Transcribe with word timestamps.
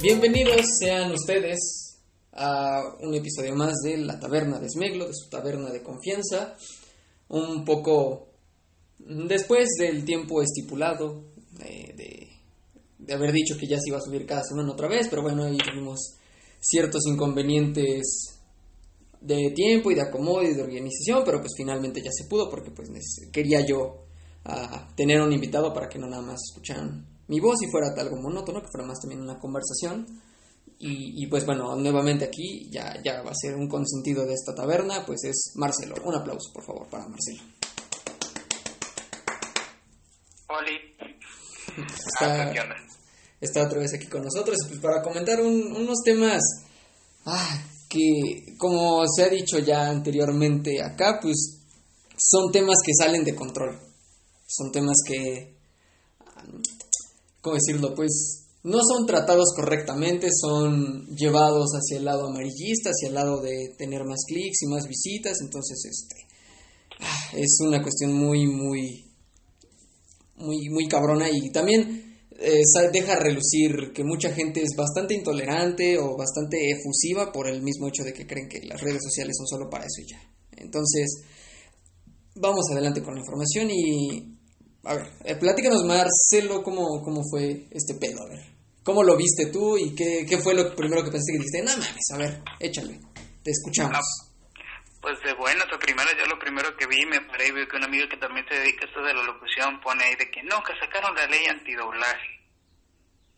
Bienvenidos 0.00 0.78
sean 0.78 1.12
ustedes 1.12 1.98
a 2.32 2.82
un 3.00 3.14
episodio 3.14 3.56
más 3.56 3.74
de 3.82 3.98
La 3.98 4.20
Taberna 4.20 4.60
de 4.60 4.70
Smeglo, 4.70 5.08
de 5.08 5.14
su 5.14 5.28
taberna 5.28 5.70
de 5.70 5.82
confianza. 5.82 6.56
Un 7.28 7.64
poco 7.64 8.28
después 8.98 9.68
del 9.78 10.04
tiempo 10.04 10.40
estipulado 10.40 11.24
eh, 11.60 11.94
de, 11.96 12.28
de, 12.98 13.14
haber 13.14 13.32
dicho 13.32 13.56
que 13.58 13.66
ya 13.66 13.76
se 13.76 13.90
iba 13.90 13.98
a 13.98 14.02
subir 14.02 14.24
cada 14.24 14.44
semana 14.44 14.70
otra 14.70 14.88
vez, 14.88 15.08
pero 15.10 15.22
bueno, 15.22 15.42
ahí 15.42 15.58
tuvimos 15.58 16.14
ciertos 16.60 17.06
inconvenientes 17.06 18.37
de 19.20 19.50
tiempo 19.50 19.90
y 19.90 19.94
de 19.94 20.02
acomodo 20.02 20.42
y 20.42 20.54
de 20.54 20.62
organización, 20.62 21.22
pero 21.24 21.40
pues 21.40 21.52
finalmente 21.56 22.00
ya 22.02 22.10
se 22.12 22.28
pudo 22.28 22.48
porque 22.48 22.70
pues 22.70 22.88
quería 23.32 23.64
yo 23.66 24.06
uh, 24.46 24.94
tener 24.94 25.20
un 25.20 25.32
invitado 25.32 25.72
para 25.72 25.88
que 25.88 25.98
no 25.98 26.06
nada 26.06 26.22
más 26.22 26.40
escucharan 26.50 27.06
mi 27.26 27.40
voz 27.40 27.56
y 27.62 27.70
fuera 27.70 27.88
algo 27.96 28.16
monótono, 28.16 28.62
que 28.62 28.68
fuera 28.68 28.86
más 28.86 28.98
también 29.00 29.20
una 29.20 29.38
conversación. 29.38 30.06
Y, 30.80 31.24
y, 31.24 31.26
pues 31.26 31.44
bueno, 31.44 31.74
nuevamente 31.74 32.24
aquí 32.24 32.70
ya, 32.70 33.02
ya 33.02 33.20
va 33.22 33.32
a 33.32 33.34
ser 33.34 33.56
un 33.56 33.68
consentido 33.68 34.24
de 34.24 34.34
esta 34.34 34.54
taberna, 34.54 35.04
pues 35.04 35.24
es 35.24 35.52
Marcelo. 35.56 35.96
Un 36.04 36.14
aplauso, 36.14 36.52
por 36.54 36.64
favor, 36.64 36.88
para 36.88 37.08
Marcelo. 37.08 37.42
Oli. 40.48 40.88
Está, 41.76 42.50
ah, 42.50 42.76
está 43.40 43.64
otra 43.64 43.78
vez 43.78 43.94
aquí 43.94 44.06
con 44.06 44.24
nosotros 44.24 44.56
pues 44.66 44.80
para 44.80 45.02
comentar 45.02 45.40
un, 45.40 45.72
unos 45.76 45.98
temas 46.04 46.40
ah, 47.24 47.62
que, 47.88 48.56
como 48.58 49.02
se 49.06 49.24
ha 49.24 49.28
dicho 49.28 49.58
ya 49.58 49.88
anteriormente 49.88 50.82
acá, 50.82 51.18
pues 51.20 51.60
son 52.16 52.50
temas 52.52 52.76
que 52.84 52.92
salen 52.94 53.24
de 53.24 53.34
control. 53.34 53.78
Son 54.46 54.72
temas 54.72 54.96
que 55.06 55.58
¿cómo 57.40 57.54
decirlo? 57.54 57.94
Pues 57.94 58.44
no 58.62 58.78
son 58.82 59.06
tratados 59.06 59.52
correctamente, 59.54 60.28
son 60.32 61.06
llevados 61.14 61.70
hacia 61.72 61.98
el 61.98 62.04
lado 62.04 62.28
amarillista, 62.28 62.90
hacia 62.90 63.08
el 63.08 63.14
lado 63.14 63.40
de 63.40 63.74
tener 63.78 64.04
más 64.04 64.20
clics 64.26 64.62
y 64.62 64.66
más 64.66 64.86
visitas, 64.86 65.38
entonces 65.40 65.78
este 65.84 66.26
es 67.40 67.58
una 67.60 67.80
cuestión 67.80 68.12
muy 68.12 68.46
muy 68.46 69.04
muy 70.36 70.68
muy 70.70 70.88
cabrona 70.88 71.28
y 71.30 71.50
también 71.52 72.07
eh, 72.38 72.62
deja 72.92 73.16
relucir 73.16 73.92
que 73.92 74.04
mucha 74.04 74.32
gente 74.32 74.62
es 74.62 74.76
bastante 74.76 75.14
intolerante 75.14 75.98
o 75.98 76.16
bastante 76.16 76.70
efusiva 76.70 77.32
por 77.32 77.48
el 77.48 77.62
mismo 77.62 77.88
hecho 77.88 78.04
de 78.04 78.12
que 78.12 78.26
creen 78.26 78.48
que 78.48 78.60
las 78.64 78.80
redes 78.80 79.02
sociales 79.02 79.36
son 79.36 79.46
solo 79.46 79.68
para 79.68 79.84
eso 79.84 80.02
y 80.02 80.10
ya. 80.10 80.20
Entonces, 80.56 81.24
vamos 82.34 82.64
adelante 82.70 83.02
con 83.02 83.14
la 83.14 83.20
información 83.20 83.70
y 83.70 84.38
a 84.84 84.94
ver, 84.94 85.06
eh, 85.24 85.34
platícanos, 85.34 85.84
Marcelo, 85.84 86.62
cómo, 86.62 87.02
cómo 87.02 87.22
fue 87.28 87.66
este 87.70 87.94
pedo, 87.94 88.22
a 88.22 88.28
ver. 88.28 88.58
¿Cómo 88.84 89.02
lo 89.02 89.16
viste 89.16 89.46
tú 89.46 89.76
y 89.76 89.94
qué, 89.94 90.24
qué 90.26 90.38
fue 90.38 90.54
lo 90.54 90.74
primero 90.74 91.04
que 91.04 91.10
pensé 91.10 91.32
que 91.32 91.38
dijiste? 91.38 91.62
No 91.62 91.72
mames, 91.72 92.10
a 92.12 92.16
ver, 92.16 92.42
échale, 92.60 93.00
te 93.42 93.50
escuchamos. 93.50 94.27
Pues 95.00 95.20
de 95.22 95.32
buenas 95.34 95.66
a 95.72 95.78
primero 95.78 96.10
yo 96.12 96.26
lo 96.26 96.38
primero 96.38 96.76
que 96.76 96.86
vi, 96.86 97.06
me 97.06 97.20
paré 97.22 97.48
y 97.48 97.52
vi 97.52 97.66
que 97.66 97.76
un 97.76 97.84
amigo 97.84 98.08
que 98.08 98.16
también 98.16 98.46
se 98.48 98.58
dedica 98.58 98.84
a 98.84 98.88
esto 98.88 99.02
de 99.02 99.14
la 99.14 99.22
locución 99.22 99.80
pone 99.80 100.04
ahí 100.04 100.14
de 100.16 100.30
que 100.30 100.42
no, 100.42 100.62
que 100.62 100.78
sacaron 100.78 101.14
la 101.14 101.26
ley 101.26 101.46
antidoblaje. 101.46 102.38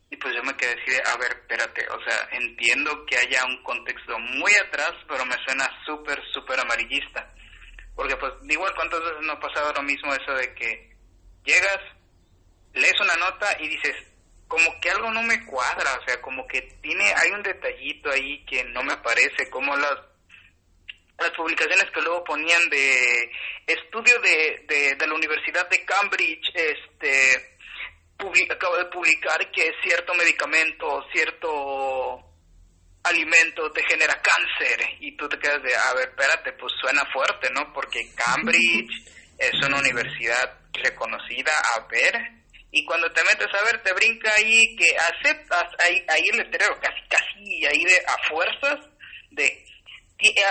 Y 0.09 0.17
pues 0.17 0.35
yo 0.35 0.43
me 0.43 0.55
quedé 0.57 0.71
así 0.71 0.91
de, 0.91 1.01
a 1.05 1.15
ver, 1.17 1.31
espérate, 1.31 1.87
o 1.87 2.03
sea, 2.03 2.27
entiendo 2.31 3.05
que 3.05 3.17
haya 3.17 3.45
un 3.45 3.63
contexto 3.63 4.19
muy 4.19 4.51
atrás, 4.67 4.93
pero 5.07 5.25
me 5.25 5.35
suena 5.45 5.69
súper, 5.85 6.21
súper 6.33 6.59
amarillista. 6.59 7.33
Porque 7.95 8.17
pues 8.17 8.33
igual 8.49 8.73
cuántas 8.75 8.99
veces 8.99 9.21
no 9.21 9.33
ha 9.33 9.39
pasado 9.39 9.71
lo 9.73 9.83
mismo 9.83 10.13
eso 10.13 10.33
de 10.33 10.53
que 10.55 10.95
llegas, 11.45 11.79
lees 12.73 12.99
una 12.99 13.13
nota 13.15 13.55
y 13.59 13.69
dices, 13.69 13.95
como 14.47 14.81
que 14.81 14.89
algo 14.89 15.11
no 15.11 15.23
me 15.23 15.45
cuadra, 15.45 15.93
o 15.93 16.05
sea, 16.05 16.21
como 16.21 16.45
que 16.45 16.61
tiene, 16.81 17.13
hay 17.15 17.31
un 17.31 17.43
detallito 17.43 18.11
ahí 18.11 18.43
que 18.45 18.65
no 18.65 18.83
me 18.83 18.97
parece, 18.97 19.49
como 19.49 19.75
las 19.77 20.10
las 21.21 21.31
publicaciones 21.31 21.85
que 21.93 22.01
luego 22.01 22.23
ponían 22.23 22.61
de 22.69 23.31
estudio 23.67 24.19
de, 24.19 24.95
de, 24.97 25.07
la 25.07 25.13
Universidad 25.13 25.69
de 25.69 25.83
Cambridge, 25.85 26.51
este, 26.53 27.57
acaba 28.49 28.77
de 28.77 28.85
publicar 28.85 29.51
que 29.51 29.71
cierto 29.83 30.13
medicamento, 30.13 31.03
cierto 31.11 32.31
alimento 33.03 33.71
te 33.71 33.83
genera 33.83 34.21
cáncer. 34.21 34.97
Y 34.99 35.15
tú 35.17 35.27
te 35.27 35.39
quedas 35.39 35.61
de, 35.63 35.75
a 35.75 35.93
ver, 35.95 36.09
espérate, 36.09 36.53
pues 36.53 36.73
suena 36.79 37.01
fuerte, 37.11 37.49
¿no? 37.51 37.73
Porque 37.73 38.13
Cambridge 38.15 38.91
es 39.37 39.53
una 39.65 39.79
universidad 39.79 40.59
reconocida 40.73 41.51
a 41.75 41.87
ver 41.87 42.41
y 42.71 42.85
cuando 42.85 43.11
te 43.11 43.21
metes 43.23 43.47
a 43.53 43.63
ver 43.65 43.83
te 43.83 43.93
brinca 43.93 44.31
ahí 44.37 44.75
que 44.77 44.95
aceptas 44.95 45.65
ahí, 45.79 46.05
ahí 46.07 46.21
el 46.31 46.37
letrero 46.37 46.79
casi 46.79 47.01
casi 47.09 47.65
ahí 47.65 47.83
de 47.83 47.97
a 48.07 48.29
fuerzas 48.29 48.79
de 49.31 49.65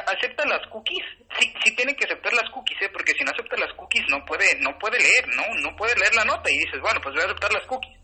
acepta 0.06 0.44
las 0.46 0.66
cookies 0.68 1.04
sí, 1.38 1.52
sí 1.64 1.76
tiene 1.76 1.94
que 1.94 2.04
aceptar 2.04 2.32
las 2.32 2.50
cookies 2.50 2.82
¿eh? 2.82 2.90
porque 2.92 3.12
si 3.12 3.24
no 3.24 3.30
acepta 3.30 3.56
las 3.56 3.72
cookies 3.74 4.04
no 4.08 4.24
puede 4.24 4.46
no 4.58 4.76
puede 4.78 4.98
leer 4.98 5.28
no 5.28 5.44
no 5.60 5.76
puede 5.76 5.94
leer 5.96 6.14
la 6.14 6.24
nota 6.24 6.50
y 6.50 6.58
dices 6.58 6.80
bueno 6.80 7.00
pues 7.00 7.14
voy 7.14 7.22
a 7.22 7.26
aceptar 7.26 7.52
las 7.52 7.66
cookies 7.66 7.98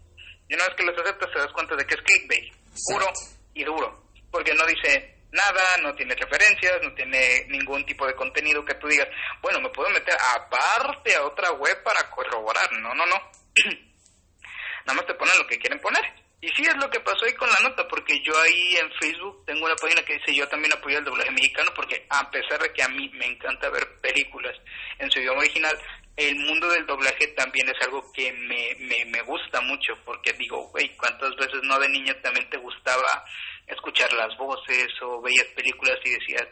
y 0.48 0.54
una 0.54 0.64
vez 0.64 0.74
que 0.76 0.84
las 0.84 0.98
aceptas 0.98 1.32
te 1.32 1.38
das 1.38 1.52
cuenta 1.52 1.76
de 1.76 1.84
que 1.84 1.94
es 1.94 2.02
clickbait 2.02 2.52
puro 2.86 3.06
y 3.54 3.64
duro 3.64 4.06
porque 4.30 4.54
no 4.54 4.64
dice 4.66 5.16
nada, 5.36 5.62
no 5.82 5.94
tiene 5.94 6.14
referencias, 6.14 6.78
no 6.82 6.92
tiene 6.94 7.44
ningún 7.48 7.84
tipo 7.84 8.06
de 8.06 8.14
contenido 8.14 8.64
que 8.64 8.74
tú 8.74 8.88
digas, 8.88 9.08
bueno, 9.42 9.60
me 9.60 9.70
puedo 9.70 9.88
meter 9.90 10.14
aparte 10.36 11.14
a 11.14 11.24
otra 11.24 11.52
web 11.52 11.82
para 11.82 12.08
corroborar. 12.10 12.72
No, 12.72 12.94
no, 12.94 13.06
no. 13.06 13.16
Nada 14.86 14.96
más 14.96 15.06
te 15.06 15.14
ponen 15.14 15.34
lo 15.38 15.46
que 15.46 15.58
quieren 15.58 15.80
poner. 15.80 16.02
Y 16.46 16.48
sí 16.50 16.62
es 16.62 16.76
lo 16.76 16.88
que 16.88 17.00
pasó 17.00 17.24
ahí 17.24 17.32
con 17.32 17.48
la 17.48 17.68
nota, 17.68 17.88
porque 17.88 18.22
yo 18.22 18.32
ahí 18.38 18.76
en 18.76 18.88
Facebook 19.00 19.44
tengo 19.46 19.66
una 19.66 19.74
página 19.74 20.00
que 20.02 20.14
dice 20.14 20.32
yo 20.32 20.46
también 20.46 20.72
apoyo 20.72 20.96
el 20.96 21.04
doblaje 21.04 21.32
mexicano, 21.32 21.72
porque 21.74 22.06
a 22.08 22.30
pesar 22.30 22.62
de 22.62 22.72
que 22.72 22.84
a 22.84 22.88
mí 22.88 23.08
me 23.14 23.26
encanta 23.26 23.68
ver 23.68 24.00
películas 24.00 24.54
en 25.00 25.10
su 25.10 25.18
idioma 25.18 25.40
original, 25.40 25.76
el 26.16 26.36
mundo 26.36 26.68
del 26.68 26.86
doblaje 26.86 27.26
también 27.36 27.68
es 27.68 27.84
algo 27.84 28.12
que 28.12 28.32
me, 28.32 28.76
me, 28.78 29.04
me 29.06 29.22
gusta 29.22 29.60
mucho, 29.62 29.98
porque 30.04 30.34
digo, 30.34 30.68
güey, 30.68 30.96
¿cuántas 30.96 31.34
veces 31.34 31.64
no 31.64 31.80
de 31.80 31.88
niño 31.88 32.14
también 32.22 32.48
te 32.48 32.58
gustaba 32.58 33.24
escuchar 33.66 34.12
las 34.12 34.36
voces 34.38 34.86
o 35.02 35.20
veías 35.20 35.48
películas 35.48 35.98
y 36.04 36.10
decías, 36.10 36.46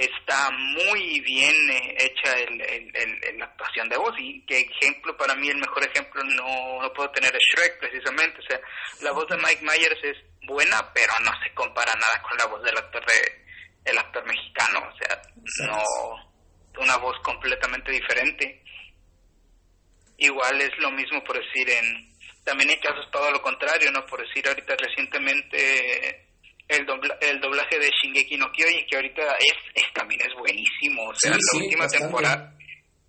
está 0.00 0.50
muy 0.50 1.20
bien 1.20 1.54
eh, 1.70 1.96
hecha 1.98 2.32
el, 2.38 3.38
la 3.38 3.44
actuación 3.44 3.88
de 3.88 3.96
voz. 3.96 4.14
Y 4.18 4.44
que 4.46 4.60
ejemplo 4.60 5.16
para 5.16 5.34
mí 5.34 5.48
el 5.48 5.58
mejor 5.58 5.84
ejemplo 5.84 6.22
no, 6.24 6.82
no 6.82 6.92
puedo 6.92 7.10
tener 7.10 7.34
es 7.34 7.42
Shrek 7.54 7.78
precisamente. 7.78 8.38
O 8.40 8.42
sea 8.42 8.60
la 9.02 9.12
voz 9.12 9.28
de 9.28 9.36
Mike 9.36 9.62
Myers 9.62 10.00
es 10.02 10.16
buena 10.46 10.92
pero 10.94 11.12
no 11.22 11.30
se 11.42 11.52
compara 11.54 11.92
nada 11.94 12.22
con 12.22 12.36
la 12.38 12.46
voz 12.46 12.62
del 12.62 12.76
actor 12.76 13.04
de 13.04 13.44
el 13.84 13.98
actor 13.98 14.24
mexicano. 14.26 14.80
O 14.88 14.96
sea 14.96 15.22
no 15.66 15.82
una 16.82 16.96
voz 16.96 17.18
completamente 17.22 17.92
diferente. 17.92 18.62
Igual 20.16 20.60
es 20.60 20.70
lo 20.78 20.90
mismo 20.90 21.22
por 21.24 21.36
decir 21.36 21.68
en 21.70 22.10
también 22.44 22.70
hay 22.70 22.80
casos 22.80 23.10
todo 23.12 23.30
lo 23.30 23.42
contrario 23.42 23.90
no 23.92 24.04
por 24.06 24.26
decir 24.26 24.46
ahorita 24.48 24.74
recientemente 24.76 26.29
el, 26.70 26.86
el 27.20 27.40
doblaje 27.40 27.78
de 27.78 27.90
Shingeki 27.90 28.36
no 28.36 28.50
Kyojin, 28.52 28.86
que 28.86 28.96
ahorita 28.96 29.22
es, 29.38 29.56
es 29.74 29.92
también 29.92 30.20
es 30.20 30.34
buenísimo. 30.36 31.08
O 31.08 31.14
sea, 31.14 31.32
la 31.32 31.58
última 31.58 31.88
temporada, 31.88 32.54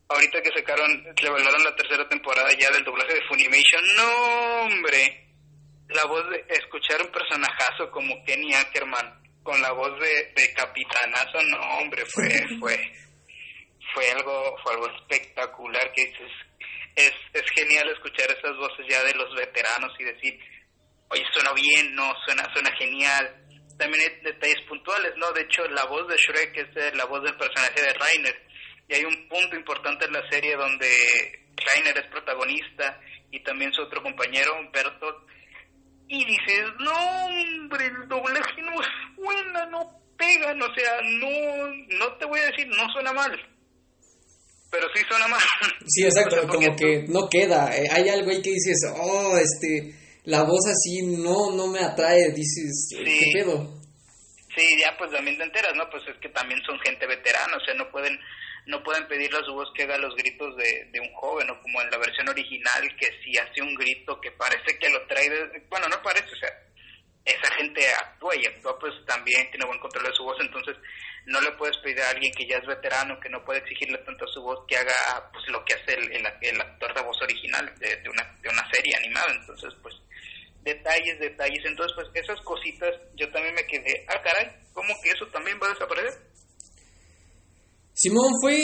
ahorita 0.10 0.42
que 0.42 0.60
sacaron, 0.60 1.06
revelaron 1.16 1.64
la 1.64 1.76
tercera 1.76 2.08
temporada 2.08 2.50
ya 2.60 2.72
del 2.72 2.84
doblaje 2.84 3.14
de 3.14 3.28
Funimation, 3.28 3.84
no, 3.96 4.62
hombre. 4.64 5.28
La 5.90 6.06
voz 6.06 6.24
de 6.30 6.46
escuchar 6.56 7.02
un 7.02 7.12
personajazo 7.12 7.92
como 7.92 8.24
Kenny 8.24 8.54
Ackerman 8.54 9.22
con 9.44 9.62
la 9.62 9.72
voz 9.74 10.00
de, 10.00 10.42
de 10.42 10.54
capitanazo, 10.54 11.42
no, 11.50 11.60
hombre, 11.80 12.06
fue, 12.06 12.30
fue, 12.60 12.80
fue 13.94 14.10
algo, 14.12 14.56
fue 14.64 14.74
algo 14.74 14.88
espectacular 14.96 15.92
que 15.92 16.06
dices, 16.06 16.32
es, 16.96 17.14
es 17.34 17.44
genial 17.52 17.90
escuchar 17.90 18.32
esas 18.32 18.56
voces 18.56 18.86
ya 18.88 19.04
de 19.04 19.16
los 19.16 19.36
veteranos 19.36 19.92
y 20.00 20.04
decir, 20.06 20.40
oye, 21.10 21.26
suena 21.34 21.52
bien, 21.54 21.94
no, 21.94 22.14
suena, 22.26 22.48
suena 22.54 22.72
genial 22.78 23.41
también 23.82 24.04
hay 24.04 24.22
detalles 24.22 24.62
puntuales, 24.70 25.12
¿no? 25.18 25.32
De 25.32 25.42
hecho, 25.42 25.64
la 25.70 25.86
voz 25.86 26.08
de 26.08 26.16
Shrek 26.16 26.56
es 26.56 26.96
la 26.96 27.06
voz 27.06 27.24
del 27.24 27.36
personaje 27.36 27.82
de 27.82 27.94
Rainer. 27.94 28.36
Y 28.88 28.94
hay 28.94 29.06
un 29.06 29.28
punto 29.28 29.56
importante 29.56 30.06
en 30.06 30.14
la 30.14 30.22
serie 30.30 30.56
donde 30.56 30.86
Rainer 31.58 31.98
es 31.98 32.12
protagonista 32.12 33.02
y 33.32 33.42
también 33.44 33.74
su 33.74 33.82
otro 33.82 34.04
compañero, 34.04 34.52
Bertolt. 34.72 35.18
Y 36.08 36.24
dices, 36.26 36.66
no, 36.80 36.94
hombre, 37.26 37.88
el 37.88 38.08
doblaje 38.08 38.62
no 38.62 38.78
suena, 39.16 39.66
no 39.66 39.80
pegan, 40.16 40.62
o 40.62 40.76
sea, 40.76 41.00
no, 41.02 41.98
no 41.98 42.18
te 42.18 42.26
voy 42.26 42.40
a 42.40 42.52
decir, 42.52 42.68
no 42.68 42.88
suena 42.94 43.14
mal. 43.14 43.32
Pero 44.70 44.88
sí 44.94 45.04
suena 45.10 45.28
mal. 45.28 45.42
Sí, 45.88 46.04
exacto, 46.04 46.48
como 46.48 46.76
que 46.76 47.06
no 47.08 47.28
queda. 47.30 47.76
Eh, 47.76 47.88
hay 47.92 48.10
algo 48.10 48.30
ahí 48.30 48.42
que 48.44 48.52
dices, 48.52 48.94
oh, 48.96 49.38
este 49.38 50.01
la 50.24 50.44
voz 50.44 50.68
así 50.68 51.02
no, 51.02 51.52
no 51.56 51.68
me 51.68 51.80
atrae, 51.80 52.32
dices, 52.32 52.90
¿qué 52.98 53.32
pedo? 53.34 53.82
Sí, 54.56 54.68
ya 54.80 54.96
pues 54.98 55.12
también 55.12 55.38
te 55.38 55.44
enteras, 55.44 55.74
¿no? 55.76 55.90
Pues 55.90 56.04
es 56.08 56.18
que 56.22 56.30
también 56.30 56.62
son 56.66 56.80
gente 56.82 57.08
veterana, 57.08 57.56
o 57.56 57.66
sea, 57.66 57.74
no 57.74 57.90
pueden 57.92 58.20
no 58.68 58.84
pueden 58.84 59.08
pedirle 59.08 59.40
a 59.40 59.44
su 59.44 59.54
voz 59.54 59.72
que 59.76 59.84
haga 59.84 59.98
los 59.98 60.16
gritos 60.16 60.56
de, 60.56 60.86
de 60.92 61.00
un 61.00 61.12
joven, 61.14 61.50
o 61.50 61.60
como 61.62 61.82
en 61.82 61.90
la 61.90 61.98
versión 61.98 62.30
original, 62.30 62.96
que 63.00 63.08
si 63.24 63.36
hace 63.38 63.62
un 63.62 63.74
grito 63.76 64.22
que 64.22 64.32
parece 64.32 64.78
que 64.78 64.90
lo 64.90 65.06
trae, 65.08 65.28
bueno, 65.68 65.88
no 65.90 66.02
parece, 66.04 66.32
o 66.32 66.36
sea, 66.36 66.50
esa 67.26 67.54
gente 67.56 67.82
actúa 67.94 68.36
y 68.36 68.46
actúa 68.46 68.78
pues 68.80 68.94
también 69.06 69.50
tiene 69.52 69.66
buen 69.66 69.80
control 69.80 70.06
de 70.06 70.14
su 70.14 70.24
voz, 70.24 70.38
entonces 70.42 70.76
no 71.26 71.40
le 71.42 71.52
puedes 71.52 71.78
pedir 71.78 72.02
a 72.02 72.10
alguien 72.10 72.34
que 72.34 72.48
ya 72.48 72.58
es 72.58 72.66
veterano, 72.66 73.20
que 73.20 73.30
no 73.30 73.44
puede 73.46 73.60
exigirle 73.60 73.98
tanto 74.00 74.26
a 74.26 74.34
su 74.34 74.42
voz, 74.42 74.60
que 74.68 74.78
haga 74.78 75.30
pues 75.32 75.48
lo 75.50 75.64
que 75.66 75.74
hace 75.76 75.94
el, 75.94 76.12
el, 76.42 76.62
actor 76.62 76.94
de 76.94 77.02
voz 77.02 77.22
original 77.22 77.72
de, 77.78 77.96
de, 77.98 78.10
una, 78.10 78.38
de 78.42 78.50
una 78.50 78.70
serie 78.72 78.96
animada, 78.96 79.34
entonces 79.40 79.74
pues 79.82 79.96
detalles, 80.64 81.20
detalles, 81.20 81.64
entonces 81.66 81.94
pues 81.96 82.08
esas 82.14 82.40
cositas 82.42 82.94
yo 83.16 83.30
también 83.32 83.56
me 83.56 83.66
quedé, 83.66 84.06
ah 84.08 84.22
caray, 84.24 84.52
¿cómo 84.74 84.94
que 85.04 85.10
eso 85.10 85.26
también 85.28 85.60
va 85.62 85.68
a 85.68 85.74
desaparecer? 85.74 86.14
Simón 87.94 88.32
fue, 88.42 88.58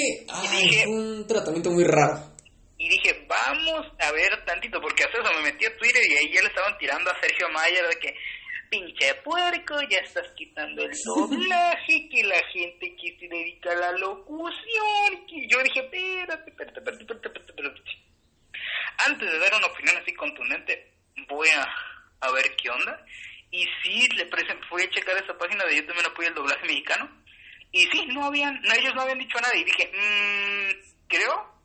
un 0.88 1.28
tratamiento 1.28 1.70
muy 1.70 1.84
raro. 1.84 2.34
Y 2.80 2.90
dije, 2.90 3.26
vamos 3.28 3.86
a 4.00 4.12
ver 4.12 4.46
tantito, 4.46 4.80
porque 4.80 5.04
hace 5.04 5.18
eso 5.20 5.34
me 5.34 5.52
metí 5.52 5.66
a 5.66 5.78
Twitter 5.78 6.02
y 6.10 6.18
ahí 6.18 6.34
ya 6.34 6.42
le 6.42 6.48
estaban 6.48 6.78
tirando 6.78 7.10
a 7.10 7.20
Sergio 7.20 7.50
Mayer 7.50 7.88
de 7.88 8.00
que 8.00 8.16
pinche 8.70 9.16
puerco, 9.24 9.76
ya 9.90 10.00
estás 10.00 10.28
quitando 10.36 10.84
el 10.84 10.92
doblaje, 11.04 12.10
que 12.10 12.24
la 12.24 12.42
gente 12.54 12.96
que 12.96 13.18
se 13.20 13.28
dedica 13.28 13.72
a 13.72 13.76
la 13.76 13.92
locución, 13.94 15.26
que 15.28 15.48
yo 15.48 15.62
dije, 15.64 15.80
espérate, 15.80 16.50
espérate, 16.50 16.80
espérate, 16.80 17.04
espérate, 17.04 17.40
espérate. 17.48 17.82
Antes 19.06 19.32
de 19.32 19.40
dar 19.40 19.54
una 19.56 19.68
opinión 19.68 19.98
así 19.98 20.14
contundente, 20.14 20.97
voy 21.28 21.50
a, 21.50 21.68
a 22.22 22.32
ver 22.32 22.56
qué 22.56 22.70
onda. 22.70 23.06
Y 23.52 23.66
sí, 23.84 24.08
le 24.16 24.30
fui 24.70 24.84
a 24.84 24.90
checar 24.90 25.18
esa 25.18 25.38
página 25.38 25.64
de 25.66 25.78
Yo 25.78 25.86
también 25.86 26.06
apoyo 26.06 26.28
el 26.28 26.36
doblaje 26.36 26.66
mexicano. 26.68 27.10
Y 27.72 27.86
sí, 27.86 28.06
no 28.08 28.26
habían, 28.26 28.60
no, 28.62 28.74
ellos 28.74 28.94
no 28.96 29.02
habían 29.02 29.20
dicho 29.20 29.40
nada. 29.40 29.56
Y 29.56 29.64
dije, 29.64 29.92
mmm, 29.94 31.08
creo 31.08 31.62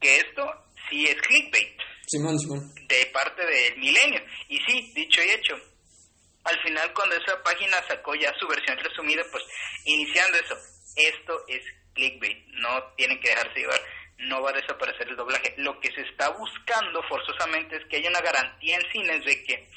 que 0.00 0.16
esto 0.16 0.42
sí 0.88 1.04
es 1.04 1.16
clickbait. 1.22 1.78
Simón, 2.06 2.38
Simón. 2.38 2.74
De 2.88 3.06
parte 3.12 3.46
del 3.46 3.78
milenio. 3.78 4.20
Y 4.48 4.58
sí, 4.66 4.92
dicho 4.94 5.22
y 5.22 5.30
hecho, 5.30 5.54
al 6.44 6.60
final 6.62 6.92
cuando 6.94 7.16
esa 7.16 7.42
página 7.42 7.76
sacó 7.86 8.14
ya 8.14 8.32
su 8.38 8.46
versión 8.48 8.76
resumida, 8.78 9.22
pues 9.30 9.44
iniciando 9.84 10.38
eso, 10.38 10.56
esto 10.96 11.44
es 11.48 11.62
clickbait, 11.94 12.46
no 12.54 12.82
tienen 12.96 13.20
que 13.20 13.28
dejarse 13.28 13.58
llevar, 13.58 13.80
no 14.20 14.42
va 14.42 14.50
a 14.50 14.54
desaparecer 14.54 15.08
el 15.08 15.16
doblaje. 15.16 15.54
Lo 15.58 15.78
que 15.80 15.90
se 15.92 16.02
está 16.02 16.28
buscando 16.30 17.02
forzosamente 17.08 17.76
es 17.76 17.84
que 17.86 17.96
haya 17.96 18.10
una 18.10 18.20
garantía 18.20 18.76
en 18.76 18.92
cines 18.92 19.24
de 19.24 19.42
que, 19.44 19.68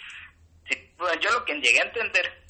yo 1.21 1.31
lo 1.31 1.45
que 1.45 1.53
llegué 1.55 1.79
a 1.79 1.85
entender 1.87 2.43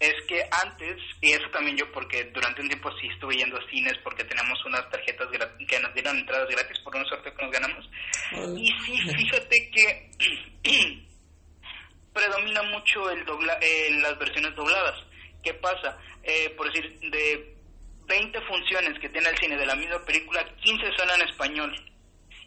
es 0.00 0.14
que 0.26 0.42
antes, 0.64 0.96
y 1.20 1.32
eso 1.32 1.48
también 1.52 1.76
yo 1.76 1.92
porque 1.92 2.24
durante 2.32 2.62
un 2.62 2.68
tiempo 2.68 2.90
sí 2.98 3.06
estuve 3.12 3.36
yendo 3.36 3.58
a 3.58 3.70
cines 3.70 3.92
porque 4.02 4.24
tenemos 4.24 4.58
unas 4.64 4.88
tarjetas 4.88 5.28
que 5.28 5.78
nos 5.78 5.94
dieron 5.94 6.16
entradas 6.16 6.48
gratis 6.48 6.78
por 6.82 6.96
un 6.96 7.04
sorteo 7.04 7.34
que 7.34 7.42
nos 7.42 7.52
ganamos. 7.52 7.90
Y 8.56 8.66
sí, 8.66 8.98
fíjate 9.14 9.70
que 9.70 10.10
predomina 12.14 12.62
mucho 12.62 13.10
el 13.10 13.24
dobla, 13.26 13.58
eh, 13.60 13.90
las 14.00 14.18
versiones 14.18 14.54
dobladas. 14.54 15.04
¿Qué 15.42 15.52
pasa? 15.54 15.98
Eh, 16.22 16.50
por 16.56 16.72
decir, 16.72 16.98
de 17.10 17.59
20 18.10 18.40
funciones 18.42 18.98
que 18.98 19.08
tiene 19.08 19.28
el 19.28 19.38
cine 19.38 19.56
de 19.56 19.66
la 19.66 19.76
misma 19.76 20.04
película, 20.04 20.44
15 20.62 20.84
son 20.98 21.08
en 21.10 21.28
español 21.28 21.72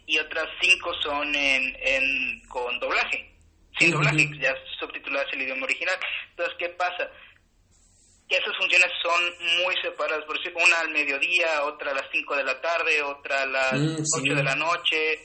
y 0.06 0.18
otras 0.18 0.46
5 0.60 0.90
son 1.02 1.34
en, 1.34 1.74
en, 1.80 2.42
con 2.48 2.78
doblaje. 2.78 3.32
Sin 3.78 3.90
doblaje, 3.90 4.28
ya 4.38 4.54
subtituladas 4.78 5.26
el 5.32 5.42
idioma 5.42 5.64
original. 5.64 5.96
Entonces, 6.30 6.54
¿qué 6.58 6.68
pasa? 6.68 7.10
Que 8.28 8.36
esas 8.36 8.54
funciones 8.58 8.90
son 9.02 9.24
muy 9.64 9.74
separadas, 9.82 10.24
por 10.26 10.36
decir, 10.36 10.52
una 10.54 10.80
al 10.80 10.90
mediodía, 10.90 11.64
otra 11.64 11.92
a 11.92 11.94
las 11.94 12.08
5 12.12 12.36
de 12.36 12.44
la 12.44 12.60
tarde, 12.60 13.02
otra 13.02 13.42
a 13.42 13.46
las 13.46 13.72
8 13.72 14.04
mm, 14.20 14.36
de 14.36 14.44
la 14.44 14.54
noche, 14.54 15.18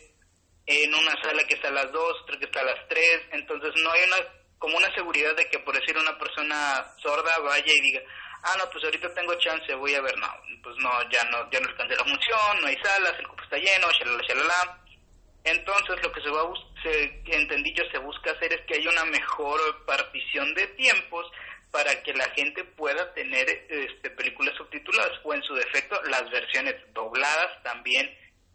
en 0.65 0.93
una 0.93 1.21
sala 1.21 1.43
que 1.47 1.55
está 1.55 1.67
a 1.67 1.71
las 1.71 1.91
2, 1.91 2.03
otra 2.23 2.39
que 2.39 2.45
está 2.45 2.61
a 2.61 2.65
las 2.65 2.87
3, 2.87 3.03
entonces 3.33 3.71
no 3.83 3.91
hay 3.91 4.01
una 4.07 4.39
como 4.59 4.75
una 4.75 4.93
seguridad 4.93 5.33
de 5.37 5.47
que 5.47 5.59
por 5.59 5.73
decir 5.73 5.97
una 5.97 6.17
persona 6.17 6.93
sorda 7.01 7.31
vaya 7.39 7.73
y 7.73 7.81
diga, 7.81 8.01
ah, 8.43 8.55
no, 8.57 8.69
pues 8.71 8.83
ahorita 8.83 9.13
tengo 9.13 9.33
chance, 9.35 9.73
voy 9.75 9.93
a 9.95 10.01
ver, 10.01 10.17
no, 10.17 10.27
pues 10.63 10.75
no, 10.77 10.89
ya 11.09 11.23
no, 11.25 11.49
ya 11.51 11.59
no 11.59 11.69
alcancé 11.69 11.95
la 11.95 12.03
función, 12.03 12.61
no 12.61 12.67
hay 12.67 12.77
salas, 12.83 13.13
el 13.19 13.27
cupo 13.27 13.43
está 13.43 13.57
lleno, 13.57 13.91
shalala, 13.91 14.23
shalala. 14.27 14.79
Entonces 15.43 16.03
lo 16.03 16.11
que 16.11 16.21
se 16.21 16.29
va 16.29 16.41
a 16.41 16.81
se, 16.83 17.23
entendí 17.25 17.73
yo, 17.73 17.83
se 17.91 17.97
busca 17.99 18.31
hacer 18.31 18.53
es 18.53 18.61
que 18.65 18.75
haya 18.75 18.89
una 18.89 19.05
mejor 19.05 19.85
partición 19.85 20.53
de 20.53 20.67
tiempos 20.67 21.25
para 21.71 22.01
que 22.03 22.13
la 22.13 22.29
gente 22.31 22.63
pueda 22.63 23.13
tener 23.13 23.47
este, 23.69 24.09
películas 24.11 24.55
subtituladas 24.57 25.19
o 25.23 25.33
en 25.33 25.43
su 25.43 25.53
defecto 25.53 26.01
las 26.03 26.29
versiones 26.31 26.75
dobladas 26.93 27.63
también 27.63 28.09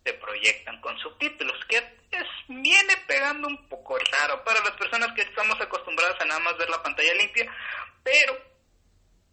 se 0.04 0.12
proyectan 0.14 0.80
con 0.80 0.98
subtítulos, 0.98 1.58
que 1.66 1.76
es, 1.76 2.24
viene 2.48 2.94
pegando 3.06 3.48
un 3.48 3.68
poco 3.68 3.96
raro 4.12 4.44
para 4.44 4.60
las 4.60 4.72
personas 4.72 5.12
que 5.14 5.22
estamos 5.22 5.58
acostumbradas 5.60 6.20
a 6.20 6.24
nada 6.26 6.40
más 6.40 6.58
ver 6.58 6.68
la 6.68 6.82
pantalla 6.82 7.14
limpia, 7.14 7.50
pero 8.02 8.53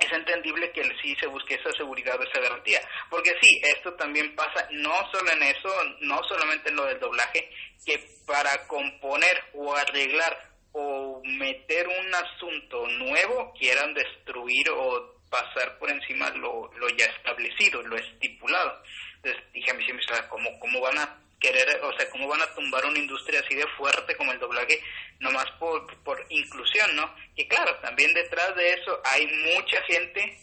es 0.02 0.12
entendible 0.12 0.72
que 0.72 0.84
sí 1.02 1.16
se 1.20 1.28
busque 1.28 1.56
esa 1.56 1.72
seguridad 1.74 2.20
o 2.20 2.24
esa 2.24 2.40
garantía. 2.42 2.82
Porque 3.10 3.32
sí, 3.42 3.62
esto 3.64 3.94
también 3.94 4.36
pasa 4.36 4.68
no 4.72 4.94
solo 5.12 5.32
en 5.32 5.44
eso, 5.44 5.70
no 6.02 6.22
solamente 6.24 6.70
en 6.70 6.76
lo 6.76 6.86
del 6.86 7.00
doblaje, 7.00 7.50
que 7.86 8.04
para 8.26 8.68
componer 8.68 9.44
o 9.54 9.76
arreglar 9.76 10.52
o 10.74 11.22
meter 11.24 11.88
un 11.88 12.16
asunto 12.16 12.88
nuevo 12.88 13.54
quieran 13.58 13.94
destruir 13.94 14.70
o 14.72 15.22
pasar 15.30 15.78
por 15.78 15.90
encima 15.90 16.30
lo, 16.32 16.72
lo 16.74 16.90
ya 16.90 17.06
establecido, 17.06 17.82
lo 17.84 17.98
estipulado. 17.98 18.82
Entonces 19.16 19.44
dije 19.54 19.72
a 19.72 19.74
mí 19.74 19.84
siempre, 19.84 20.06
¿cómo, 20.30 20.60
¿cómo 20.60 20.82
van 20.82 20.98
a 20.98 21.18
querer, 21.42 21.82
o 21.84 21.92
sea, 21.98 22.10
cómo 22.10 22.28
van 22.28 22.42
a 22.42 22.54
tumbar 22.54 22.86
una 22.86 23.00
industria 23.00 23.42
así 23.42 23.56
de 23.56 23.68
fuerte 23.76 24.16
como 24.16 24.32
el 24.32 24.40
doblaje, 24.40 24.82
nomás 25.20 25.50
por, 25.60 25.86
por 26.04 26.24
inclusión, 26.30 26.96
¿no? 26.96 27.14
Y 27.36 27.48
claro, 27.48 27.76
también 27.82 28.14
detrás 28.14 28.56
de 28.56 28.74
eso 28.74 29.02
hay 29.04 29.26
mucha 29.26 29.82
gente 29.88 30.38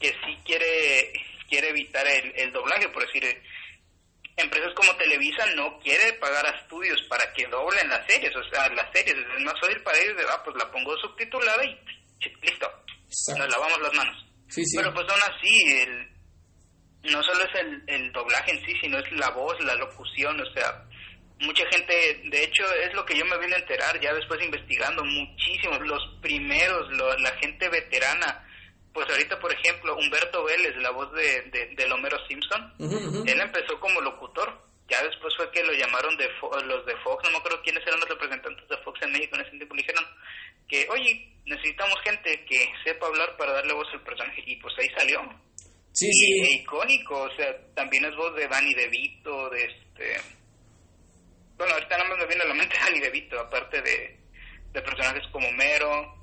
que 0.00 0.08
sí 0.08 0.38
quiere, 0.44 1.12
quiere 1.48 1.68
evitar 1.68 2.06
el, 2.06 2.32
el 2.34 2.52
doblaje, 2.52 2.88
por 2.88 3.06
decir, 3.06 3.42
empresas 4.36 4.72
como 4.74 4.96
Televisa 4.96 5.46
no 5.54 5.78
quiere 5.80 6.14
pagar 6.14 6.46
a 6.46 6.60
estudios 6.60 7.00
para 7.08 7.32
que 7.34 7.46
doblen 7.46 7.88
las 7.88 8.06
series, 8.06 8.34
o 8.34 8.42
sea, 8.50 8.68
las 8.70 8.90
series, 8.92 9.16
es 9.16 9.44
más 9.44 9.54
fácil 9.60 9.82
para 9.82 9.98
ellos 9.98 10.16
de, 10.16 10.24
ah, 10.28 10.42
pues 10.44 10.56
la 10.56 10.70
pongo 10.72 10.96
subtitulada 10.98 11.64
y 11.64 11.78
listo, 12.40 12.70
nos 13.36 13.48
lavamos 13.48 13.80
las 13.82 13.94
manos. 13.94 14.16
Pero 14.76 14.92
pues 14.92 15.06
aún 15.08 15.20
así, 15.28 15.72
el, 15.82 16.08
no 17.04 17.22
solo 17.22 17.44
es 17.44 17.60
el, 17.60 17.82
el 17.86 18.12
doblaje 18.12 18.52
en 18.52 18.64
sí, 18.64 18.74
sino 18.80 18.98
es 18.98 19.12
la 19.12 19.30
voz, 19.30 19.58
la 19.64 19.74
locución, 19.74 20.40
o 20.40 20.52
sea, 20.52 20.84
mucha 21.40 21.64
gente, 21.70 22.20
de 22.24 22.44
hecho 22.44 22.64
es 22.74 22.94
lo 22.94 23.04
que 23.04 23.16
yo 23.16 23.24
me 23.24 23.38
vine 23.38 23.54
a 23.54 23.58
enterar 23.58 24.00
ya 24.00 24.14
después 24.14 24.42
investigando, 24.42 25.04
muchísimos, 25.04 25.80
los 25.80 26.02
primeros, 26.20 26.90
la 26.92 27.32
gente 27.40 27.68
veterana, 27.68 28.46
pues 28.92 29.08
ahorita 29.10 29.38
por 29.40 29.52
ejemplo 29.52 29.96
Humberto 29.96 30.44
Vélez, 30.44 30.76
la 30.76 30.90
voz 30.90 31.12
de, 31.12 31.42
de, 31.76 31.92
Homero 31.92 32.18
Simpson, 32.26 32.72
él 33.26 33.40
empezó 33.40 33.78
como 33.80 34.00
locutor, 34.00 34.62
ya 34.88 35.02
después 35.02 35.34
fue 35.36 35.50
que 35.50 35.64
lo 35.64 35.72
llamaron 35.72 36.16
de 36.16 36.28
los 36.66 36.86
de 36.86 36.96
Fox, 36.98 37.24
no 37.24 37.30
me 37.32 37.38
acuerdo 37.38 37.62
quiénes 37.62 37.86
eran 37.86 38.00
los 38.00 38.08
representantes 38.08 38.68
de 38.68 38.76
Fox 38.78 39.00
en 39.02 39.12
México 39.12 39.34
en 39.36 39.42
ese 39.42 39.50
tiempo, 39.50 39.74
le 39.74 39.82
dijeron 39.82 40.04
que, 40.68 40.86
oye, 40.90 41.32
necesitamos 41.44 42.00
gente 42.04 42.44
que 42.44 42.72
sepa 42.84 43.06
hablar 43.06 43.36
para 43.36 43.52
darle 43.52 43.74
voz 43.74 43.88
al 43.92 44.02
personaje, 44.02 44.42
y 44.46 44.56
pues 44.56 44.74
ahí 44.78 44.88
salió 44.96 45.20
Sí, 45.92 46.10
sí. 46.12 46.40
E 46.40 46.52
icónico, 46.62 47.22
o 47.22 47.36
sea, 47.36 47.54
también 47.74 48.04
es 48.06 48.16
voz 48.16 48.34
de 48.34 48.48
Danny 48.48 48.74
DeVito, 48.74 49.50
de 49.50 49.64
este... 49.64 50.20
Bueno, 51.56 51.74
ahorita 51.74 51.98
no 51.98 52.16
me 52.16 52.26
viene 52.26 52.42
a 52.42 52.48
la 52.48 52.54
mente 52.54 52.76
Danny 52.84 53.00
DeVito, 53.00 53.38
aparte 53.38 53.82
de, 53.82 54.18
de 54.72 54.82
personajes 54.82 55.22
como 55.30 55.50
Mero. 55.52 56.22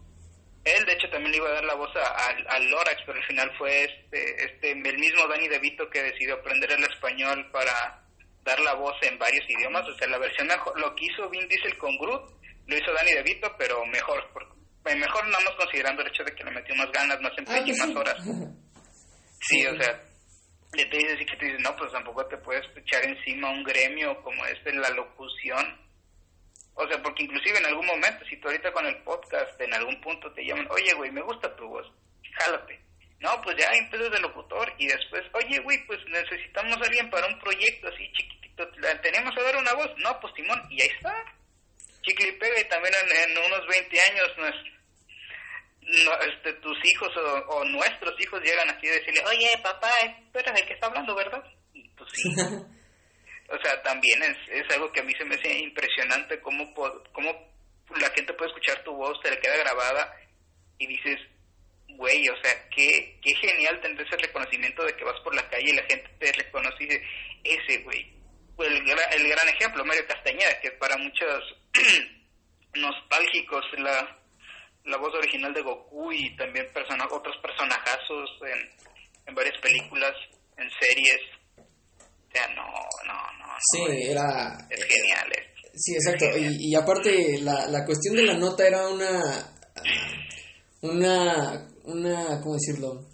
Él, 0.65 0.85
de 0.85 0.93
hecho, 0.93 1.09
también 1.09 1.31
le 1.31 1.37
iba 1.37 1.49
a 1.49 1.53
dar 1.53 1.63
la 1.63 1.75
voz 1.75 1.95
a, 1.95 2.55
a, 2.55 2.59
Lorax, 2.59 3.01
pero 3.05 3.17
al 3.17 3.25
final 3.25 3.51
fue 3.57 3.85
este, 3.85 4.43
este, 4.43 4.71
el 4.71 4.97
mismo 4.97 5.27
Danny 5.27 5.47
DeVito 5.47 5.89
que 5.89 6.03
decidió 6.03 6.35
aprender 6.35 6.71
el 6.71 6.83
español 6.83 7.49
para 7.51 8.03
dar 8.43 8.59
la 8.59 8.73
voz 8.73 8.95
en 9.03 9.17
varios 9.17 9.45
idiomas. 9.49 9.87
O 9.87 9.95
sea, 9.97 10.07
la 10.07 10.17
versión 10.17 10.47
mejor, 10.47 10.77
lo 10.79 10.93
que 10.95 11.05
hizo 11.05 11.29
Vin 11.29 11.47
Diesel 11.47 11.77
con 11.77 11.95
Groot, 11.97 12.33
lo 12.67 12.77
hizo 12.77 12.91
Danny 12.91 13.13
DeVito, 13.13 13.55
pero 13.57 13.85
mejor, 13.85 14.27
mejor 14.83 15.27
nada 15.27 15.43
más 15.45 15.55
considerando 15.55 16.01
el 16.01 16.09
hecho 16.09 16.23
de 16.23 16.35
que 16.35 16.43
le 16.43 16.51
metió 16.51 16.75
más 16.75 16.91
ganas, 16.91 17.21
más 17.21 17.37
empeño, 17.37 17.73
ah, 17.81 17.85
más 17.85 17.95
horas. 17.95 18.17
Sí, 19.41 19.65
o 19.65 19.81
sea, 19.81 20.01
le 20.73 20.85
te 20.85 20.97
dices 20.97 21.21
y 21.21 21.25
que 21.25 21.37
te 21.37 21.45
dices, 21.45 21.61
no, 21.61 21.75
pues 21.75 21.91
tampoco 21.91 22.25
te 22.27 22.37
puedes 22.37 22.65
echar 22.75 23.03
encima 23.05 23.49
un 23.49 23.63
gremio 23.63 24.21
como 24.21 24.45
este, 24.45 24.73
la 24.73 24.89
locución. 24.91 25.79
O 26.75 26.87
sea, 26.87 27.01
porque 27.01 27.23
inclusive 27.23 27.57
en 27.57 27.65
algún 27.65 27.85
momento, 27.85 28.23
si 28.25 28.37
tú 28.37 28.47
ahorita 28.47 28.71
con 28.71 28.85
el 28.85 28.97
podcast 29.03 29.59
en 29.59 29.73
algún 29.73 29.99
punto 30.01 30.31
te 30.33 30.45
llaman, 30.45 30.67
oye, 30.71 30.93
güey, 30.93 31.11
me 31.11 31.21
gusta 31.21 31.55
tu 31.55 31.67
voz, 31.67 31.91
jálate. 32.33 32.79
No, 33.19 33.41
pues 33.41 33.57
ya 33.57 33.69
empiezas 33.73 34.11
de 34.11 34.19
locutor 34.19 34.73
y 34.77 34.87
después, 34.87 35.23
oye, 35.33 35.59
güey, 35.59 35.85
pues 35.85 35.99
necesitamos 36.07 36.77
a 36.77 36.85
alguien 36.85 37.09
para 37.09 37.27
un 37.27 37.37
proyecto 37.39 37.87
así 37.89 38.09
chiquitito, 38.13 38.69
tenemos 39.01 39.35
que 39.35 39.43
dar 39.43 39.57
una 39.57 39.73
voz. 39.73 39.89
No, 39.97 40.19
pues 40.21 40.33
Simón, 40.35 40.61
y 40.69 40.81
ahí 40.81 40.87
está. 40.87 41.13
Chicle 42.01 42.29
y 42.29 42.31
pega 42.33 42.61
y 42.61 42.69
también 42.69 42.93
en, 42.95 43.31
en 43.31 43.37
unos 43.37 43.67
20 43.67 44.01
años 44.01 44.37
nuestro 44.37 44.78
no, 45.89 46.11
este, 46.21 46.53
tus 46.53 46.77
hijos 46.85 47.09
o, 47.47 47.65
nuestros 47.65 48.13
hijos 48.21 48.41
llegan 48.41 48.69
así 48.69 48.87
a 48.87 48.93
decirle, 48.93 49.23
oye, 49.25 49.49
papá, 49.63 49.91
tú 50.31 50.39
eres 50.39 50.61
el 50.61 50.67
que 50.67 50.73
está 50.73 50.87
hablando, 50.87 51.15
¿verdad? 51.15 51.43
Y 51.73 51.89
pues 51.89 52.09
sí. 52.13 52.29
o 53.49 53.63
sea, 53.63 53.81
también 53.81 54.21
es, 54.21 54.37
es 54.49 54.75
algo 54.75 54.91
que 54.91 54.99
a 54.99 55.03
mí 55.03 55.13
se 55.17 55.25
me 55.25 55.35
hace 55.35 55.51
impresionante 55.59 56.39
cómo, 56.41 56.73
cómo 56.73 57.53
la 57.99 58.09
gente 58.11 58.33
puede 58.33 58.51
escuchar 58.51 58.83
tu 58.83 58.93
voz, 58.93 59.19
te 59.21 59.31
le 59.31 59.39
queda 59.39 59.57
grabada 59.57 60.15
y 60.77 60.85
dices, 60.85 61.19
güey, 61.87 62.29
o 62.29 62.35
sea, 62.43 62.69
qué, 62.69 63.19
qué 63.23 63.33
genial 63.35 63.81
tener 63.81 64.05
ese 64.05 64.17
reconocimiento 64.17 64.83
de 64.83 64.95
que 64.95 65.03
vas 65.03 65.19
por 65.21 65.33
la 65.35 65.49
calle 65.49 65.71
y 65.71 65.75
la 65.75 65.83
gente 65.83 66.09
te 66.19 66.31
reconoce 66.33 66.83
y 66.83 66.85
dice, 66.85 67.03
ese 67.43 67.77
güey. 67.83 68.19
El, 68.59 68.75
el 68.75 69.29
gran 69.29 69.47
ejemplo, 69.47 69.85
Mario 69.85 70.05
Castañeda, 70.05 70.59
que 70.61 70.71
para 70.71 70.97
muchos 70.97 71.55
nostálgicos 72.75 73.65
la, 73.77 74.18
la 74.85 74.97
voz 74.97 75.13
original 75.15 75.53
de 75.53 75.61
Goku 75.61 76.11
y 76.11 76.35
también 76.35 76.65
persona, 76.73 77.05
otros 77.11 77.35
personajazos 77.41 78.29
en, 78.41 78.87
en 79.27 79.35
varias 79.35 79.59
películas, 79.61 80.13
en 80.57 80.69
series. 80.79 81.21
O 81.57 82.31
sea, 82.31 82.47
no, 82.55 82.65
no, 83.05 83.13
no. 83.39 83.53
Sí, 83.71 84.09
era... 84.09 84.67
Es 84.69 84.83
genial. 84.85 85.31
sí, 85.73 85.93
exacto. 85.95 86.25
Y, 86.37 86.71
y, 86.71 86.75
aparte, 86.75 87.39
la, 87.41 87.67
la 87.67 87.85
cuestión 87.85 88.15
de 88.15 88.25
la 88.25 88.35
nota 88.35 88.67
era 88.67 88.87
una... 88.87 89.53
Una... 90.81 91.67
Una... 91.83 92.41
¿Cómo 92.41 92.55
decirlo? 92.55 93.05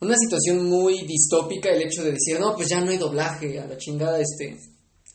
Una 0.00 0.16
situación 0.16 0.68
muy 0.68 1.02
distópica 1.06 1.70
el 1.70 1.82
hecho 1.82 2.02
de 2.02 2.12
decir, 2.12 2.38
no, 2.40 2.54
pues 2.56 2.68
ya 2.68 2.80
no 2.80 2.90
hay 2.90 2.98
doblaje, 2.98 3.58
a 3.58 3.66
la 3.66 3.76
chingada, 3.76 4.20
este... 4.20 4.56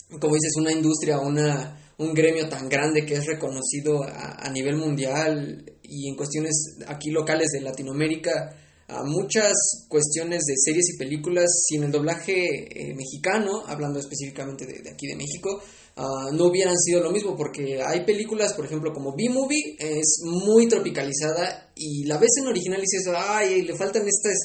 Como 0.10 0.36
dices, 0.36 0.54
una 0.58 0.72
industria, 0.72 1.20
una 1.20 1.87
un 1.98 2.14
gremio 2.14 2.48
tan 2.48 2.70
grande 2.70 3.06
que 3.06 3.16
es 3.16 3.26
reconocido 3.26 4.04
a, 4.04 4.50
nivel 4.52 4.76
mundial 4.76 5.66
y 5.82 6.10
en 6.10 6.16
cuestiones 6.16 6.78
aquí 6.88 7.10
locales 7.10 7.50
de 7.52 7.62
Latinoamérica, 7.62 8.56
a 8.88 9.04
muchas 9.04 9.54
cuestiones 9.90 10.44
de 10.46 10.54
series 10.56 10.94
y 10.94 10.98
películas 10.98 11.50
sin 11.68 11.84
el 11.84 11.92
doblaje 11.92 12.34
eh, 12.46 12.96
mexicano, 12.96 13.64
hablando 13.66 14.00
específicamente 14.00 14.66
de, 14.66 14.90
aquí 14.90 15.08
de 15.08 15.16
México, 15.16 15.62
ah, 15.98 16.30
no 16.32 16.46
hubieran 16.46 16.78
sido 16.78 17.02
lo 17.02 17.12
mismo, 17.12 17.36
porque 17.36 17.82
hay 17.84 18.06
películas, 18.06 18.54
por 18.54 18.66
ejemplo, 18.66 18.94
como 18.94 19.16
B-Movie, 19.16 19.78
es 19.80 20.22
muy 20.24 20.68
tropicalizada 20.68 21.72
y 21.76 22.06
la 22.06 22.18
ves 22.18 22.32
en 22.40 22.48
original 22.48 22.80
y 22.80 22.84
dices, 22.84 23.14
ay, 23.14 23.64
le 23.64 23.76
faltan 23.76 24.08
estas, 24.08 24.38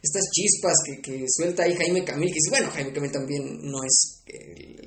estas 0.00 0.22
chispas 0.32 0.74
que, 0.86 1.02
que 1.02 1.24
suelta 1.28 1.64
ahí 1.64 1.74
Jaime 1.74 2.04
Camil, 2.04 2.28
que 2.28 2.38
dice, 2.42 2.50
bueno, 2.50 2.70
Jaime 2.70 2.92
Camil 2.92 3.12
también 3.12 3.60
no 3.62 3.82
es 3.84 4.22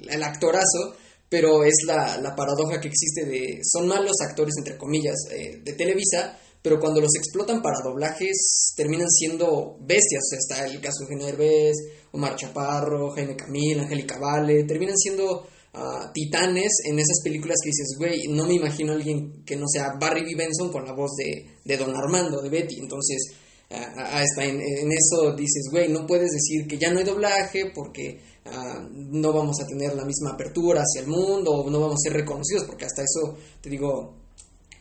el 0.10 0.24
actorazo, 0.24 0.96
pero 1.34 1.64
es 1.64 1.74
la, 1.88 2.20
la, 2.22 2.36
paradoja 2.36 2.80
que 2.80 2.90
existe 2.90 3.26
de, 3.26 3.60
son 3.64 3.88
malos 3.88 4.18
actores, 4.22 4.54
entre 4.56 4.78
comillas, 4.78 5.16
eh, 5.32 5.62
de 5.64 5.74
Televisa, 5.74 6.38
pero 6.62 6.80
cuando 6.80 7.02
los 7.02 7.10
explotan 7.16 7.60
para 7.60 7.82
doblajes 7.84 8.72
terminan 8.78 9.10
siendo 9.10 9.76
bestias, 9.82 10.22
o 10.22 10.30
sea, 10.30 10.38
está 10.38 10.66
el 10.68 10.80
caso 10.80 11.00
de 11.00 11.16
Eugenio 11.16 11.74
Omar 12.12 12.36
Chaparro, 12.36 13.10
Jaime 13.16 13.36
Camil, 13.36 13.80
Angélica 13.80 14.20
Vale, 14.20 14.66
terminan 14.66 14.96
siendo 14.96 15.48
ah, 15.74 16.12
titanes 16.14 16.72
en 16.86 17.00
esas 17.00 17.20
películas 17.24 17.58
que 17.64 17.70
dices, 17.70 17.96
güey, 17.98 18.28
no 18.28 18.46
me 18.46 18.54
imagino 18.54 18.92
a 18.92 18.96
alguien 18.96 19.44
que 19.44 19.56
no 19.56 19.66
sea 19.68 19.94
Barry 20.00 20.22
B. 20.22 20.36
Benson 20.36 20.72
con 20.72 20.86
la 20.86 20.94
voz 20.94 21.14
de, 21.18 21.48
de 21.66 21.78
Don 21.78 21.96
Armando, 21.96 22.44
de 22.44 22.50
Betty, 22.50 22.78
entonces... 22.80 23.38
hasta 23.72 24.44
en, 24.44 24.62
en, 24.62 24.92
eso 24.92 25.34
dices, 25.36 25.64
güey, 25.72 25.90
no 25.90 26.06
puedes 26.06 26.30
decir 26.30 26.68
que 26.68 26.78
ya 26.78 26.92
no 26.92 27.00
hay 27.00 27.06
doblaje 27.06 27.72
porque 27.74 28.22
Ah, 28.46 28.88
no 28.92 29.32
vamos 29.32 29.62
a 29.62 29.66
tener 29.66 29.96
la 29.96 30.04
misma 30.04 30.32
apertura 30.32 30.82
hacia 30.82 31.02
el 31.02 31.08
mundo, 31.08 31.66
no 31.70 31.80
vamos 31.80 31.96
a 31.96 32.10
ser 32.10 32.14
reconocidos, 32.14 32.66
porque 32.66 32.86
hasta 32.86 33.02
eso, 33.02 33.38
te 33.62 33.70
digo, 33.70 34.16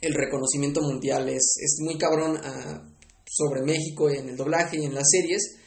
el 0.01 0.15
reconocimiento 0.15 0.83
mundial 0.83 1.29
es, 1.29 1.55
es 1.61 1.77
muy 1.81 1.97
cabrón 1.97 2.39
ah, 2.43 2.83
sobre 3.25 3.63
México 3.63 4.11
en 4.11 4.31
el 4.31 4.37
doblaje 4.37 4.79
y 4.79 4.85
en 4.85 4.95
las 4.95 5.07
series. 5.09 5.59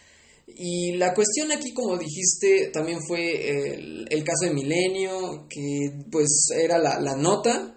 Y 0.48 0.98
la 0.98 1.14
cuestión 1.14 1.52
aquí, 1.52 1.74
como 1.74 1.98
dijiste, 1.98 2.70
también 2.72 3.00
fue 3.08 3.74
el, 4.10 4.24
caso 4.24 4.46
de 4.46 4.54
Milenio, 4.54 5.48
que 5.50 6.06
pues 6.12 6.48
era 6.56 6.78
la, 6.78 7.00
la, 7.00 7.16
nota 7.16 7.76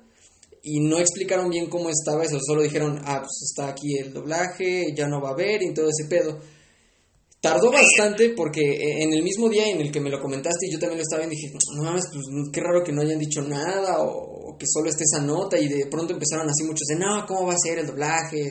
y 0.63 0.81
no 0.81 0.99
explicaron 0.99 1.49
bien 1.49 1.71
cómo 1.71 1.89
estaba 1.89 2.25
eso, 2.25 2.39
solo 2.45 2.63
dijeron, 2.63 3.01
ah, 3.05 3.21
pues 3.21 3.51
está 3.51 3.69
aquí 3.69 3.97
el 3.97 4.13
doblaje, 4.13 4.93
ya 4.95 5.07
no 5.07 5.23
va 5.23 5.31
a 5.31 5.33
haber 5.33 5.63
y 5.63 5.73
todo 5.73 5.89
ese 5.89 6.09
pedo. 6.09 6.39
Tardó 7.41 7.71
bastante 7.71 8.31
porque 8.31 8.61
eh, 8.61 9.03
en 9.05 9.13
el 9.13 9.23
mismo 9.23 9.49
día 9.49 9.69
en 9.69 9.81
el 9.81 9.93
que 9.93 10.01
me 10.01 10.11
lo 10.11 10.21
comentaste 10.21 10.67
y 10.67 10.73
yo 10.73 10.79
también 10.79 10.99
lo 10.99 11.03
estaba 11.03 11.25
viendo 11.25 11.37
dije, 11.37 11.55
no 11.77 11.85
mames, 11.85 12.07
pues 12.13 12.25
qué 12.53 12.61
raro 12.61 12.83
que 12.83 12.93
no 12.93 13.03
hayan 13.03 13.19
dicho 13.19 13.43
nada 13.43 13.99
o, 14.01 14.57
que 14.59 14.67
solo 14.67 14.91
esté 14.91 15.05
esa 15.05 15.23
nota 15.23 15.57
y 15.57 15.69
de 15.69 15.87
pronto 15.87 16.15
empezaron 16.15 16.49
así 16.49 16.65
muchos 16.65 16.87
de, 16.89 16.97
no, 16.97 17.25
¿cómo 17.29 17.47
va 17.47 17.53
a 17.53 17.59
ser 17.63 17.79
el 17.79 17.87
doblaje? 17.87 18.51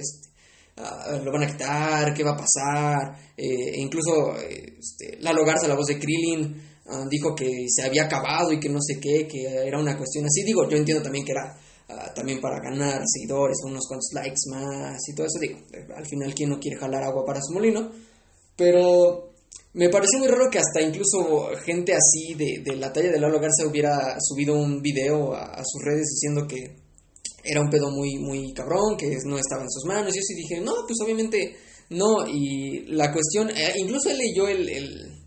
Ah, 0.77 1.19
¿Lo 1.21 1.33
van 1.33 1.43
a 1.43 1.47
quitar? 1.47 2.13
¿Qué 2.13 2.23
va 2.23 2.31
a 2.31 2.37
pasar? 2.37 3.33
Eh, 3.35 3.75
e 3.75 3.81
incluso 3.81 4.37
este, 4.37 5.17
Lalo 5.19 5.43
Garza, 5.43 5.67
la 5.67 5.75
voz 5.75 5.87
de 5.87 5.99
Krillin, 5.99 6.55
ah, 6.85 7.05
dijo 7.09 7.35
que 7.35 7.65
se 7.67 7.83
había 7.83 8.05
acabado 8.05 8.53
y 8.53 8.59
que 8.59 8.69
no 8.69 8.79
sé 8.79 9.01
qué, 9.01 9.27
que 9.27 9.47
era 9.47 9.79
una 9.79 9.97
cuestión 9.97 10.23
así. 10.25 10.43
Digo, 10.43 10.69
yo 10.69 10.77
entiendo 10.77 11.03
también 11.03 11.25
que 11.25 11.33
era 11.33 11.57
ah, 11.89 12.13
también 12.13 12.39
para 12.39 12.61
ganar 12.61 13.01
seguidores, 13.05 13.57
unos 13.65 13.85
cuantos 13.85 14.11
likes 14.13 14.49
más 14.49 14.97
y 15.09 15.13
todo 15.13 15.27
eso. 15.27 15.39
Digo, 15.39 15.59
al 15.93 16.05
final, 16.05 16.33
¿quién 16.33 16.51
no 16.51 16.59
quiere 16.59 16.77
jalar 16.77 17.03
agua 17.03 17.25
para 17.25 17.41
su 17.41 17.53
molino? 17.53 17.91
Pero 18.57 19.27
me 19.73 19.89
pareció 19.89 20.17
muy 20.17 20.27
raro 20.27 20.49
que 20.49 20.57
hasta 20.57 20.81
incluso 20.81 21.49
gente 21.63 21.93
así 21.93 22.33
de, 22.33 22.63
de 22.65 22.75
la 22.77 22.91
talla 22.91 23.11
de 23.11 23.19
Lalo 23.19 23.39
Garza 23.39 23.67
hubiera 23.69 24.17
subido 24.19 24.55
un 24.55 24.81
video 24.81 25.35
a, 25.35 25.63
sus 25.63 25.83
redes 25.83 26.07
diciendo 26.09 26.47
que 26.47 26.75
era 27.43 27.61
un 27.61 27.69
pedo 27.69 27.91
muy, 27.91 28.17
muy 28.17 28.53
cabrón, 28.53 28.97
que 28.97 29.05
no 29.25 29.37
estaba 29.37 29.61
en 29.61 29.69
sus 29.69 29.85
manos. 29.85 30.13
Y 30.13 30.17
yo 30.17 30.23
sí 30.23 30.33
dije, 30.33 30.61
no, 30.61 30.73
pues 30.87 30.97
obviamente 31.03 31.55
no. 31.91 32.27
Y 32.27 32.87
la 32.87 33.13
cuestión, 33.13 33.51
eh, 33.51 33.73
incluso 33.77 34.09
él 34.09 34.17
leyó 34.17 34.47
el, 34.47 34.67
el, 34.67 35.21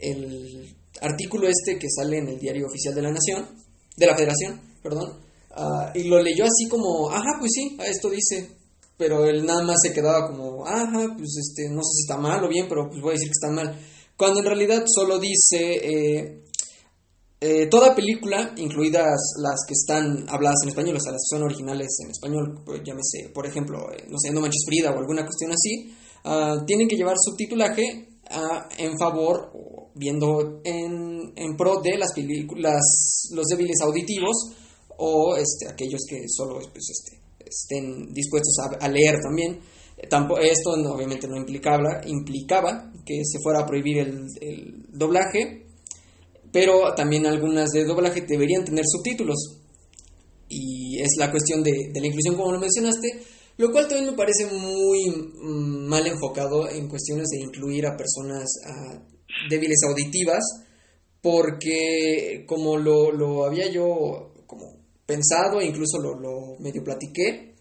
el, 0.00 0.76
artículo 1.00 1.48
este 1.48 1.76
que 1.78 1.88
sale 1.90 2.18
en 2.18 2.28
el 2.28 2.38
diario 2.38 2.66
oficial 2.68 2.94
de 2.94 3.02
la 3.02 3.10
Nación, 3.10 3.48
de 3.96 4.06
la 4.06 4.16
Federación, 4.16 4.60
perdón, 4.82 5.20
ah, 5.50 5.92
y 5.94 6.04
lo 6.04 6.22
leyó 6.22 6.44
así 6.44 6.68
como, 6.68 7.10
ajá, 7.10 7.36
pues 7.38 7.50
sí, 7.52 7.76
esto 7.84 8.08
dice 8.08 8.55
pero 8.96 9.26
él 9.26 9.44
nada 9.44 9.62
más 9.62 9.76
se 9.82 9.92
quedaba 9.92 10.26
como, 10.26 10.66
ajá, 10.66 11.14
pues 11.16 11.36
este, 11.38 11.68
no 11.68 11.82
sé 11.82 11.92
si 11.96 12.02
está 12.02 12.16
mal 12.16 12.44
o 12.44 12.48
bien, 12.48 12.66
pero 12.68 12.88
pues 12.88 13.00
voy 13.00 13.10
a 13.10 13.12
decir 13.12 13.28
que 13.28 13.46
está 13.46 13.50
mal. 13.50 13.78
Cuando 14.16 14.40
en 14.40 14.46
realidad 14.46 14.84
solo 14.86 15.18
dice, 15.18 15.58
eh, 15.60 16.42
eh, 17.38 17.66
toda 17.66 17.94
película, 17.94 18.54
incluidas 18.56 19.34
las 19.42 19.60
que 19.68 19.74
están 19.74 20.26
habladas 20.30 20.56
en 20.62 20.70
español, 20.70 20.96
o 20.96 21.00
sea, 21.00 21.12
las 21.12 21.20
que 21.20 21.36
son 21.36 21.44
originales 21.44 21.88
en 22.02 22.10
español, 22.10 22.62
pues, 22.64 22.80
llámese, 22.82 23.28
por 23.34 23.46
ejemplo, 23.46 23.92
eh, 23.92 24.06
no 24.08 24.16
sé, 24.18 24.30
No 24.30 24.40
Manches 24.40 24.64
Frida 24.66 24.90
o 24.90 24.98
alguna 24.98 25.24
cuestión 25.24 25.52
así, 25.52 25.94
ah, 26.24 26.64
tienen 26.66 26.88
que 26.88 26.96
llevar 26.96 27.16
subtitulaje 27.22 28.08
ah, 28.30 28.66
en 28.78 28.98
favor, 28.98 29.52
viendo 29.94 30.62
en, 30.64 31.34
en 31.36 31.56
pro 31.56 31.82
de 31.82 31.98
las 31.98 32.14
películas, 32.14 33.28
los 33.32 33.46
débiles 33.46 33.80
auditivos 33.82 34.56
o 34.96 35.36
este, 35.36 35.68
aquellos 35.68 36.00
que 36.08 36.24
solo, 36.28 36.58
pues, 36.72 36.88
este, 36.88 37.25
estén 37.46 38.12
dispuestos 38.12 38.56
a, 38.80 38.88
leer 38.88 39.20
también. 39.22 39.60
Tampoco, 40.10 40.40
esto 40.40 40.70
obviamente 40.70 41.26
no 41.26 41.36
implicaba, 41.36 42.02
implicaba 42.06 42.92
que 43.04 43.22
se 43.24 43.38
fuera 43.42 43.60
a 43.60 43.66
prohibir 43.66 43.98
el, 43.98 44.86
doblaje, 44.90 45.66
pero 46.52 46.94
también 46.94 47.26
algunas 47.26 47.70
de 47.70 47.84
doblaje 47.84 48.22
deberían 48.22 48.64
tener 48.64 48.84
subtítulos. 48.86 49.60
Y 50.48 51.00
es 51.00 51.16
la 51.18 51.30
cuestión 51.30 51.62
de, 51.62 51.90
la 51.94 52.06
inclusión, 52.06 52.36
como 52.36 52.52
lo 52.52 52.60
mencionaste, 52.60 53.08
lo 53.56 53.72
cual 53.72 53.88
también 53.88 54.10
me 54.10 54.16
parece 54.16 54.46
muy 54.46 55.10
mm, 55.10 55.88
mal 55.88 56.06
enfocado 56.06 56.68
en 56.68 56.88
cuestiones 56.88 57.26
de 57.30 57.40
incluir 57.40 57.86
a 57.86 57.96
personas 57.96 58.44
débiles 59.48 59.78
auditivas, 59.88 60.44
porque 61.22 62.44
como 62.46 62.76
lo, 62.76 63.10
lo 63.10 63.44
había 63.44 63.68
yo 63.68 64.35
pensado 65.06 65.60
e 65.60 65.66
incluso 65.66 65.98
lo, 65.98 66.58
medio 66.58 66.82
platiqué, 66.82 67.54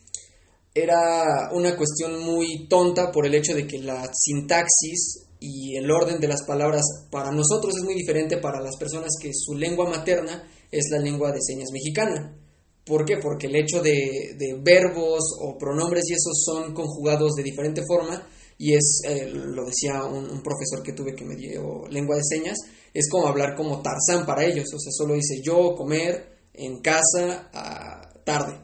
era 0.74 1.52
una 1.54 1.78
cuestión 1.78 2.20
muy 2.20 2.68
tonta 2.68 3.12
por 3.12 3.26
el 3.26 3.36
hecho 3.36 3.54
de 3.54 3.66
que 3.66 3.80
la 3.80 4.10
sintaxis 4.14 5.28
y 5.40 5.78
el 5.78 5.90
orden 5.90 6.20
de 6.20 6.28
las 6.28 6.44
palabras 6.44 6.84
para 7.10 7.32
nosotros 7.32 7.78
es 7.78 7.84
muy 7.84 7.94
diferente 7.94 8.38
para 8.38 8.60
las 8.60 8.76
personas 8.78 9.12
que 9.22 9.32
su 9.34 9.54
lengua 9.54 9.90
materna 9.90 10.50
es 10.72 10.86
la 10.92 11.00
lengua 11.00 11.32
de 11.32 11.40
señas 11.42 11.70
mexicana. 11.72 12.36
¿Por 12.84 13.06
qué? 13.06 13.18
Porque 13.18 13.48
el 13.48 13.56
hecho 13.56 13.82
de, 13.82 14.36
de 14.38 14.60
verbos 14.62 15.22
o 15.40 15.58
pronombres 15.58 16.04
y 16.10 16.14
esos 16.14 16.44
son 16.44 16.74
conjugados 16.74 17.34
de 17.36 17.44
diferente 17.44 17.82
forma 17.88 18.28
y 18.58 18.74
es, 18.74 19.02
eh, 19.08 19.28
lo 19.28 19.66
decía 19.66 20.04
un, 20.04 20.30
un, 20.30 20.42
profesor 20.42 20.82
que 20.84 20.94
tuve 20.94 21.16
que 21.16 21.26
me 21.26 21.36
dio 21.36 21.88
lengua 21.90 22.16
de 22.16 22.24
señas, 22.24 22.58
es 22.94 23.10
como 23.10 23.28
hablar 23.28 23.56
como 23.56 23.82
Tarzán 23.82 24.26
para 24.26 24.46
ellos, 24.46 24.66
o 24.74 24.80
sea, 24.80 24.92
solo 24.92 25.16
dice 25.16 25.42
yo, 25.44 25.76
comer, 25.76 26.35
en 26.58 26.82
casa 26.82 27.50
a 27.54 28.24
tarde. 28.24 28.60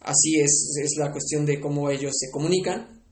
Así 0.00 0.38
es, 0.40 0.76
es 0.82 0.96
la 0.98 1.10
cuestión 1.10 1.44
de 1.44 1.60
cómo 1.60 1.90
ellos 1.90 2.12
se 2.16 2.30
comunican, 2.30 3.02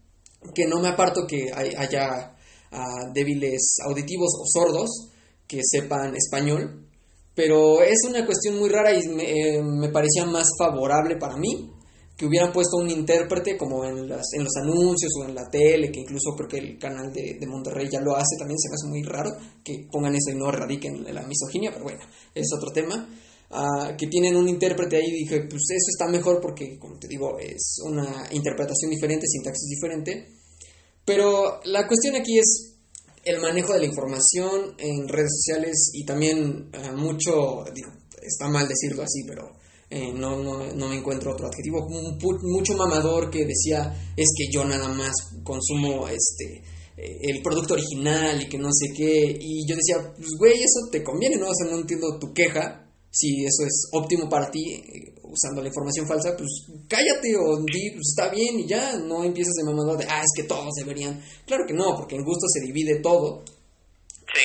que 0.55 0.67
no 0.67 0.81
me 0.81 0.89
aparto 0.89 1.27
que 1.27 1.51
haya 1.53 2.37
ah, 2.71 3.11
débiles 3.13 3.77
auditivos 3.85 4.31
o 4.39 4.45
sordos 4.47 5.11
que 5.47 5.61
sepan 5.63 6.15
español, 6.15 6.87
pero 7.35 7.83
es 7.83 7.99
una 8.09 8.25
cuestión 8.25 8.59
muy 8.59 8.69
rara 8.69 8.95
y 8.95 9.09
me, 9.09 9.25
eh, 9.25 9.63
me 9.63 9.89
parecía 9.89 10.25
más 10.25 10.47
favorable 10.59 11.17
para 11.17 11.37
mí 11.37 11.71
que 12.17 12.27
hubieran 12.27 12.53
puesto 12.53 12.77
un 12.77 12.89
intérprete 12.89 13.57
como 13.57 13.85
en, 13.85 14.09
las, 14.09 14.33
en 14.35 14.45
los 14.45 14.55
anuncios 14.63 15.11
o 15.21 15.25
en 15.25 15.35
la 15.35 15.49
tele, 15.49 15.91
que 15.91 16.01
incluso 16.01 16.31
creo 16.37 16.49
que 16.49 16.59
el 16.59 16.79
canal 16.79 17.13
de, 17.13 17.39
de 17.41 17.47
Monterrey 17.47 17.89
ya 17.91 18.01
lo 18.01 18.15
hace, 18.15 18.37
también 18.39 18.59
se 18.59 18.69
me 18.69 18.75
hace 18.75 18.89
muy 18.89 19.03
raro 19.03 19.31
que 19.65 19.89
pongan 19.91 20.15
eso 20.15 20.31
y 20.31 20.37
no 20.37 20.51
radiquen 20.51 21.03
la 21.13 21.27
misoginia, 21.27 21.73
pero 21.73 21.85
bueno, 21.85 22.01
es 22.33 22.47
otro 22.57 22.71
tema. 22.71 23.09
Ah, 23.57 23.95
que 23.97 24.09
tienen 24.09 24.35
un 24.35 24.49
intérprete 24.49 24.97
ahí, 24.97 25.13
dije, 25.13 25.43
pues 25.43 25.63
eso 25.71 25.87
está 25.89 26.09
mejor 26.11 26.41
porque, 26.41 26.77
como 26.77 26.99
te 26.99 27.07
digo, 27.07 27.39
es 27.39 27.77
una 27.85 28.27
interpretación 28.33 28.91
diferente, 28.91 29.29
sintaxis 29.29 29.69
diferente. 29.69 30.27
Pero 31.05 31.61
la 31.65 31.87
cuestión 31.87 32.17
aquí 32.17 32.37
es 32.37 32.75
el 33.25 33.41
manejo 33.41 33.73
de 33.73 33.79
la 33.79 33.87
información 33.87 34.75
en 34.77 35.07
redes 35.07 35.31
sociales 35.39 35.93
y 35.93 36.05
también 36.05 36.69
ah, 36.73 36.97
mucho, 36.97 37.65
digo, 37.73 37.93
está 38.21 38.49
mal 38.49 38.67
decirlo 38.67 39.05
así, 39.05 39.23
pero 39.25 39.53
eh, 39.89 40.13
no, 40.13 40.43
no, 40.43 40.73
no, 40.75 40.89
me 40.89 40.97
encuentro 40.97 41.33
otro 41.33 41.47
adjetivo, 41.47 41.87
mucho 42.43 42.75
mamador 42.75 43.31
que 43.31 43.47
decía 43.47 44.13
es 44.17 44.27
que 44.37 44.53
yo 44.53 44.65
nada 44.65 44.89
más 44.89 45.13
consumo 45.45 46.09
este 46.09 46.65
eh, 46.97 47.19
el 47.23 47.41
producto 47.41 47.75
original 47.75 48.43
y 48.43 48.49
que 48.49 48.59
no 48.59 48.71
sé 48.73 48.93
qué, 48.97 49.39
y 49.41 49.65
yo 49.69 49.77
decía, 49.77 50.13
pues 50.17 50.31
güey, 50.39 50.55
eso 50.55 50.91
te 50.91 51.05
conviene, 51.05 51.37
¿no? 51.37 51.47
O 51.51 51.55
sea, 51.55 51.71
no 51.71 51.79
entiendo 51.79 52.19
tu 52.19 52.33
queja, 52.33 52.84
si 53.15 53.45
eso 53.45 53.65
es 53.65 53.89
óptimo 53.93 54.29
para 54.29 54.51
ti, 54.51 54.75
eh, 54.75 55.15
usando 55.23 55.63
la 55.63 55.69
información 55.69 56.07
falsa, 56.07 56.37
pues 56.37 56.51
cállate 56.89 57.37
o 57.37 57.59
di, 57.59 57.91
pues 57.91 58.09
está 58.11 58.29
bien 58.29 58.59
y 58.59 58.67
ya, 58.67 58.97
no 58.99 59.23
empieces 59.23 59.55
de 59.55 59.65
mamador 59.65 59.99
de, 59.99 60.07
ah, 60.09 60.21
es 60.21 60.33
que 60.35 60.49
todos 60.49 60.75
deberían. 60.77 61.23
Claro 61.47 61.65
que 61.67 61.75
no, 61.75 61.95
porque 61.97 62.17
en 62.17 62.25
gusto 62.25 62.47
se 62.53 62.61
divide 62.61 63.01
todo. 63.01 63.45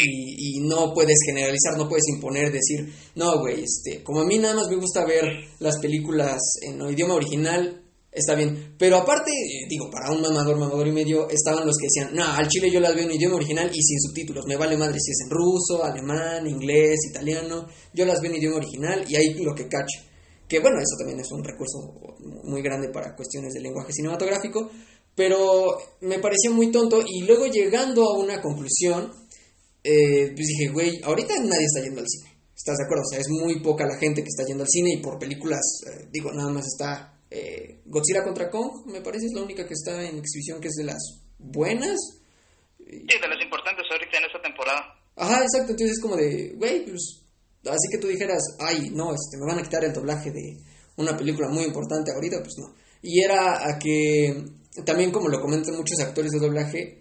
Y, 0.06 0.60
y, 0.60 0.68
no 0.68 0.94
puedes 0.94 1.18
generalizar, 1.26 1.76
no 1.76 1.90
puedes 1.90 2.08
imponer, 2.10 2.52
decir, 2.52 2.94
no, 3.16 3.40
güey, 3.40 3.64
este, 3.64 4.04
como 4.04 4.20
a 4.20 4.26
mí 4.26 4.38
nada 4.38 4.56
más 4.56 4.70
me 4.70 4.76
gusta 4.76 5.04
ver 5.04 5.26
las 5.58 5.80
películas 5.80 6.40
en 6.62 6.80
idioma 6.92 7.16
original, 7.16 7.79
está 8.12 8.36
bien. 8.36 8.76
Pero 8.78 8.98
aparte, 8.98 9.32
eh, 9.32 9.68
digo, 9.70 9.90
para 9.90 10.12
un 10.12 10.22
mamador, 10.22 10.58
mamador 10.58 10.88
y 10.88 10.92
medio, 10.92 11.30
estaban 11.30 11.66
los 11.66 11.78
que 11.78 11.88
decían, 11.88 12.16
no, 12.16 12.24
al 12.24 12.48
chile 12.48 12.70
yo 12.72 12.80
las 12.80 12.96
veo 12.96 13.06
en 13.06 13.12
idioma 13.12 13.36
original 13.36 13.70
y 13.74 13.82
sin 13.82 14.00
subtítulos. 14.00 14.46
Me 14.48 14.56
vale 14.56 14.78
madre 14.78 15.00
si 15.00 15.12
es 15.12 15.18
en 15.26 15.30
ruso, 15.30 15.84
alemán, 15.84 16.48
inglés, 16.48 17.00
italiano. 17.10 17.68
Yo 17.94 18.06
las 18.06 18.22
veo 18.22 18.32
en 18.32 18.38
idioma 18.38 18.58
original 18.58 19.06
y 19.08 19.16
ahí 19.16 19.34
lo 19.36 19.54
que 19.54 19.68
cacho. 19.68 20.02
Que 20.48 20.60
bueno, 20.60 20.78
eso 20.80 20.96
también 20.98 21.20
es 21.20 21.32
un 21.32 21.44
recurso 21.44 21.78
muy 22.44 22.62
grande 22.62 22.90
para 22.90 23.16
cuestiones 23.16 23.54
de 23.54 23.62
lenguaje 23.62 23.94
cinematográfico. 23.94 24.70
Pero 25.16 25.78
me 26.02 26.20
pareció 26.20 26.52
muy 26.52 26.72
tonto 26.72 27.02
y 27.06 27.24
luego 27.24 27.48
llegando 27.48 28.04
a 28.10 28.18
una 28.18 28.42
conclusión, 28.42 29.12
eh, 29.84 30.32
pues 30.34 30.48
dije, 30.48 30.70
güey, 30.72 31.02
ahorita 31.04 31.36
nadie 31.40 31.66
está 31.66 31.84
yendo 31.84 32.02
al 32.02 32.08
cine. 32.08 32.30
¿Estás 32.56 32.78
de 32.78 32.86
acuerdo? 32.86 33.04
O 33.04 33.10
sea, 33.12 33.20
es 33.20 33.30
muy 33.30 33.62
poca 33.62 33.86
la 33.86 33.98
gente 33.98 34.22
que 34.22 34.28
está 34.28 34.44
yendo 34.46 34.64
al 34.64 34.70
cine 34.70 34.94
y 34.94 34.98
por 35.02 35.20
películas, 35.20 35.62
eh, 35.88 36.08
digo, 36.12 36.32
nada 36.32 36.50
más 36.50 36.66
está 36.66 37.19
eh, 37.30 37.82
Godzilla 37.86 38.24
contra 38.24 38.50
Kong, 38.50 38.86
me 38.88 39.02
parece, 39.02 39.28
es 39.28 39.34
la 39.34 39.44
única 39.44 39.68
que 39.68 39.74
está 39.74 40.04
en 40.04 40.18
exhibición 40.18 40.60
que 40.60 40.68
es 40.68 40.76
de 40.76 40.86
las 40.86 41.22
buenas. 41.38 41.98
Sí, 42.78 43.20
de 43.22 43.28
las 43.28 43.42
importantes 43.44 43.86
ahorita 43.92 44.18
en 44.18 44.26
esta 44.26 44.42
temporada. 44.42 44.82
Ajá, 45.16 45.44
exacto, 45.44 45.72
entonces 45.72 45.92
es 45.92 46.02
como 46.02 46.16
de, 46.16 46.54
güey, 46.56 46.86
pues, 46.86 47.24
así 47.66 47.88
que 47.92 47.98
tú 48.00 48.08
dijeras, 48.08 48.42
ay, 48.60 48.90
no, 48.92 49.14
este, 49.14 49.38
me 49.38 49.46
van 49.46 49.60
a 49.60 49.64
quitar 49.64 49.84
el 49.84 49.94
doblaje 49.94 50.32
de 50.32 50.58
una 50.98 51.16
película 51.16 51.50
muy 51.50 51.66
importante 51.66 52.12
ahorita, 52.12 52.40
pues 52.40 52.56
no. 52.58 52.74
Y 53.02 53.24
era 53.24 53.68
a 53.68 53.78
que, 53.78 54.46
también 54.86 55.12
como 55.12 55.30
lo 55.30 55.42
comentan 55.42 55.76
muchos 55.76 56.00
actores 56.00 56.32
de 56.32 56.40
doblaje, 56.40 57.00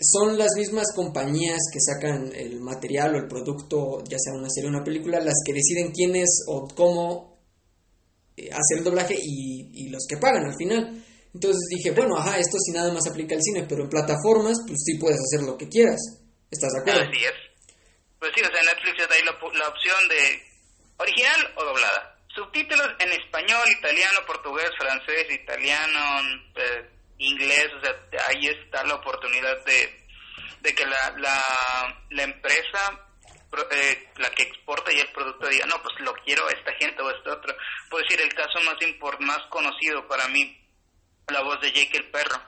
son 0.00 0.36
las 0.36 0.50
mismas 0.56 0.92
compañías 0.94 1.60
que 1.72 1.80
sacan 1.80 2.32
el 2.34 2.60
material 2.60 3.14
o 3.14 3.18
el 3.18 3.28
producto, 3.28 4.02
ya 4.04 4.18
sea 4.18 4.34
una 4.34 4.48
serie 4.50 4.68
o 4.68 4.72
una 4.72 4.84
película, 4.84 5.20
las 5.20 5.34
que 5.44 5.52
deciden 5.52 5.92
quién 5.92 6.16
es 6.16 6.44
o 6.48 6.68
cómo 6.74 7.33
hacer 8.36 8.78
el 8.78 8.84
doblaje 8.84 9.16
y, 9.18 9.88
los 9.90 10.06
que 10.08 10.16
pagan 10.16 10.46
al 10.46 10.56
final. 10.56 11.02
Entonces 11.32 11.62
dije, 11.70 11.90
bueno, 11.90 12.16
ajá, 12.16 12.38
esto 12.38 12.58
sí 12.58 12.72
nada 12.72 12.92
más 12.92 13.06
aplica 13.06 13.34
al 13.34 13.42
cine, 13.42 13.66
pero 13.68 13.82
en 13.82 13.90
plataformas, 13.90 14.58
pues 14.66 14.78
sí 14.84 14.98
puedes 14.98 15.18
hacer 15.18 15.46
lo 15.46 15.56
que 15.56 15.68
quieras. 15.68 16.00
¿Estás 16.50 16.70
de 16.72 16.80
acuerdo? 16.80 17.00
Así 17.00 17.24
es. 17.24 17.34
Pues 18.18 18.30
sí, 18.34 18.40
o 18.42 18.46
sea, 18.46 18.62
Netflix 18.62 18.94
ya 18.98 19.14
ahí 19.14 19.22
la, 19.24 19.32
la 19.32 19.68
opción 19.68 20.08
de 20.08 20.42
original 20.98 21.54
o 21.56 21.64
doblada. 21.64 22.18
Subtítulos 22.34 22.88
en 22.98 23.12
español, 23.12 23.62
italiano, 23.78 24.18
portugués, 24.26 24.70
francés, 24.78 25.26
italiano, 25.30 26.00
eh, 26.56 26.90
inglés, 27.18 27.68
o 27.78 27.84
sea, 27.84 27.94
ahí 28.28 28.46
está 28.46 28.84
la 28.84 28.96
oportunidad 28.96 29.64
de, 29.64 30.06
de 30.60 30.74
que 30.74 30.84
la, 30.84 31.14
la, 31.18 32.04
la 32.10 32.22
empresa 32.22 33.13
eh, 33.70 34.08
la 34.16 34.30
que 34.30 34.42
exporta 34.42 34.92
y 34.92 35.00
el 35.00 35.12
producto 35.12 35.48
diga, 35.48 35.66
no, 35.66 35.80
pues 35.82 35.94
lo 36.00 36.12
quiero 36.24 36.48
esta 36.48 36.72
gente 36.74 37.02
o 37.02 37.10
este 37.10 37.30
otro. 37.30 37.54
Puedo 37.88 38.04
decir 38.04 38.20
el 38.20 38.34
caso 38.34 38.60
más, 38.64 38.76
más 39.20 39.42
conocido 39.48 40.06
para 40.08 40.28
mí, 40.28 40.58
la 41.28 41.42
voz 41.42 41.60
de 41.60 41.72
Jake 41.72 41.98
el 41.98 42.10
perro. 42.10 42.40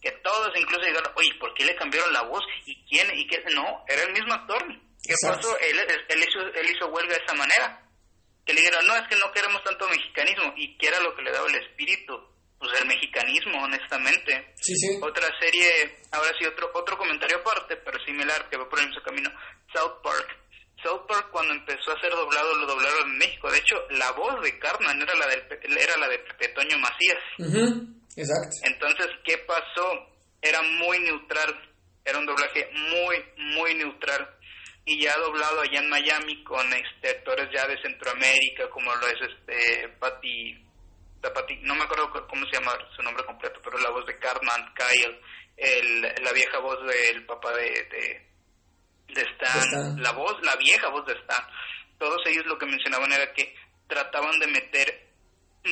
Que 0.00 0.12
todos 0.12 0.52
incluso 0.56 0.84
dijeron, 0.84 1.12
oye, 1.16 1.34
¿por 1.40 1.52
qué 1.54 1.64
le 1.64 1.74
cambiaron 1.74 2.12
la 2.12 2.22
voz? 2.22 2.44
¿Y 2.66 2.84
quién? 2.86 3.08
¿Y 3.18 3.26
qué? 3.26 3.42
No, 3.54 3.84
era 3.88 4.02
el 4.04 4.12
mismo 4.12 4.32
actor. 4.32 4.64
¿Qué 5.02 5.14
pasó? 5.22 5.58
Él, 5.58 5.78
él, 6.08 6.24
hizo, 6.24 6.40
él 6.40 6.70
hizo 6.70 6.86
huelga 6.88 7.16
de 7.16 7.24
esa 7.24 7.34
manera. 7.34 7.84
Que 8.44 8.52
le 8.54 8.60
dijeron, 8.60 8.86
no, 8.86 8.96
es 8.96 9.08
que 9.08 9.16
no 9.16 9.32
queremos 9.32 9.62
tanto 9.64 9.88
mexicanismo. 9.88 10.54
¿Y 10.56 10.76
qué 10.78 10.88
era 10.88 11.00
lo 11.00 11.14
que 11.14 11.22
le 11.22 11.32
daba 11.32 11.48
el 11.48 11.56
espíritu? 11.56 12.14
Pues 12.58 12.80
el 12.80 12.88
mexicanismo, 12.88 13.62
honestamente. 13.62 14.54
Sí, 14.56 14.74
sí. 14.74 14.98
Otra 15.02 15.28
serie, 15.40 15.98
ahora 16.12 16.32
sí, 16.38 16.46
otro 16.46 16.70
otro 16.74 16.96
comentario 16.98 17.38
aparte, 17.38 17.76
pero 17.76 18.02
similar, 18.04 18.48
que 18.48 18.56
va 18.56 18.68
por 18.68 18.80
el 18.80 18.88
mismo 18.88 19.02
camino, 19.02 19.30
South 19.72 20.02
Park 20.02 20.38
South 20.82 21.06
Park 21.08 21.28
cuando 21.30 21.54
empezó 21.54 21.92
a 21.92 22.00
ser 22.00 22.10
doblado 22.12 22.54
lo 22.54 22.66
doblaron 22.66 23.10
en 23.10 23.18
México. 23.18 23.50
De 23.50 23.58
hecho, 23.58 23.76
la 23.90 24.12
voz 24.12 24.40
de 24.42 24.58
Cartman 24.58 25.00
era 25.00 25.14
la 25.14 25.26
de, 25.26 25.60
era 25.62 25.96
la 25.96 26.08
de 26.08 26.18
Pepe 26.18 26.76
Macías. 26.76 27.18
Exacto. 28.16 28.56
Entonces, 28.62 29.06
¿qué 29.24 29.38
pasó? 29.38 30.08
Era 30.40 30.62
muy 30.62 31.00
neutral. 31.00 31.54
Era 32.04 32.18
un 32.18 32.26
doblaje 32.26 32.70
muy, 32.72 33.16
muy 33.54 33.74
neutral. 33.74 34.28
Y 34.84 35.02
ya 35.02 35.14
doblado 35.18 35.60
allá 35.60 35.80
en 35.80 35.90
Miami 35.90 36.42
con 36.44 36.66
este, 36.72 37.10
actores 37.10 37.48
ya 37.52 37.66
de 37.66 37.80
Centroamérica, 37.82 38.70
como 38.70 38.94
lo 38.94 39.06
es 39.08 39.20
este 39.20 39.88
Patti, 39.98 40.56
no 41.62 41.74
me 41.74 41.82
acuerdo 41.82 42.10
cómo 42.28 42.46
se 42.46 42.52
llama 42.52 42.72
su 42.96 43.02
nombre 43.02 43.24
completo, 43.24 43.60
pero 43.62 43.76
la 43.78 43.90
voz 43.90 44.06
de 44.06 44.18
Cartman, 44.18 44.72
Kyle, 44.74 45.20
el, 45.56 46.00
la 46.22 46.32
vieja 46.32 46.58
voz 46.60 46.78
del 46.86 47.26
papá 47.26 47.52
de 47.52 47.68
de 47.90 48.27
Stan, 49.14 50.02
la 50.02 50.12
voz, 50.12 50.36
la 50.42 50.56
vieja 50.56 50.88
voz 50.88 51.06
de 51.06 51.14
Stan, 51.14 51.44
todos 51.98 52.20
ellos 52.26 52.46
lo 52.46 52.58
que 52.58 52.66
mencionaban 52.66 53.12
era 53.12 53.32
que 53.32 53.54
trataban 53.86 54.38
de 54.38 54.46
meter 54.48 55.08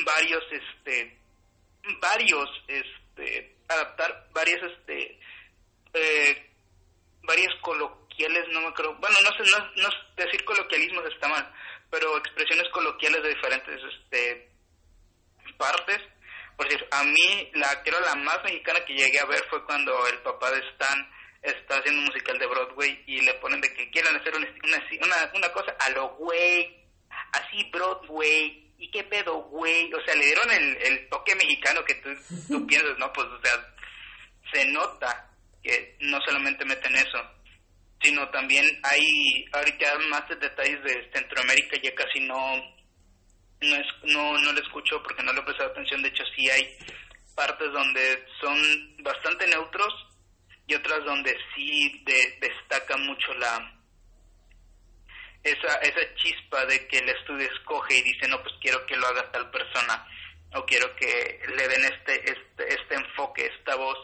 varios, 0.05 0.43
este, 0.51 1.17
varios, 2.01 2.49
este, 2.67 3.55
adaptar 3.67 4.27
varias, 4.33 4.61
este, 4.63 5.19
eh, 5.93 6.51
varias 7.23 7.53
coloquiales, 7.61 8.45
no 8.49 8.61
me 8.61 8.73
creo, 8.73 8.95
bueno, 8.95 9.15
no 9.23 9.45
sé, 9.45 9.51
no, 9.51 9.83
no 9.83 9.89
decir 10.15 10.43
coloquialismos 10.43 11.05
está 11.05 11.27
mal, 11.27 11.53
pero 11.89 12.17
expresiones 12.17 12.67
coloquiales 12.71 13.23
de 13.23 13.29
diferentes, 13.29 13.79
este, 13.93 14.51
partes. 15.57 15.99
Por 16.55 16.67
decir, 16.67 16.87
a 16.91 17.03
mí 17.03 17.51
la 17.53 17.83
que 17.83 17.89
era 17.89 17.99
la 17.99 18.15
más 18.15 18.43
mexicana 18.43 18.83
que 18.85 18.93
llegué 18.93 19.19
a 19.19 19.25
ver 19.25 19.43
fue 19.49 19.63
cuando 19.65 20.07
el 20.07 20.19
papá 20.19 20.51
de 20.51 20.59
Stan 20.71 21.11
está 21.41 21.77
haciendo 21.77 21.99
un 22.01 22.07
musical 22.07 22.37
de 22.39 22.47
Broadway 22.47 23.03
y 23.07 23.21
le 23.21 23.33
ponen 23.35 23.61
de 23.61 23.73
que 23.73 23.89
quieran 23.89 24.15
hacer 24.15 24.35
una, 24.35 24.47
una, 24.47 25.31
una 25.33 25.51
cosa 25.51 25.75
a 25.85 25.89
lo 25.91 26.09
güey, 26.15 26.85
así 27.33 27.69
Broadway, 27.71 28.73
¿y 28.77 28.91
qué 28.91 29.03
pedo 29.03 29.43
güey? 29.43 29.91
O 29.93 30.01
sea, 30.03 30.15
le 30.15 30.25
dieron 30.25 30.51
el, 30.51 30.77
el 30.77 31.09
toque 31.09 31.35
mexicano 31.35 31.83
que 31.85 31.95
tú, 31.95 32.09
tú 32.47 32.67
piensas, 32.67 32.97
¿no? 32.97 33.11
Pues, 33.13 33.27
o 33.27 33.41
sea, 33.41 33.73
se 34.51 34.65
nota 34.65 35.29
que 35.63 35.97
no 35.99 36.19
solamente 36.21 36.65
meten 36.65 36.95
eso, 36.95 37.19
sino 38.01 38.27
también 38.29 38.65
hay 38.83 39.45
ahorita 39.53 39.97
más 40.09 40.27
detalles 40.29 40.83
de 40.83 41.09
Centroamérica, 41.13 41.77
ya 41.81 41.93
casi 41.95 42.19
no, 42.21 42.55
no, 43.61 43.75
es, 43.75 43.87
no, 44.03 44.37
no 44.37 44.51
le 44.53 44.61
escucho 44.61 45.01
porque 45.03 45.23
no 45.23 45.33
le 45.33 45.39
he 45.39 45.43
prestado 45.43 45.71
atención, 45.71 46.01
de 46.01 46.09
hecho 46.09 46.23
sí 46.35 46.49
hay 46.49 46.77
partes 47.35 47.71
donde 47.71 48.25
son 48.39 49.03
bastante 49.03 49.47
neutros 49.47 49.93
y 50.67 50.75
otras 50.75 51.03
donde 51.05 51.35
sí 51.55 52.03
destaca 52.05 52.97
mucho 52.97 53.33
la 53.35 53.73
esa 55.43 55.75
esa 55.77 56.15
chispa 56.15 56.65
de 56.65 56.87
que 56.87 56.99
el 56.99 57.09
estudio 57.09 57.49
escoge 57.49 57.97
y 57.97 58.01
dice 58.01 58.27
no 58.27 58.41
pues 58.41 58.53
quiero 58.61 58.85
que 58.85 58.97
lo 58.97 59.07
haga 59.07 59.31
tal 59.31 59.49
persona 59.49 60.05
o 60.55 60.65
quiero 60.65 60.93
que 60.95 61.39
le 61.55 61.67
den 61.67 61.85
este 61.85 62.31
este, 62.31 62.73
este 62.73 62.95
enfoque 62.95 63.45
esta 63.45 63.75
voz 63.75 63.97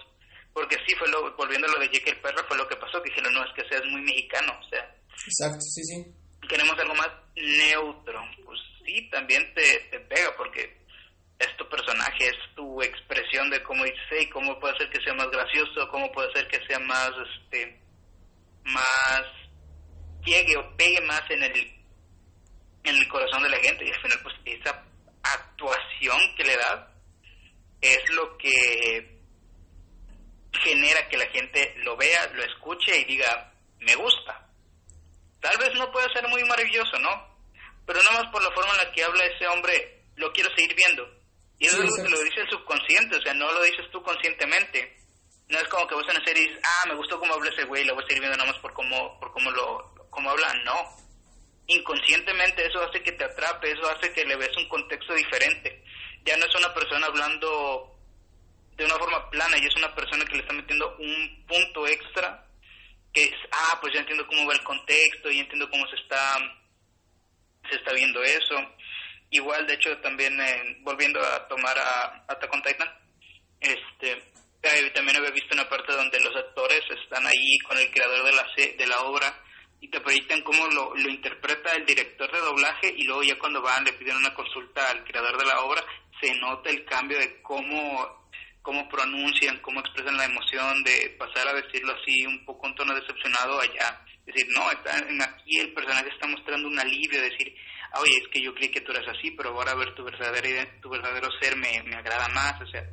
porque 0.53 0.77
sí 0.87 0.95
fue 0.95 1.09
lo 1.09 1.35
volviendo 1.35 1.67
a 1.67 1.71
lo 1.71 1.79
de 1.79 1.89
Jake 1.89 2.11
el 2.11 2.21
perro 2.21 2.45
fue 2.47 2.57
lo 2.57 2.67
que 2.67 2.77
pasó 2.77 3.01
que 3.01 3.09
dijeron 3.09 3.33
no 3.33 3.43
es 3.43 3.53
que 3.53 3.67
seas 3.67 3.85
muy 3.85 4.01
mexicano 4.01 4.57
o 4.59 4.69
sea. 4.69 4.95
Exacto 5.25 5.61
sí 5.61 5.83
sí. 5.83 6.05
Queremos 6.47 6.77
algo 6.77 6.93
más 6.95 7.09
neutro. 7.35 8.21
Pues 8.45 8.59
sí 8.85 9.09
también 9.09 9.53
te, 9.53 9.79
te 9.91 9.99
pega 10.01 10.35
porque 10.35 10.82
es 11.43 11.57
tu 11.57 11.67
personaje, 11.69 12.27
es 12.27 12.55
tu 12.55 12.81
expresión 12.81 13.49
de 13.49 13.61
cómo 13.63 13.83
dice 13.83 14.21
y 14.21 14.29
cómo 14.29 14.59
puede 14.59 14.75
hacer 14.75 14.89
que 14.89 15.03
sea 15.03 15.13
más 15.13 15.29
gracioso, 15.29 15.87
cómo 15.89 16.11
puede 16.11 16.29
hacer 16.29 16.47
que 16.47 16.65
sea 16.67 16.79
más, 16.79 17.11
este, 17.35 17.79
más 18.63 19.23
llegue 20.25 20.57
o 20.57 20.75
pegue 20.77 21.01
más 21.01 21.21
en 21.29 21.43
el, 21.43 21.55
en 22.83 22.95
el 22.95 23.07
corazón 23.07 23.43
de 23.43 23.49
la 23.49 23.57
gente 23.57 23.85
y 23.85 23.91
al 23.91 24.01
final 24.01 24.19
pues 24.23 24.35
esa 24.45 24.83
actuación 25.23 26.17
que 26.37 26.43
le 26.43 26.57
das 26.57 26.79
es 27.81 28.09
lo 28.11 28.37
que 28.37 29.19
genera 30.61 31.07
que 31.09 31.17
la 31.17 31.27
gente 31.27 31.73
lo 31.83 31.97
vea, 31.97 32.27
lo 32.33 32.43
escuche 32.43 32.99
y 32.99 33.05
diga, 33.05 33.53
me 33.79 33.95
gusta. 33.95 34.47
Tal 35.41 35.57
vez 35.57 35.73
no 35.75 35.91
pueda 35.91 36.07
ser 36.13 36.27
muy 36.29 36.43
maravilloso, 36.45 36.97
¿no? 36.99 37.33
Pero 37.85 37.99
nada 38.01 38.23
más 38.23 38.31
por 38.31 38.41
la 38.41 38.51
forma 38.51 38.71
en 38.71 38.87
la 38.87 38.93
que 38.93 39.03
habla 39.03 39.25
ese 39.25 39.47
hombre, 39.47 40.03
lo 40.15 40.31
quiero 40.31 40.49
seguir 40.55 40.73
viendo. 40.75 41.05
Y 41.63 41.67
eso 41.67 41.77
es 41.77 41.83
algo 41.83 41.95
que 41.95 42.09
lo 42.09 42.23
dice 42.23 42.41
el 42.41 42.49
subconsciente, 42.49 43.15
o 43.15 43.21
sea, 43.21 43.33
no 43.35 43.49
lo 43.49 43.63
dices 43.63 43.89
tú 43.89 44.03
conscientemente. 44.03 44.97
No 45.47 45.57
es 45.57 45.67
como 45.69 45.87
que 45.87 45.95
vos 45.95 46.03
en 46.09 46.15
la 46.15 46.25
serie 46.25 46.43
dices, 46.43 46.59
ah, 46.61 46.89
me 46.89 46.95
gustó 46.95 47.17
cómo 47.17 47.33
habla 47.33 47.49
ese 47.51 47.63
güey, 47.63 47.85
lo 47.85 47.95
voy 47.95 48.03
a 48.03 48.07
seguir 48.07 48.19
viendo 48.19 48.37
nada 48.37 48.51
más 48.51 48.61
por 48.61 48.73
cómo, 48.73 49.17
por 49.17 49.31
cómo 49.31 49.49
lo 49.49 49.93
cómo 50.09 50.29
habla. 50.29 50.53
No. 50.65 50.75
Inconscientemente 51.67 52.65
eso 52.65 52.83
hace 52.83 53.01
que 53.01 53.13
te 53.13 53.23
atrape, 53.23 53.71
eso 53.71 53.89
hace 53.89 54.11
que 54.11 54.25
le 54.25 54.35
ves 54.35 54.51
un 54.57 54.67
contexto 54.67 55.13
diferente. 55.13 55.81
Ya 56.25 56.35
no 56.35 56.45
es 56.45 56.53
una 56.53 56.73
persona 56.73 57.07
hablando 57.07 57.95
de 58.75 58.83
una 58.83 58.95
forma 58.95 59.29
plana 59.29 59.57
y 59.57 59.65
es 59.65 59.75
una 59.77 59.95
persona 59.95 60.25
que 60.25 60.35
le 60.35 60.41
está 60.41 60.53
metiendo 60.53 60.97
un 60.97 61.45
punto 61.47 61.87
extra 61.87 62.45
que 63.13 63.23
es, 63.23 63.35
ah, 63.53 63.77
pues 63.79 63.93
ya 63.93 64.01
entiendo 64.01 64.27
cómo 64.27 64.45
va 64.47 64.53
el 64.53 64.63
contexto 64.63 65.31
y 65.31 65.39
entiendo 65.39 65.69
cómo 65.69 65.87
se 65.87 65.95
está 65.95 66.39
se 67.69 67.77
está 67.77 67.93
viendo 67.93 68.21
eso. 68.21 68.55
Igual, 69.33 69.65
de 69.65 69.73
hecho, 69.73 69.97
también 69.97 70.39
eh, 70.39 70.77
volviendo 70.81 71.19
a 71.19 71.47
tomar 71.47 71.75
a 71.77 72.23
Attack 72.27 72.51
Titan, 72.63 72.87
este, 73.59 74.31
también 74.93 75.17
había 75.17 75.31
visto 75.31 75.55
una 75.55 75.67
parte 75.67 75.91
donde 75.91 76.19
los 76.19 76.35
actores 76.35 76.81
están 77.01 77.25
ahí 77.25 77.57
con 77.67 77.75
el 77.77 77.89
creador 77.89 78.23
de 78.25 78.31
la, 78.31 78.45
de 78.77 78.87
la 78.87 79.01
obra 79.01 79.33
y 79.81 79.87
te 79.89 79.99
proyectan 80.01 80.41
cómo 80.43 80.67
lo, 80.67 80.95
lo 80.95 81.09
interpreta 81.09 81.75
el 81.75 81.83
director 81.83 82.31
de 82.31 82.39
doblaje 82.41 82.93
y 82.95 83.05
luego 83.05 83.23
ya 83.23 83.39
cuando 83.39 83.61
van 83.63 83.83
le 83.83 83.93
piden 83.93 84.17
una 84.17 84.35
consulta 84.35 84.87
al 84.91 85.03
creador 85.03 85.35
de 85.35 85.45
la 85.45 85.61
obra, 85.61 85.83
se 86.21 86.31
nota 86.35 86.69
el 86.69 86.85
cambio 86.85 87.17
de 87.17 87.41
cómo 87.41 88.23
cómo 88.61 88.87
pronuncian, 88.87 89.59
cómo 89.59 89.81
expresan 89.81 90.15
la 90.15 90.25
emoción 90.25 90.83
de 90.83 91.15
pasar 91.19 91.47
a 91.49 91.53
decirlo 91.53 91.93
así 91.93 92.25
un 92.25 92.45
poco 92.45 92.65
un 92.65 92.75
tono 92.75 92.95
decepcionado 92.95 93.59
allá. 93.59 94.01
Decir, 94.25 94.47
no, 94.55 94.71
está, 94.71 94.95
aquí 94.95 95.59
el 95.59 95.73
personaje 95.73 96.07
está 96.07 96.27
mostrando 96.27 96.69
un 96.69 96.79
alivio, 96.79 97.21
decir, 97.21 97.53
oye, 97.99 98.17
es 98.21 98.27
que 98.29 98.41
yo 98.41 98.53
creí 98.53 98.69
que 98.69 98.81
tú 98.81 98.91
eras 98.91 99.07
así, 99.07 99.31
pero 99.31 99.49
ahora 99.49 99.75
ver 99.75 99.93
tu 99.95 100.03
verdadero, 100.03 101.29
ser 101.41 101.55
me, 101.55 101.83
me 101.83 101.95
agrada 101.95 102.27
más. 102.29 102.59
O 102.61 102.67
sea, 102.67 102.83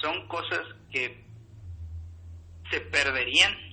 son 0.00 0.26
cosas 0.28 0.62
que 0.90 1.24
se 2.70 2.80
perderían 2.80 3.66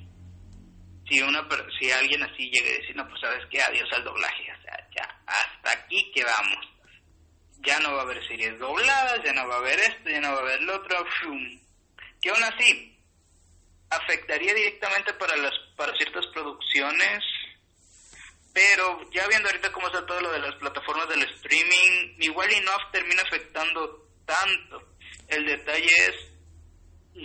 si 1.07 1.21
una 1.21 1.47
si 1.79 1.91
alguien 1.91 2.23
así 2.23 2.49
llegue 2.49 2.69
a 2.69 2.79
decir, 2.79 2.95
no, 2.95 3.07
pues 3.07 3.19
sabes 3.21 3.45
qué, 3.51 3.61
adiós 3.61 3.89
al 3.91 4.03
doblaje, 4.03 4.51
o 4.51 4.61
sea, 4.61 4.87
ya, 4.95 5.21
hasta 5.25 5.79
aquí 5.79 6.11
quedamos. 6.13 6.65
Ya 7.65 7.79
no 7.79 7.93
va 7.93 7.99
a 7.99 8.03
haber 8.03 8.25
series 8.27 8.57
dobladas, 8.59 9.21
ya 9.23 9.33
no 9.33 9.47
va 9.47 9.55
a 9.55 9.59
haber 9.59 9.79
esto, 9.79 10.09
ya 10.09 10.19
no 10.19 10.31
va 10.31 10.37
a 10.37 10.41
haber 10.41 10.61
lo 10.63 10.75
otro, 10.75 11.05
que 12.21 12.29
aún 12.29 12.43
así 12.43 12.99
afectaría 13.89 14.53
directamente 14.53 15.13
para 15.13 15.35
las 15.37 15.53
para 15.77 15.95
ciertas 15.95 16.25
producciones, 16.27 17.19
pero 18.53 19.01
ya 19.11 19.27
viendo 19.27 19.49
ahorita 19.49 19.71
cómo 19.71 19.87
está 19.87 20.05
todo 20.05 20.21
lo 20.21 20.31
de 20.31 20.39
las 20.39 20.55
plataformas 20.55 21.09
del 21.09 21.23
streaming, 21.23 22.15
igual 22.19 22.51
y 22.51 22.61
no 22.61 22.71
termina 22.91 23.23
afectando 23.23 24.07
tanto. 24.25 24.93
El 25.27 25.45
detalle 25.45 25.89
es 26.07 26.15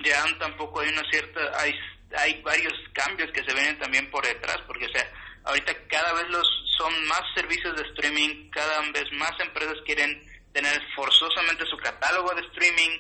ya 0.05 0.25
tampoco 0.38 0.81
hay 0.81 0.88
una 0.88 1.03
cierta 1.11 1.41
hay 1.59 1.73
hay 2.17 2.41
varios 2.43 2.73
cambios 2.95 3.31
que 3.33 3.45
se 3.45 3.55
ven 3.55 3.79
también 3.79 4.11
por 4.11 4.27
detrás, 4.27 4.57
porque 4.67 4.87
o 4.87 4.93
sea, 4.93 5.11
ahorita 5.45 5.73
cada 5.88 6.14
vez 6.14 6.29
los 6.31 6.47
son 6.79 6.93
más 7.07 7.23
servicios 7.35 7.77
de 7.77 7.83
streaming, 7.88 8.51
cada 8.51 8.81
vez 8.93 9.05
más 9.12 9.33
empresas 9.41 9.77
quieren 9.85 10.11
tener 10.53 10.81
forzosamente 10.97 11.64
su 11.67 11.77
catálogo 11.77 12.35
de 12.35 12.43
streaming. 12.43 12.91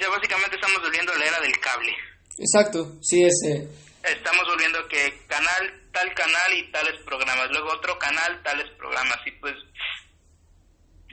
Ya 0.00 0.08
básicamente 0.08 0.56
estamos 0.56 0.80
volviendo 0.80 1.12
a 1.12 1.18
la 1.18 1.26
era 1.26 1.40
del 1.40 1.52
cable. 1.60 1.92
Exacto, 2.38 2.96
sí, 3.02 3.22
ese. 3.22 3.68
Estamos 4.04 4.44
volviendo 4.48 4.88
que 4.88 5.26
canal, 5.28 5.90
tal 5.92 6.12
canal 6.14 6.52
y 6.56 6.72
tales 6.72 6.98
programas, 7.04 7.48
luego 7.50 7.72
otro 7.72 7.96
canal, 7.98 8.42
tales 8.42 8.68
programas, 8.76 9.18
y 9.26 9.30
pues 9.32 9.54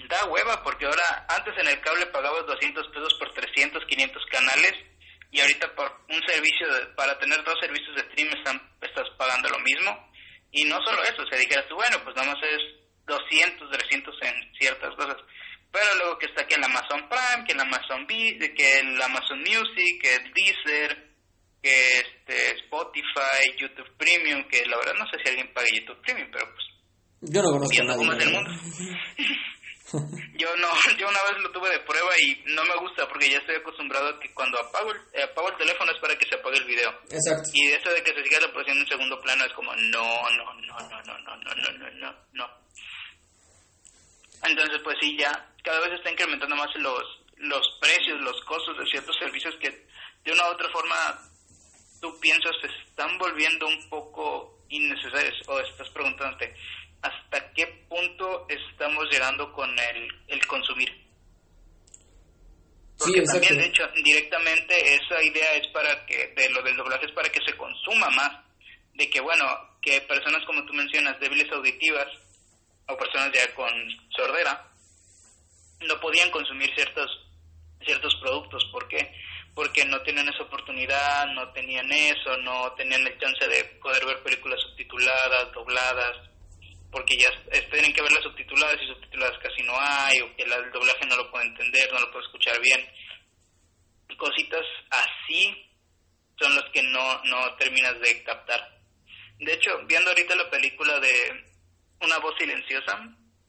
da 0.07 0.25
hueva, 0.25 0.63
porque 0.63 0.85
ahora, 0.85 1.27
antes 1.29 1.53
en 1.59 1.67
el 1.67 1.79
cable 1.81 2.07
pagabas 2.07 2.47
200 2.47 2.87
pesos 2.87 3.13
por 3.19 3.31
300, 3.31 3.85
500 3.85 4.25
canales, 4.31 4.73
y 5.31 5.39
ahorita 5.39 5.75
por 5.75 6.01
un 6.09 6.19
servicio, 6.25 6.67
para 6.95 7.19
tener 7.19 7.43
dos 7.43 7.59
servicios 7.61 7.95
de 7.95 8.01
stream 8.09 8.29
estás 8.81 9.07
pagando 9.19 9.49
lo 9.49 9.59
mismo, 9.59 10.11
y 10.51 10.63
no 10.63 10.81
solo 10.81 11.03
eso, 11.03 11.21
o 11.21 11.27
sea, 11.27 11.37
dijeras 11.37 11.67
tú, 11.69 11.75
bueno, 11.75 12.03
pues 12.03 12.15
nada 12.15 12.33
más 12.33 12.43
es 12.43 12.61
200, 13.05 13.69
300 13.69 14.15
en 14.23 14.53
ciertas 14.55 14.95
cosas, 14.95 15.17
pero 15.71 15.93
luego 15.99 16.17
que 16.17 16.25
está 16.25 16.47
que 16.47 16.55
el 16.55 16.63
Amazon 16.63 17.07
Prime, 17.07 17.45
que 17.45 17.53
el 17.53 17.59
Amazon 17.59 18.07
B, 18.07 18.53
que 18.57 18.79
el 18.79 18.99
Amazon 18.99 19.39
Music, 19.41 20.01
que 20.01 20.15
el 20.15 20.33
Deezer, 20.33 21.08
que 21.61 21.99
este 21.99 22.51
Spotify, 22.63 23.55
YouTube 23.57 23.89
Premium, 23.97 24.47
que 24.47 24.65
la 24.65 24.77
verdad 24.77 24.93
no 24.97 25.05
sé 25.09 25.17
si 25.23 25.29
alguien 25.29 25.53
pague 25.53 25.79
YouTube 25.79 26.01
Premium, 26.01 26.29
pero 26.31 26.45
pues 26.53 26.69
yo 27.21 27.41
no 27.43 27.51
conozco 27.51 27.83
a 27.83 27.95
cómo 27.95 28.13
es 28.13 28.23
el 28.23 28.31
mundo. 28.31 28.51
yo 30.37 30.55
no, 30.55 30.69
yo 30.97 31.09
una 31.09 31.23
vez 31.23 31.43
lo 31.43 31.51
tuve 31.51 31.69
de 31.69 31.79
prueba 31.79 32.11
y 32.21 32.43
no 32.53 32.63
me 32.63 32.75
gusta 32.77 33.07
porque 33.09 33.29
ya 33.29 33.39
estoy 33.39 33.55
acostumbrado 33.55 34.07
a 34.09 34.19
que 34.19 34.33
cuando 34.33 34.59
apago 34.59 34.91
el, 34.91 35.01
eh, 35.13 35.23
apago 35.23 35.49
el 35.49 35.57
teléfono 35.57 35.91
es 35.91 35.99
para 35.99 36.15
que 36.15 36.27
se 36.27 36.35
apague 36.35 36.59
el 36.59 36.65
video. 36.65 36.89
Exacto. 37.11 37.49
Y 37.53 37.67
eso 37.67 37.89
de 37.89 38.03
que 38.03 38.13
se 38.13 38.23
siga 38.23 38.39
reproduciendo 38.39 38.83
en 38.83 38.87
segundo 38.87 39.19
plano 39.21 39.43
es 39.43 39.53
como 39.53 39.75
no, 39.75 40.29
no, 40.29 40.53
no, 40.53 40.79
no, 40.79 41.01
no, 41.03 41.17
no, 41.19 41.35
no, 41.35 41.55
no, 41.55 41.91
no, 41.91 42.15
no. 42.33 42.49
Entonces, 44.43 44.79
pues 44.83 44.95
sí, 45.01 45.17
ya 45.17 45.31
cada 45.63 45.79
vez 45.81 45.91
está 45.93 46.11
incrementando 46.11 46.55
más 46.55 46.69
los, 46.75 47.03
los 47.35 47.77
precios, 47.81 48.21
los 48.21 48.39
costos 48.45 48.77
de 48.77 48.85
ciertos 48.85 49.15
servicios 49.17 49.55
que 49.59 49.69
de 50.23 50.31
una 50.31 50.47
u 50.47 50.53
otra 50.53 50.69
forma 50.71 50.95
tú 52.01 52.19
piensas 52.19 52.55
se 52.61 52.67
están 52.89 53.17
volviendo 53.17 53.67
un 53.67 53.89
poco 53.89 54.63
innecesarios 54.69 55.35
o 55.47 55.59
estás 55.59 55.89
preguntándote 55.89 56.53
hasta 57.01 57.53
qué 57.53 57.67
punto 57.87 58.45
estamos 58.49 59.05
llegando 59.09 59.51
con 59.53 59.69
el, 59.77 60.07
el 60.27 60.45
consumir. 60.47 60.89
Porque 62.97 63.21
también, 63.21 63.57
de 63.57 63.65
hecho, 63.65 63.83
directamente 64.03 64.95
esa 64.95 65.23
idea 65.23 65.53
es 65.53 65.67
para 65.69 66.05
que, 66.05 66.33
de 66.35 66.49
lo 66.49 66.61
del 66.61 66.75
doblaje 66.75 67.05
es 67.05 67.13
para 67.13 67.29
que 67.29 67.39
se 67.45 67.55
consuma 67.55 68.09
más, 68.09 68.31
de 68.95 69.09
que, 69.09 69.21
bueno, 69.21 69.45
que 69.81 70.01
personas 70.01 70.45
como 70.45 70.65
tú 70.65 70.73
mencionas, 70.73 71.17
débiles 71.21 71.49
auditivas, 71.53 72.07
o 72.89 72.97
personas 72.97 73.31
ya 73.33 73.53
con 73.53 73.71
sordera 74.09 74.67
no 75.81 75.99
podían 75.99 76.29
consumir 76.31 76.69
ciertos 76.75 77.07
ciertos 77.85 78.13
productos 78.15 78.65
¿por 78.73 78.87
qué? 78.89 79.13
Porque 79.59 79.83
no 79.83 80.01
tenían 80.03 80.29
esa 80.29 80.43
oportunidad 80.43 81.27
no 81.33 81.51
tenían 81.51 81.91
eso 81.91 82.37
no 82.37 82.71
tenían 82.77 83.03
la 83.03 83.17
chance 83.17 83.45
de 83.45 83.65
poder 83.81 84.05
ver 84.05 84.23
películas 84.23 84.57
subtituladas 84.61 85.51
dobladas 85.51 86.29
porque 86.89 87.17
ya 87.17 87.29
tienen 87.69 87.91
que 87.91 88.01
verlas 88.01 88.23
subtituladas 88.23 88.77
y 88.81 88.87
subtituladas 88.87 89.37
casi 89.39 89.61
no 89.63 89.73
hay 89.77 90.21
o 90.21 90.33
que 90.37 90.43
el 90.43 90.71
doblaje 90.71 91.05
no 91.07 91.17
lo 91.17 91.29
puede 91.29 91.47
entender 91.47 91.91
no 91.91 91.99
lo 91.99 92.09
puede 92.09 92.23
escuchar 92.23 92.57
bien 92.61 92.87
cositas 94.15 94.65
así 94.91 95.69
son 96.39 96.55
los 96.55 96.63
que 96.71 96.81
no 96.83 97.21
no 97.25 97.53
terminas 97.57 97.99
de 97.99 98.23
captar 98.23 98.79
de 99.39 99.53
hecho 99.53 99.71
viendo 99.87 100.09
ahorita 100.09 100.37
la 100.37 100.49
película 100.49 101.01
de 101.01 101.49
una 102.01 102.17
voz 102.19 102.33
silenciosa, 102.39 102.97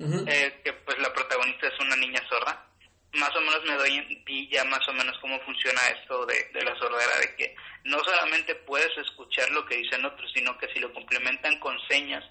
eh, 0.01 0.61
que 0.65 0.73
pues 0.73 0.99
la 0.99 1.13
protagonista 1.13 1.69
es 1.69 1.79
una 1.79 1.95
niña 1.95 2.21
sorda. 2.29 2.67
Más 3.13 3.31
o 3.35 3.41
menos 3.41 3.61
me 3.67 3.75
doy 3.75 3.97
en 3.97 4.49
ya 4.51 4.65
más 4.65 4.87
o 4.89 4.93
menos 4.93 5.17
cómo 5.21 5.39
funciona 5.41 5.81
esto 5.99 6.25
de, 6.27 6.35
de 6.55 6.65
la 6.65 6.79
sordera, 6.79 7.19
de 7.21 7.35
que 7.37 7.55
no 7.85 7.99
solamente 8.05 8.55
puedes 8.55 8.91
escuchar 8.99 9.51
lo 9.51 9.67
que 9.67 9.77
dicen 9.77 10.05
otros, 10.05 10.31
sino 10.35 10.57
que 10.59 10.69
si 10.73 10.79
lo 10.79 10.93
complementan 10.93 11.59
con 11.59 11.77
señas, 11.89 12.25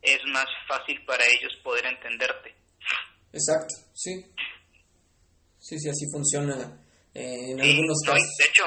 es 0.00 0.18
más 0.26 0.46
fácil 0.66 1.04
para 1.04 1.24
ellos 1.26 1.52
poder 1.62 1.86
entenderte. 1.86 2.54
Exacto, 3.32 3.74
sí. 3.94 4.24
Sí, 5.58 5.78
sí, 5.78 5.88
así 5.88 6.06
funciona 6.10 6.54
eh, 7.14 7.52
en 7.52 7.60
algunos 7.60 8.02
casos. 8.04 8.26
de 8.38 8.44
hecho, 8.44 8.64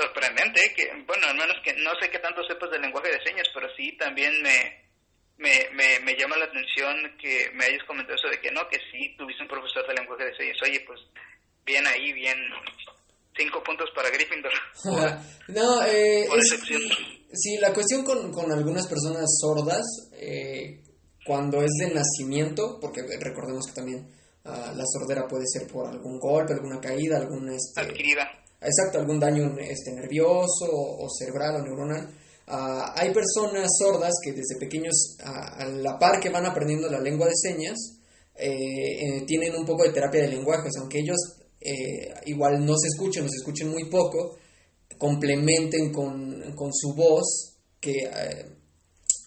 sorprendente, 0.00 0.74
que, 0.74 1.04
bueno, 1.06 1.26
al 1.28 1.36
menos 1.36 1.56
que 1.62 1.72
no 1.74 1.92
sé 2.00 2.10
qué 2.10 2.18
tanto 2.18 2.42
sepas 2.44 2.70
del 2.70 2.82
lenguaje 2.82 3.10
de 3.10 3.24
señas, 3.24 3.46
pero 3.52 3.68
sí 3.76 3.96
también 3.96 4.32
me, 4.42 4.87
me, 5.38 5.70
me, 5.74 6.00
me, 6.04 6.16
llama 6.18 6.36
la 6.36 6.46
atención 6.46 6.96
que 7.20 7.50
me 7.54 7.64
hayas 7.64 7.84
comentado 7.86 8.16
eso 8.16 8.28
de 8.28 8.40
que 8.40 8.50
no, 8.50 8.68
que 8.68 8.78
sí, 8.90 9.14
tuviste 9.16 9.42
un 9.42 9.48
profesor 9.48 9.86
de 9.86 9.94
lenguaje 9.94 10.24
de 10.24 10.36
señas. 10.36 10.58
Oye, 10.62 10.82
pues 10.86 11.00
bien 11.64 11.86
ahí, 11.86 12.12
bien. 12.12 12.36
Cinco 13.36 13.62
puntos 13.62 13.88
para 13.94 14.10
Gryffindor. 14.10 14.50
no, 15.48 15.84
eh, 15.86 16.26
sí, 17.32 17.56
la 17.58 17.72
cuestión 17.72 18.04
con, 18.04 18.32
con 18.32 18.50
algunas 18.50 18.88
personas 18.88 19.26
sordas, 19.40 20.10
eh, 20.14 20.82
cuando 21.24 21.62
es 21.62 21.70
de 21.78 21.94
nacimiento, 21.94 22.80
porque 22.80 23.02
recordemos 23.20 23.66
que 23.68 23.74
también 23.74 24.10
uh, 24.44 24.74
la 24.74 24.84
sordera 24.92 25.28
puede 25.28 25.44
ser 25.46 25.68
por 25.68 25.86
algún 25.86 26.18
golpe, 26.18 26.54
alguna 26.54 26.80
caída, 26.80 27.18
algún... 27.18 27.48
Este, 27.50 27.80
Adquirida. 27.80 28.28
Exacto, 28.60 28.98
algún 28.98 29.20
daño 29.20 29.56
este, 29.60 29.92
nervioso 29.92 30.66
o 30.68 31.06
cerebral 31.16 31.60
o 31.60 31.62
neuronal 31.62 32.08
Ah, 32.50 32.94
hay 32.96 33.12
personas 33.12 33.68
sordas 33.78 34.12
que 34.24 34.32
desde 34.32 34.56
pequeños, 34.58 35.16
a 35.22 35.66
la 35.66 35.98
par 35.98 36.18
que 36.18 36.30
van 36.30 36.46
aprendiendo 36.46 36.88
la 36.88 37.00
lengua 37.00 37.26
de 37.26 37.36
señas, 37.36 37.76
eh, 38.34 38.48
eh, 38.48 39.24
tienen 39.26 39.54
un 39.54 39.66
poco 39.66 39.84
de 39.84 39.90
terapia 39.90 40.22
de 40.22 40.28
lenguajes, 40.28 40.72
aunque 40.78 41.00
ellos 41.00 41.18
igual 42.24 42.64
no 42.64 42.74
se 42.78 42.86
escuchen, 42.86 43.24
no 43.24 43.28
se 43.28 43.38
escuchen 43.38 43.68
muy 43.68 43.90
poco, 43.90 44.38
complementen 44.96 45.92
con, 45.92 46.54
con 46.54 46.72
su 46.72 46.94
voz, 46.94 47.56
que 47.80 48.08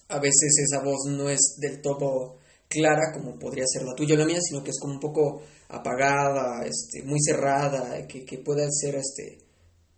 a 0.08 0.20
veces 0.20 0.52
esa 0.66 0.82
voz 0.84 1.06
no 1.10 1.30
es 1.30 1.58
del 1.60 1.82
todo 1.82 2.38
clara 2.68 3.12
como 3.14 3.38
podría 3.38 3.66
ser 3.68 3.84
la 3.84 3.94
tuya 3.94 4.16
o 4.16 4.18
la 4.18 4.26
mía, 4.26 4.40
sino 4.42 4.64
que 4.64 4.72
es 4.72 4.80
como 4.80 4.94
un 4.94 5.00
poco 5.00 5.42
apagada, 5.68 6.66
este, 6.66 7.04
muy 7.04 7.20
cerrada, 7.22 8.08
que, 8.08 8.26
que 8.26 8.38
pueda 8.40 8.66
ser, 8.72 8.96
este, 8.96 9.40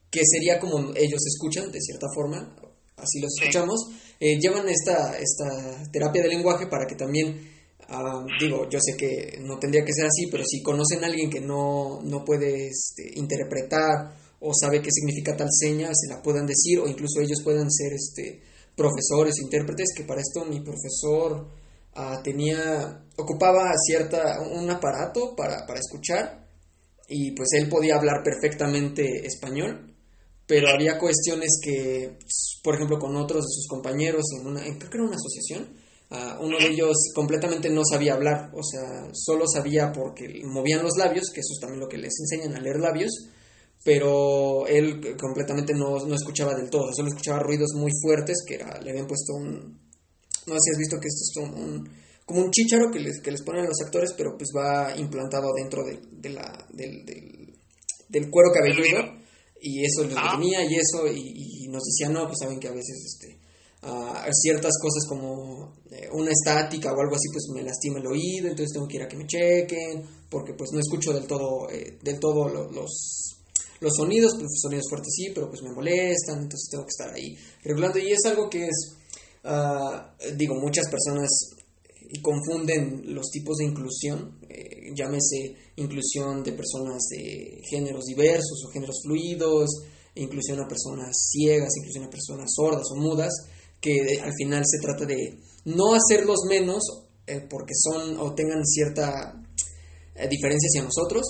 que 0.10 0.22
sería 0.26 0.60
como 0.60 0.92
ellos 0.96 1.22
escuchan, 1.26 1.72
de 1.72 1.80
cierta 1.80 2.08
forma, 2.14 2.56
así 3.04 3.20
los 3.20 3.32
escuchamos, 3.40 3.90
eh, 4.20 4.40
llevan 4.40 4.68
esta, 4.70 5.18
esta 5.18 5.92
terapia 5.92 6.24
de 6.24 6.30
lenguaje 6.30 6.68
para 6.68 6.86
que 6.88 6.96
también, 6.96 7.50
ah, 7.90 8.26
digo, 8.40 8.70
yo 8.70 8.80
sé 8.82 8.96
que 8.98 9.38
no 9.42 9.60
tendría 9.60 9.84
que 9.84 9.94
ser 9.94 10.06
así, 10.06 10.28
pero 10.32 10.44
si 10.46 10.62
conocen 10.62 11.04
a 11.04 11.08
alguien 11.08 11.30
que 11.30 11.42
no, 11.42 12.02
no 12.04 12.24
puede 12.24 12.68
este, 12.68 13.12
interpretar 13.16 14.16
o 14.40 14.52
sabe 14.54 14.82
qué 14.82 14.90
significa 14.92 15.36
tal 15.38 15.50
seña, 15.52 15.90
se 15.94 16.08
la 16.14 16.22
puedan 16.22 16.46
decir 16.46 16.80
o 16.80 16.88
incluso 16.88 17.22
ellos 17.22 17.42
puedan 17.44 17.70
ser 17.70 17.94
este, 17.94 18.42
profesores, 18.76 19.40
intérpretes, 19.42 19.94
que 19.96 20.04
para 20.04 20.22
esto 20.22 20.46
mi 20.46 20.62
profesor 20.62 21.50
ah, 21.96 22.22
tenía, 22.24 23.06
ocupaba 23.18 23.72
cierta, 23.86 24.42
un 24.42 24.70
aparato 24.70 25.36
para, 25.36 25.66
para 25.66 25.80
escuchar 25.80 26.44
y 27.08 27.32
pues 27.32 27.50
él 27.54 27.70
podía 27.70 27.96
hablar 27.96 28.24
perfectamente 28.24 29.26
español, 29.26 29.93
pero 30.46 30.70
había 30.70 30.98
cuestiones 30.98 31.60
que, 31.64 32.18
por 32.64 32.76
ejemplo, 32.76 33.00
con 33.00 33.16
otros 33.16 33.44
de 33.44 33.52
sus 33.52 33.68
compañeros, 33.68 34.24
en 34.40 34.48
una, 34.48 34.62
creo 34.62 34.90
que 34.90 34.98
era 34.98 35.08
una 35.08 35.16
asociación, 35.16 35.74
ah, 36.12 36.38
uno 36.42 36.58
de 36.58 36.68
ellos 36.68 36.96
completamente 37.16 37.70
no 37.70 37.84
sabía 37.90 38.14
hablar, 38.14 38.52
o 38.54 38.64
sea, 38.64 39.10
solo 39.14 39.46
sabía 39.48 39.92
porque 39.92 40.42
movían 40.46 40.84
los 40.84 40.98
labios, 40.98 41.30
que 41.34 41.40
eso 41.40 41.54
es 41.54 41.60
también 41.60 41.80
lo 41.80 41.88
que 41.88 41.98
les 41.98 42.14
enseñan 42.20 42.56
a 42.56 42.62
leer 42.62 42.80
labios, 42.80 43.12
pero 43.84 44.68
él 44.68 45.16
completamente 45.18 45.74
no, 45.74 46.06
no 46.06 46.16
escuchaba 46.16 46.56
del 46.56 46.70
todo, 46.70 46.94
solo 46.94 47.10
escuchaba 47.10 47.40
ruidos 47.40 47.74
muy 47.76 47.92
fuertes 48.02 48.44
que 48.46 48.56
era, 48.56 48.80
le 48.82 48.92
habían 48.92 49.08
puesto 49.08 49.34
un... 49.34 49.82
No 50.46 50.56
sé 50.56 50.60
si 50.60 50.72
has 50.72 50.78
visto 50.78 51.00
que 51.00 51.08
esto 51.08 51.42
es 51.42 51.48
un, 51.48 51.90
como 52.26 52.42
un 52.42 52.52
chícharo 52.52 52.92
que 52.92 53.00
les, 53.00 53.22
que 53.22 53.32
les 53.32 53.42
ponen 53.44 53.64
a 53.64 53.68
los 53.68 53.82
actores, 53.82 54.14
pero 54.18 54.36
pues 54.38 54.50
va 54.56 54.96
implantado 54.98 55.54
dentro 55.56 55.84
de, 55.86 56.00
de 56.12 56.30
la, 56.30 56.68
del, 56.72 57.06
del, 58.10 58.30
cuero 58.30 58.52
cabelludo 58.54 59.23
y 59.64 59.86
eso 59.86 60.04
les 60.04 60.16
detenía 60.16 60.64
y 60.64 60.76
eso 60.76 61.08
y, 61.08 61.68
nos 61.70 61.84
decían, 61.84 62.14
no, 62.14 62.28
pues 62.28 62.38
saben 62.40 62.60
que 62.60 62.68
a 62.68 62.72
veces 62.72 62.96
este, 63.04 63.40
uh, 63.82 64.30
ciertas 64.32 64.74
cosas 64.80 65.08
como 65.08 65.74
eh, 65.90 66.08
una 66.12 66.30
estática 66.30 66.94
o 66.94 67.02
algo 67.02 67.16
así 67.16 67.30
pues 67.32 67.46
me 67.56 67.64
lastima 67.64 68.00
el 68.00 68.06
oído, 68.06 68.50
entonces 68.50 68.74
tengo 68.74 68.88
que 68.88 68.98
ir 68.98 69.04
a 69.04 69.08
que 69.08 69.18
me 69.18 69.26
chequen 69.26 70.04
porque 70.30 70.54
pues 70.54 70.70
no 70.72 70.80
escucho 70.80 71.14
del 71.14 71.26
todo, 71.26 71.68
eh, 71.72 71.98
del 72.04 72.20
todo 72.20 72.48
los 72.50 73.34
los 73.84 73.94
sonidos, 73.98 74.34
pues 74.40 74.50
sonidos 74.62 74.86
fuertes 74.90 75.14
sí, 75.14 75.32
pero 75.36 75.50
pues 75.50 75.62
me 75.62 75.72
molestan, 75.72 76.44
entonces 76.44 76.70
tengo 76.72 76.86
que 76.86 76.96
estar 76.96 77.14
ahí 77.14 77.36
regulando. 77.64 78.00
Y 78.00 78.14
es 78.14 78.24
algo 78.26 78.50
que 78.50 78.66
es, 78.66 78.96
ah, 79.44 80.16
digo, 80.38 80.56
muchas 80.56 80.86
personas 80.90 81.30
confunden 82.22 83.14
los 83.14 83.30
tipos 83.30 83.58
de 83.58 83.66
inclusión, 83.66 84.40
eh, 84.50 84.92
llámese 84.96 85.56
inclusión 85.78 86.44
de 86.44 86.54
personas 86.54 87.04
de 87.10 87.62
géneros 87.70 88.06
diversos 88.06 88.64
o 88.66 88.72
géneros 88.72 89.02
fluidos, 89.04 89.70
inclusión 90.16 90.60
a 90.60 90.68
personas 90.68 91.16
ciegas, 91.32 91.76
inclusión 91.78 92.06
a 92.06 92.10
personas 92.10 92.52
sordas 92.56 92.86
o 92.92 92.96
mudas, 92.96 93.34
que 93.82 94.20
al 94.22 94.32
final 94.38 94.64
se 94.66 94.80
trata 94.80 95.06
de 95.06 95.40
no 95.66 95.96
hacerlos 95.96 96.40
menos 96.48 96.84
eh, 97.26 97.46
porque 97.50 97.74
son 97.76 98.18
o 98.20 98.34
tengan 98.34 98.64
cierta 98.66 99.40
diferencia 100.30 100.68
hacia 100.70 100.84
nosotros, 100.84 101.24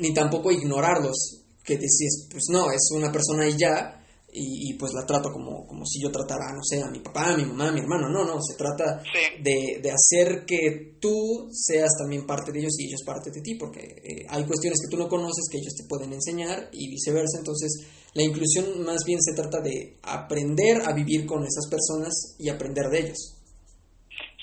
ni 0.00 0.14
tampoco 0.14 0.50
ignorarlos, 0.50 1.42
que 1.62 1.74
decís, 1.74 2.26
pues 2.30 2.44
no, 2.50 2.70
es 2.70 2.88
una 2.94 3.12
persona 3.12 3.48
y 3.48 3.56
ya, 3.56 3.95
y, 4.38 4.74
pues 4.74 4.92
la 4.92 5.06
trato 5.06 5.30
como, 5.32 5.66
como 5.66 5.86
si 5.86 6.02
yo 6.02 6.12
tratara, 6.12 6.52
no 6.52 6.62
sé, 6.62 6.82
a 6.82 6.90
mi 6.90 7.00
papá, 7.00 7.32
a 7.32 7.36
mi 7.36 7.44
mamá, 7.44 7.68
a 7.68 7.72
mi 7.72 7.80
hermano, 7.80 8.08
no, 8.08 8.24
no, 8.24 8.38
se 8.42 8.56
trata 8.56 9.02
de, 9.40 9.80
de, 9.80 9.90
hacer 9.90 10.44
que 10.44 10.98
tú 11.00 11.48
seas 11.50 11.90
también 11.98 12.26
parte 12.26 12.52
de 12.52 12.60
ellos 12.60 12.76
y 12.78 12.88
ellos 12.88 13.02
parte 13.04 13.30
de 13.30 13.40
ti, 13.40 13.54
porque 13.54 13.80
eh, 13.80 14.26
hay 14.28 14.44
cuestiones 14.44 14.78
que 14.84 14.94
tú 14.94 15.00
no 15.00 15.08
conoces 15.08 15.48
que 15.50 15.58
ellos 15.58 15.74
te 15.74 15.88
pueden 15.88 16.12
enseñar 16.12 16.68
y 16.72 16.90
viceversa, 16.90 17.38
entonces 17.38 17.86
la 18.12 18.22
inclusión 18.22 18.84
más 18.84 19.04
bien 19.06 19.22
se 19.22 19.34
trata 19.34 19.60
de 19.60 19.96
aprender 20.02 20.82
a 20.84 20.92
vivir 20.92 21.24
con 21.24 21.44
esas 21.44 21.68
personas 21.70 22.36
y 22.38 22.50
aprender 22.50 22.86
de 22.88 22.98
ellos. 22.98 23.36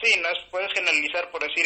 Sí, 0.02 0.10
no 0.20 0.30
puedes 0.50 0.74
generalizar 0.74 1.30
por 1.32 1.42
decir, 1.42 1.66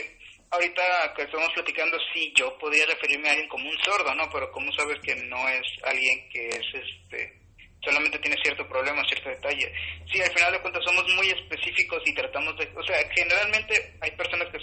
ahorita 0.51 0.83
que 1.15 1.23
estamos 1.23 1.49
platicando, 1.53 1.97
sí, 2.13 2.33
yo 2.35 2.57
podría 2.59 2.85
referirme 2.85 3.29
a 3.29 3.31
alguien 3.31 3.49
como 3.49 3.69
un 3.69 3.77
sordo, 3.83 4.13
¿no? 4.15 4.29
Pero 4.31 4.51
¿cómo 4.51 4.71
sabes 4.73 4.99
que 5.01 5.15
no 5.15 5.47
es 5.47 5.65
alguien 5.83 6.29
que 6.29 6.47
es, 6.49 6.67
este, 6.75 7.46
solamente 7.81 8.19
tiene 8.19 8.37
cierto 8.41 8.67
problema, 8.67 9.03
cierto 9.07 9.29
detalle? 9.29 9.71
Sí, 10.11 10.21
al 10.21 10.31
final 10.31 10.53
de 10.53 10.61
cuentas 10.61 10.83
somos 10.85 11.05
muy 11.15 11.29
específicos 11.29 12.01
y 12.05 12.13
tratamos 12.13 12.57
de, 12.57 12.69
o 12.75 12.83
sea, 12.83 12.97
generalmente 13.15 13.97
hay 14.01 14.11
personas 14.11 14.47
que 14.51 14.59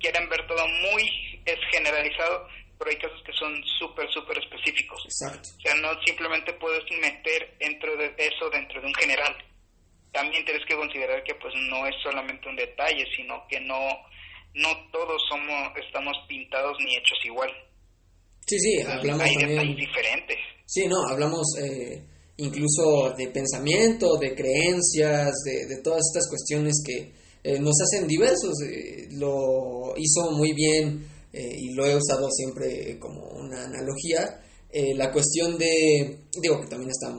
quieren 0.00 0.28
ver 0.28 0.46
todo 0.46 0.66
muy 0.66 1.40
es 1.44 1.58
generalizado, 1.70 2.48
pero 2.78 2.90
hay 2.90 2.96
casos 2.98 3.22
que 3.24 3.32
son 3.32 3.62
súper, 3.78 4.08
súper 4.12 4.38
específicos. 4.38 5.02
Exacto. 5.04 5.48
O 5.56 5.60
sea, 5.60 5.74
no 5.76 6.00
simplemente 6.04 6.52
puedes 6.54 6.84
meter 7.00 7.56
dentro 7.58 7.96
de 7.96 8.14
eso 8.18 8.50
dentro 8.50 8.80
de 8.80 8.86
un 8.86 8.94
general. 8.94 9.36
También 10.12 10.44
tienes 10.44 10.64
que 10.66 10.76
considerar 10.76 11.22
que 11.24 11.34
pues 11.34 11.54
no 11.68 11.86
es 11.86 11.94
solamente 12.02 12.48
un 12.48 12.56
detalle, 12.56 13.04
sino 13.16 13.46
que 13.48 13.60
no 13.60 13.78
no 14.54 14.90
todos 14.90 15.22
somos 15.28 15.76
estamos 15.76 16.16
pintados 16.26 16.76
ni 16.80 16.96
hechos 16.96 17.18
igual. 17.24 17.50
Sí, 18.46 18.58
sí, 18.58 18.80
hablamos 18.80 19.22
hay 19.22 19.34
también... 19.36 19.76
diferentes. 19.76 20.38
Sí, 20.70 20.86
no, 20.86 21.02
hablamos 21.08 21.46
eh, 21.58 22.04
incluso 22.36 23.14
de 23.16 23.28
pensamiento, 23.28 24.18
de 24.18 24.34
creencias, 24.34 25.32
de, 25.42 25.64
de 25.66 25.80
todas 25.82 26.02
estas 26.06 26.28
cuestiones 26.28 26.82
que 26.84 27.10
eh, 27.42 27.58
nos 27.58 27.74
hacen 27.80 28.06
diversos. 28.06 28.52
Eh, 28.66 29.08
lo 29.12 29.94
hizo 29.96 30.30
muy 30.32 30.52
bien 30.52 31.06
y 31.32 31.72
lo 31.72 31.86
he 31.86 31.96
usado 31.96 32.28
siempre 32.30 32.98
como 32.98 33.28
una 33.28 33.64
analogía. 33.64 34.40
la 34.72 35.10
cuestión 35.12 35.56
de, 35.56 36.18
digo 36.40 36.60
que 36.60 36.66
también 36.66 36.90
está, 36.90 37.16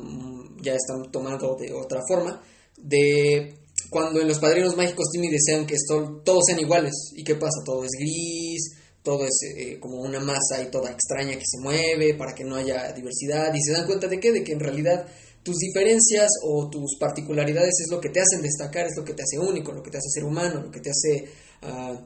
ya 0.62 0.74
está 0.74 0.94
tomado 1.10 1.56
de 1.56 1.74
otra 1.74 2.02
forma, 2.08 2.42
de 2.78 3.56
cuando 3.90 4.20
en 4.20 4.28
los 4.28 4.40
padrinos 4.40 4.76
mágicos 4.76 5.10
Timmy 5.12 5.30
desean 5.30 5.66
que 5.66 5.76
todos 5.88 6.44
sean 6.46 6.60
iguales. 6.60 6.94
¿Y 7.16 7.24
qué 7.24 7.36
pasa? 7.36 7.64
Todo 7.66 7.84
es 7.84 7.92
gris, 7.98 8.79
todo 9.04 9.26
es 9.26 9.40
eh, 9.56 9.80
como 9.80 10.02
una 10.02 10.20
masa 10.20 10.62
y 10.62 10.70
toda 10.70 10.92
extraña 10.92 11.38
que 11.38 11.46
se 11.46 11.60
mueve 11.62 12.16
para 12.16 12.34
que 12.34 12.44
no 12.44 12.56
haya 12.56 12.92
diversidad. 12.94 13.54
Y 13.54 13.62
se 13.62 13.72
dan 13.72 13.86
cuenta 13.86 14.08
de 14.08 14.20
qué? 14.20 14.32
De 14.32 14.44
que 14.44 14.54
en 14.54 14.60
realidad 14.60 15.06
tus 15.44 15.58
diferencias 15.58 16.30
o 16.44 16.70
tus 16.70 16.98
particularidades 17.00 17.80
es 17.80 17.88
lo 17.90 18.00
que 18.02 18.10
te 18.10 18.20
hacen 18.20 18.42
destacar, 18.42 18.88
es 18.88 18.98
lo 18.98 19.06
que 19.06 19.14
te 19.14 19.24
hace 19.24 19.40
único, 19.40 19.72
lo 19.72 19.82
que 19.82 19.92
te 19.92 19.98
hace 19.98 20.10
ser 20.10 20.24
humano, 20.26 20.62
lo 20.62 20.72
que 20.72 20.82
te 20.82 20.90
hace 20.90 21.30
uh, 21.64 21.98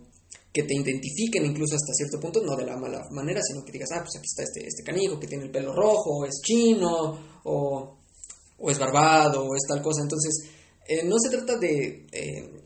que 0.53 0.63
te 0.63 0.75
identifiquen 0.75 1.45
incluso 1.45 1.75
hasta 1.75 1.93
cierto 1.93 2.19
punto, 2.19 2.41
no 2.43 2.55
de 2.55 2.65
la 2.65 2.77
mala 2.77 3.03
manera, 3.09 3.41
sino 3.41 3.65
que 3.65 3.71
digas, 3.71 3.89
ah, 3.91 4.03
pues 4.03 4.15
aquí 4.17 4.27
está 4.27 4.43
este, 4.43 4.67
este 4.67 4.83
canijo 4.83 5.19
que 5.19 5.25
tiene 5.25 5.45
el 5.45 5.51
pelo 5.51 5.73
rojo, 5.73 6.19
o 6.19 6.25
es 6.25 6.41
chino, 6.43 7.41
o, 7.43 7.97
o 8.59 8.71
es 8.71 8.77
barbado, 8.77 9.45
o 9.45 9.55
es 9.55 9.63
tal 9.67 9.81
cosa. 9.81 10.03
Entonces, 10.03 10.47
eh, 10.87 11.03
no 11.05 11.15
se 11.17 11.35
trata 11.35 11.57
de 11.57 12.05
eh, 12.11 12.62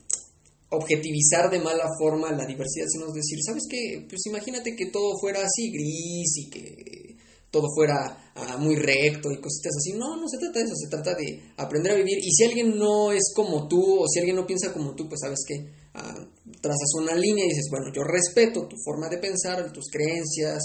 objetivizar 0.70 1.50
de 1.50 1.60
mala 1.60 1.90
forma 1.98 2.32
la 2.32 2.46
diversidad, 2.46 2.88
sino 2.88 3.12
decir, 3.12 3.40
¿sabes 3.46 3.64
qué? 3.70 4.06
Pues 4.10 4.26
imagínate 4.26 4.76
que 4.76 4.88
todo 4.88 5.18
fuera 5.20 5.40
así 5.40 5.72
gris 5.72 6.38
y 6.38 6.50
que 6.50 7.16
todo 7.50 7.68
fuera 7.74 8.32
ah, 8.36 8.58
muy 8.58 8.76
recto 8.76 9.32
y 9.32 9.40
cositas 9.40 9.74
así. 9.78 9.94
No, 9.94 10.18
no 10.18 10.28
se 10.28 10.38
trata 10.38 10.60
de 10.60 10.66
eso, 10.66 10.76
se 10.76 10.90
trata 10.90 11.16
de 11.16 11.54
aprender 11.58 11.94
a 11.94 11.96
vivir. 11.96 12.18
Y 12.22 12.32
si 12.32 12.44
alguien 12.44 12.78
no 12.78 13.12
es 13.12 13.32
como 13.34 13.68
tú 13.68 14.02
o 14.02 14.08
si 14.08 14.20
alguien 14.20 14.36
no 14.36 14.46
piensa 14.46 14.74
como 14.74 14.94
tú, 14.94 15.08
pues 15.08 15.22
sabes 15.22 15.40
que 15.48 15.72
ah, 15.94 16.28
trazas 16.62 16.94
una 17.00 17.16
línea 17.16 17.46
y 17.46 17.50
dices, 17.50 17.68
bueno, 17.72 17.88
yo 17.94 18.04
respeto 18.04 18.68
tu 18.68 18.76
forma 18.84 19.08
de 19.08 19.20
pensar, 19.20 19.72
tus 19.72 19.86
creencias, 19.90 20.62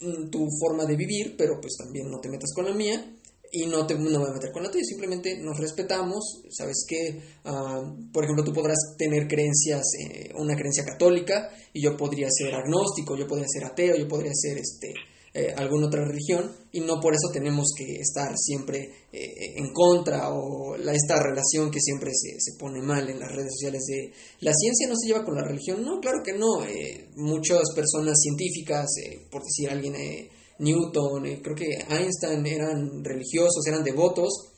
mm, 0.00 0.30
tu 0.30 0.48
forma 0.60 0.84
de 0.84 0.96
vivir, 0.96 1.36
pero 1.38 1.60
pues 1.60 1.76
también 1.78 2.10
no 2.10 2.18
te 2.18 2.28
metas 2.28 2.52
con 2.52 2.64
la 2.64 2.74
mía 2.74 3.13
y 3.54 3.66
no, 3.66 3.86
te, 3.86 3.94
no 3.94 4.18
voy 4.18 4.30
a 4.30 4.34
meter 4.34 4.50
con 4.50 4.64
la 4.64 4.70
tuya, 4.70 4.82
simplemente 4.84 5.38
nos 5.38 5.56
respetamos, 5.58 6.42
sabes 6.50 6.84
que, 6.88 7.22
ah, 7.44 7.82
por 8.12 8.24
ejemplo, 8.24 8.44
tú 8.44 8.52
podrás 8.52 8.78
tener 8.98 9.28
creencias, 9.28 9.82
eh, 10.00 10.32
una 10.36 10.56
creencia 10.56 10.84
católica, 10.84 11.50
y 11.72 11.80
yo 11.80 11.96
podría 11.96 12.28
ser 12.30 12.52
agnóstico, 12.52 13.16
yo 13.16 13.28
podría 13.28 13.46
ser 13.48 13.64
ateo, 13.64 13.96
yo 13.96 14.08
podría 14.08 14.32
ser 14.34 14.58
este, 14.58 14.92
eh, 15.34 15.54
alguna 15.56 15.86
otra 15.86 16.04
religión, 16.04 16.50
y 16.72 16.80
no 16.80 16.98
por 17.00 17.14
eso 17.14 17.30
tenemos 17.32 17.68
que 17.76 18.00
estar 18.00 18.36
siempre 18.36 19.06
eh, 19.12 19.54
en 19.56 19.72
contra, 19.72 20.34
o 20.34 20.76
la, 20.76 20.92
esta 20.92 21.22
relación 21.22 21.70
que 21.70 21.78
siempre 21.80 22.10
se, 22.12 22.40
se, 22.40 22.58
pone 22.58 22.82
mal 22.82 23.08
en 23.08 23.20
las 23.20 23.30
redes 23.30 23.52
sociales 23.52 23.84
de 23.86 24.12
la 24.40 24.52
ciencia 24.52 24.88
no 24.88 24.96
se 24.96 25.06
lleva 25.06 25.24
con 25.24 25.36
la 25.36 25.44
religión, 25.44 25.80
no, 25.84 26.00
claro 26.00 26.24
que 26.24 26.32
no, 26.32 26.66
muchas 27.14 27.62
personas 27.76 28.18
científicas, 28.20 28.86
por 29.30 29.42
decir 29.44 29.70
alguien 29.70 29.94
Newton, 30.58 31.26
eh, 31.26 31.40
creo 31.42 31.56
que 31.56 31.84
Einstein 31.88 32.46
eran 32.46 33.04
religiosos, 33.04 33.66
eran 33.66 33.82
devotos, 33.82 34.54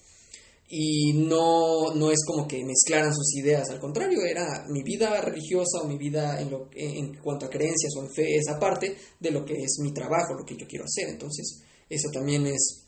y 0.69 1.13
no, 1.13 1.95
no 1.95 2.11
es 2.11 2.25
como 2.27 2.49
que 2.49 2.65
mezclaran 2.65 3.15
sus 3.15 3.35
ideas, 3.37 3.71
al 3.71 3.79
contrario, 3.79 4.25
era 4.25 4.65
mi 4.69 4.83
vida 4.83 5.21
religiosa 5.21 5.81
o 5.83 5.87
mi 5.87 5.97
vida 5.97 6.41
en, 6.41 6.51
lo, 6.51 6.69
en 6.73 7.15
cuanto 7.19 7.47
a 7.47 7.51
creencias 7.51 7.93
o 7.97 8.03
en 8.03 8.13
fe, 8.13 8.37
esa 8.37 8.59
parte 8.59 8.97
de 9.21 9.31
lo 9.31 9.45
que 9.45 9.55
es 9.55 9.79
mi 9.81 9.93
trabajo, 9.95 10.35
lo 10.35 10.45
que 10.45 10.57
yo 10.57 10.67
quiero 10.67 10.85
hacer. 10.85 11.09
Entonces, 11.09 11.63
eso 11.89 12.09
también 12.13 12.47
es 12.47 12.85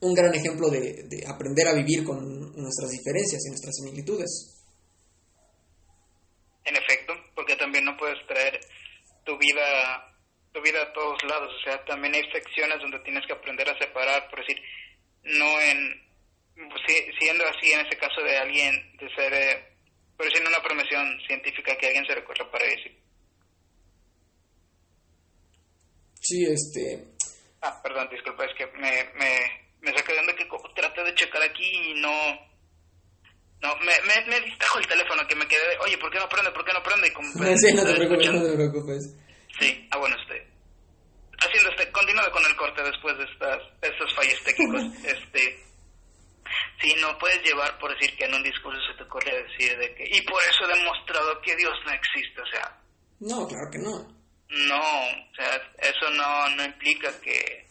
un 0.00 0.14
gran 0.14 0.34
ejemplo 0.34 0.70
de, 0.70 1.04
de 1.08 1.24
aprender 1.26 1.68
a 1.68 1.74
vivir 1.74 2.04
con 2.04 2.52
nuestras 2.56 2.90
diferencias 2.90 3.42
y 3.44 3.50
nuestras 3.50 3.76
similitudes. 3.76 4.62
En 6.64 6.76
efecto, 6.76 7.12
porque 7.34 7.56
también 7.56 7.84
no 7.84 7.94
puedes 7.98 8.16
traer 8.26 8.58
tu 9.26 9.36
vida 9.36 10.13
tu 10.54 10.62
vida 10.62 10.80
a 10.80 10.92
todos 10.92 11.18
lados, 11.24 11.52
o 11.52 11.64
sea, 11.64 11.84
también 11.84 12.14
hay 12.14 12.22
secciones 12.30 12.78
donde 12.80 13.00
tienes 13.00 13.26
que 13.26 13.32
aprender 13.32 13.68
a 13.68 13.76
separar, 13.76 14.30
por 14.30 14.38
decir, 14.38 14.56
no 15.24 15.60
en 15.60 16.04
siendo 17.18 17.44
así 17.44 17.72
en 17.72 17.80
ese 17.84 17.96
caso 17.98 18.22
de 18.22 18.36
alguien 18.36 18.72
de 18.98 19.08
ser 19.14 19.32
eh, 19.34 19.74
por 20.16 20.26
decir 20.26 20.46
una 20.46 20.62
promoción 20.62 21.18
científica 21.26 21.76
que 21.76 21.86
alguien 21.86 22.06
se 22.06 22.14
recuerda 22.14 22.48
para 22.48 22.64
decir 22.64 22.96
sí 26.20 26.46
este 26.46 27.04
ah 27.60 27.80
perdón 27.82 28.08
disculpa 28.08 28.44
es 28.44 28.54
que 28.56 28.66
me 28.78 29.02
me, 29.18 29.40
me 29.80 29.98
saqué 29.98 30.12
de 30.12 30.20
onda 30.20 30.36
que 30.36 30.46
traté 30.76 31.02
de 31.02 31.14
checar 31.16 31.42
aquí 31.42 31.66
y 31.66 32.00
no 32.00 32.54
no, 33.62 33.74
me, 33.76 33.92
me, 34.04 34.30
me 34.30 34.44
distrajo 34.44 34.78
el 34.78 34.86
teléfono 34.86 35.26
que 35.26 35.36
me 35.36 35.46
quedé, 35.46 35.78
oye, 35.86 35.96
¿por 35.96 36.10
qué 36.10 36.18
no 36.18 36.28
prende? 36.28 36.50
¿Por 36.50 36.66
qué 36.66 36.72
no 36.74 36.82
prende? 36.82 37.10
Como, 37.14 37.32
sí, 37.56 37.72
no 37.72 37.82
te 37.82 37.94
preocupes, 37.94 38.30
no 38.30 38.42
te 38.42 38.54
preocupes. 38.56 39.16
Sí, 39.58 39.88
ah, 39.90 39.98
bueno, 39.98 40.16
este, 40.20 40.46
haciendo 41.38 41.70
este, 41.70 41.90
continuando 41.92 42.30
con 42.32 42.44
el 42.44 42.56
corte 42.56 42.82
después 42.82 43.16
de 43.18 43.24
estas, 43.24 43.62
estos 43.82 44.14
fallos 44.14 44.42
técnicos, 44.42 44.82
este, 45.04 45.64
sí, 46.80 46.94
no 47.00 47.16
puedes 47.18 47.42
llevar 47.42 47.78
por 47.78 47.94
decir 47.94 48.16
que 48.16 48.24
en 48.24 48.34
un 48.34 48.42
discurso 48.42 48.80
se 48.86 48.96
te 48.96 49.04
ocurre 49.04 49.44
decir 49.44 49.76
de 49.78 49.94
que, 49.94 50.04
y 50.10 50.20
por 50.22 50.40
eso 50.42 50.64
he 50.64 50.76
demostrado 50.76 51.40
que 51.40 51.56
Dios 51.56 51.74
no 51.84 51.92
existe, 51.92 52.40
o 52.40 52.46
sea. 52.46 52.80
No, 53.20 53.46
claro 53.46 53.70
que 53.70 53.78
no. 53.78 54.14
No, 54.48 54.80
o 54.80 55.34
sea, 55.34 55.72
eso 55.78 56.10
no, 56.10 56.48
no 56.50 56.64
implica 56.64 57.20
que, 57.20 57.66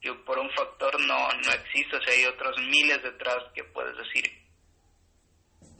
que 0.00 0.12
por 0.12 0.38
un 0.38 0.50
factor 0.50 1.00
no, 1.00 1.28
no 1.32 1.52
existe, 1.52 1.96
o 1.96 2.02
sea, 2.02 2.12
hay 2.12 2.24
otros 2.26 2.56
miles 2.58 3.02
detrás 3.02 3.38
que 3.54 3.64
puedes 3.64 3.96
decir. 3.96 4.42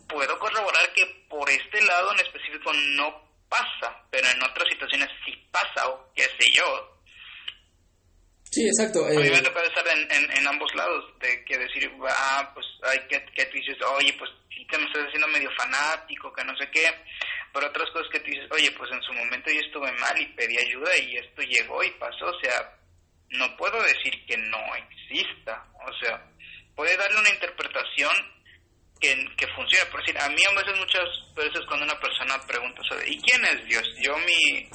Puedo 0.09 0.39
corroborar 0.39 0.93
que 0.95 1.27
por 1.29 1.49
este 1.51 1.83
lado 1.83 2.13
en 2.13 2.21
específico 2.21 2.71
no 2.97 3.24
pasa, 3.49 4.05
pero 4.11 4.27
en 4.29 4.43
otras 4.43 4.69
situaciones 4.69 5.09
sí 5.25 5.33
pasa, 5.51 5.89
o 5.89 6.13
qué 6.15 6.23
sé 6.23 6.47
yo, 6.55 6.95
Sí, 8.55 8.65
exacto. 8.69 9.05
A 9.05 9.09
mí 9.09 9.17
me 9.17 9.39
eh, 9.39 9.43
toca 9.43 9.61
estar 9.65 9.85
en, 9.89 10.31
en, 10.31 10.47
ambos 10.47 10.73
lados, 10.77 11.13
de 11.19 11.45
que 11.45 11.59
decir, 11.59 11.91
ah, 12.09 12.53
pues, 12.55 12.65
hay 12.85 13.01
que, 13.09 13.25
que 13.35 13.47
tú 13.47 13.57
dices, 13.57 13.77
oye, 13.83 14.15
pues 14.17 14.31
sí 14.55 14.65
que 14.67 14.79
me 14.79 14.85
estás 14.85 15.09
haciendo 15.09 15.27
medio 15.27 15.51
fanático, 15.59 16.33
que 16.33 16.45
no 16.45 16.57
sé 16.57 16.71
qué, 16.71 16.87
pero 17.53 17.67
otras 17.67 17.91
cosas 17.91 18.07
que 18.13 18.21
tú 18.21 18.31
dices, 18.31 18.49
oye, 18.53 18.71
pues 18.79 18.93
en 18.93 19.03
su 19.03 19.13
momento 19.13 19.51
yo 19.51 19.59
estuve 19.59 19.91
mal 19.93 20.21
y 20.21 20.27
pedí 20.35 20.57
ayuda 20.57 20.97
y 20.99 21.17
esto 21.17 21.43
llegó 21.43 21.83
y 21.83 21.91
pasó, 21.99 22.27
o 22.27 22.41
sea, 22.41 22.79
no 23.31 23.57
puedo 23.57 23.83
decir 23.83 24.25
que 24.25 24.37
no 24.37 24.59
exista, 24.77 25.67
o 25.85 25.93
sea, 25.99 26.25
puede 26.77 26.97
darle 26.97 27.19
una 27.19 27.31
interpretación 27.31 28.34
que, 29.01 29.15
que 29.37 29.47
funcione, 29.49 29.91
por 29.91 30.01
decir, 30.01 30.19
a 30.19 30.29
mí 30.29 30.43
a 30.45 30.55
veces, 30.55 30.79
muchas 30.79 31.09
veces 31.35 31.61
cuando 31.67 31.85
una 31.85 32.01
persona 32.01 32.41
pregunta 32.47 32.83
sobre, 32.89 33.11
¿y 33.11 33.21
quién 33.21 33.45
es 33.45 33.65
Dios? 33.67 33.85
Yo 34.01 34.17
mi, 34.19 34.69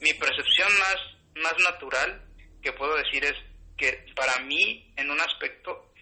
mi 0.00 0.12
percepción 0.14 0.68
más, 0.78 0.96
más 1.36 1.54
natural 1.64 2.22
que 2.62 2.72
puedo 2.72 2.96
decir 2.96 3.24
es 3.24 3.34
que 3.76 4.06
para 4.14 4.38
mí, 4.40 4.92
en 4.96 5.10
un 5.10 5.20
aspecto 5.20 5.92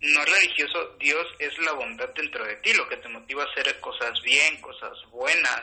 no 0.00 0.24
religioso, 0.24 0.96
Dios 0.98 1.26
es 1.38 1.58
la 1.58 1.72
bondad 1.72 2.08
dentro 2.14 2.44
de 2.44 2.56
ti, 2.56 2.72
lo 2.74 2.88
que 2.88 2.98
te 2.98 3.08
motiva 3.08 3.42
a 3.42 3.46
hacer 3.46 3.80
cosas 3.80 4.12
bien, 4.22 4.60
cosas 4.60 4.92
buenas, 5.10 5.62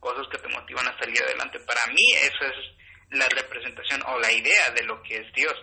cosas 0.00 0.26
que 0.30 0.38
te 0.38 0.48
motivan 0.48 0.86
a 0.86 0.98
salir 0.98 1.20
adelante. 1.22 1.58
Para 1.60 1.84
mí 1.92 2.12
eso 2.14 2.44
es 2.44 2.76
la 3.10 3.26
representación 3.28 4.02
o 4.06 4.18
la 4.18 4.32
idea 4.32 4.70
de 4.74 4.84
lo 4.84 5.02
que 5.02 5.16
es 5.16 5.32
Dios. 5.34 5.54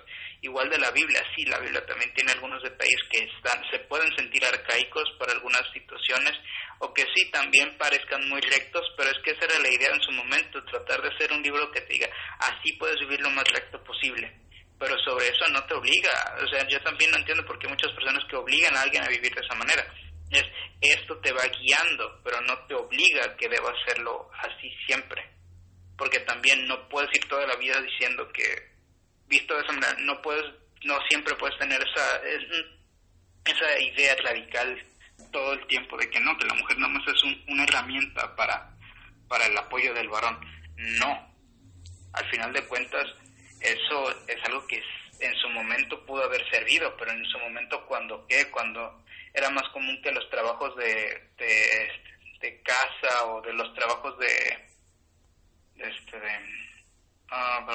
Igual 0.44 0.70
de 0.70 0.78
la 0.78 0.92
Biblia, 0.92 1.24
sí, 1.34 1.46
la 1.46 1.58
Biblia 1.58 1.86
también 1.86 2.14
tiene 2.14 2.34
algunos 2.34 2.62
detalles 2.62 3.00
que 3.10 3.24
están, 3.24 3.64
se 3.72 3.80
pueden 3.80 4.14
sentir 4.14 4.44
arcaicos 4.44 5.10
para 5.18 5.32
algunas 5.32 5.64
situaciones 5.72 6.34
o 6.80 6.94
que 6.94 7.06
sí 7.16 7.32
también 7.32 7.78
parezcan 7.78 8.28
muy 8.28 8.42
rectos, 8.42 8.84
pero 8.98 9.10
es 9.10 9.16
que 9.24 9.32
esa 9.32 9.46
era 9.46 9.60
la 9.60 9.72
idea 9.72 9.88
en 9.94 10.02
su 10.02 10.12
momento, 10.12 10.62
tratar 10.66 11.02
de 11.02 11.16
hacer 11.16 11.32
un 11.32 11.42
libro 11.42 11.72
que 11.72 11.80
te 11.80 11.94
diga, 11.94 12.10
así 12.40 12.74
puedes 12.74 13.00
vivir 13.00 13.22
lo 13.22 13.30
más 13.30 13.46
recto 13.54 13.82
posible. 13.86 14.38
Pero 14.78 15.00
sobre 15.06 15.30
eso 15.30 15.48
no 15.48 15.64
te 15.64 15.76
obliga, 15.76 16.12
o 16.44 16.48
sea, 16.50 16.68
yo 16.68 16.82
también 16.82 17.12
no 17.12 17.20
entiendo 17.20 17.46
por 17.46 17.58
qué 17.58 17.70
muchas 17.70 17.94
personas 17.94 18.26
que 18.30 18.36
obligan 18.36 18.76
a 18.76 18.82
alguien 18.82 19.02
a 19.02 19.08
vivir 19.08 19.34
de 19.34 19.46
esa 19.46 19.56
manera. 19.56 19.88
Es, 20.30 20.44
esto 20.82 21.18
te 21.20 21.32
va 21.32 21.44
guiando, 21.48 22.20
pero 22.22 22.42
no 22.42 22.68
te 22.68 22.74
obliga 22.74 23.28
a 23.28 23.38
que 23.38 23.48
deba 23.48 23.72
hacerlo 23.72 24.30
así 24.40 24.70
siempre. 24.88 25.24
Porque 25.98 26.20
también 26.20 26.68
no 26.68 26.90
puedes 26.90 27.16
ir 27.16 27.30
toda 27.30 27.48
la 27.48 27.56
vida 27.56 27.80
diciendo 27.80 28.28
que 28.34 28.73
visto 29.34 29.56
manera, 29.56 29.96
no 30.00 30.22
puedes, 30.22 30.46
no 30.84 31.00
siempre 31.10 31.34
puedes 31.36 31.58
tener 31.58 31.82
esa, 31.82 32.22
esa 33.46 33.80
idea 33.80 34.15
radical 34.24 34.82
todo 35.32 35.54
el 35.54 35.67
tiempo 35.67 35.98
de 35.98 36.10
que 36.10 36.19
no, 36.19 36.38
que 36.38 36.46
la 36.46 36.54
mujer 36.54 36.78
nada 36.78 36.93
más 36.93 37.08
es 37.08 37.24
una 37.48 37.63
herramienta 37.63 38.36
para, 38.36 38.69
para 39.28 39.46
el 39.48 39.58
apoyo 39.58 39.93
del 39.93 40.10
varón. 40.10 40.39
No. 40.78 41.34
Al 42.13 42.30
final 42.30 42.54
de 42.54 42.65
cuentas, 42.67 43.06
eso 43.60 44.12
es 44.28 44.38
algo 44.46 44.65
que 44.67 44.84
en 45.19 45.34
su 45.36 45.50
momento 45.50 46.06
pudo 46.06 46.24
haber 46.24 46.48
servido, 46.50 46.96
pero 46.98 47.12
en 47.12 47.26
su 47.26 47.39
momento 47.39 47.86
cuando 47.88 48.28
qué, 48.28 48.52
cuando 48.52 49.04
era 49.34 49.50
más 49.50 49.67
común 49.69 50.00
que 50.04 50.12
los 50.12 50.30
trabajos 50.30 50.76
de, 50.76 51.32
de, 51.38 51.91
de 52.39 52.62
casa 52.62 53.26
o 53.26 53.41
de 53.41 53.54
los 53.54 53.74
trabajos 53.74 54.17
de, 54.19 54.28
de 55.76 55.89
este 55.89 56.19
de, 56.19 56.39
ah, 57.32 57.65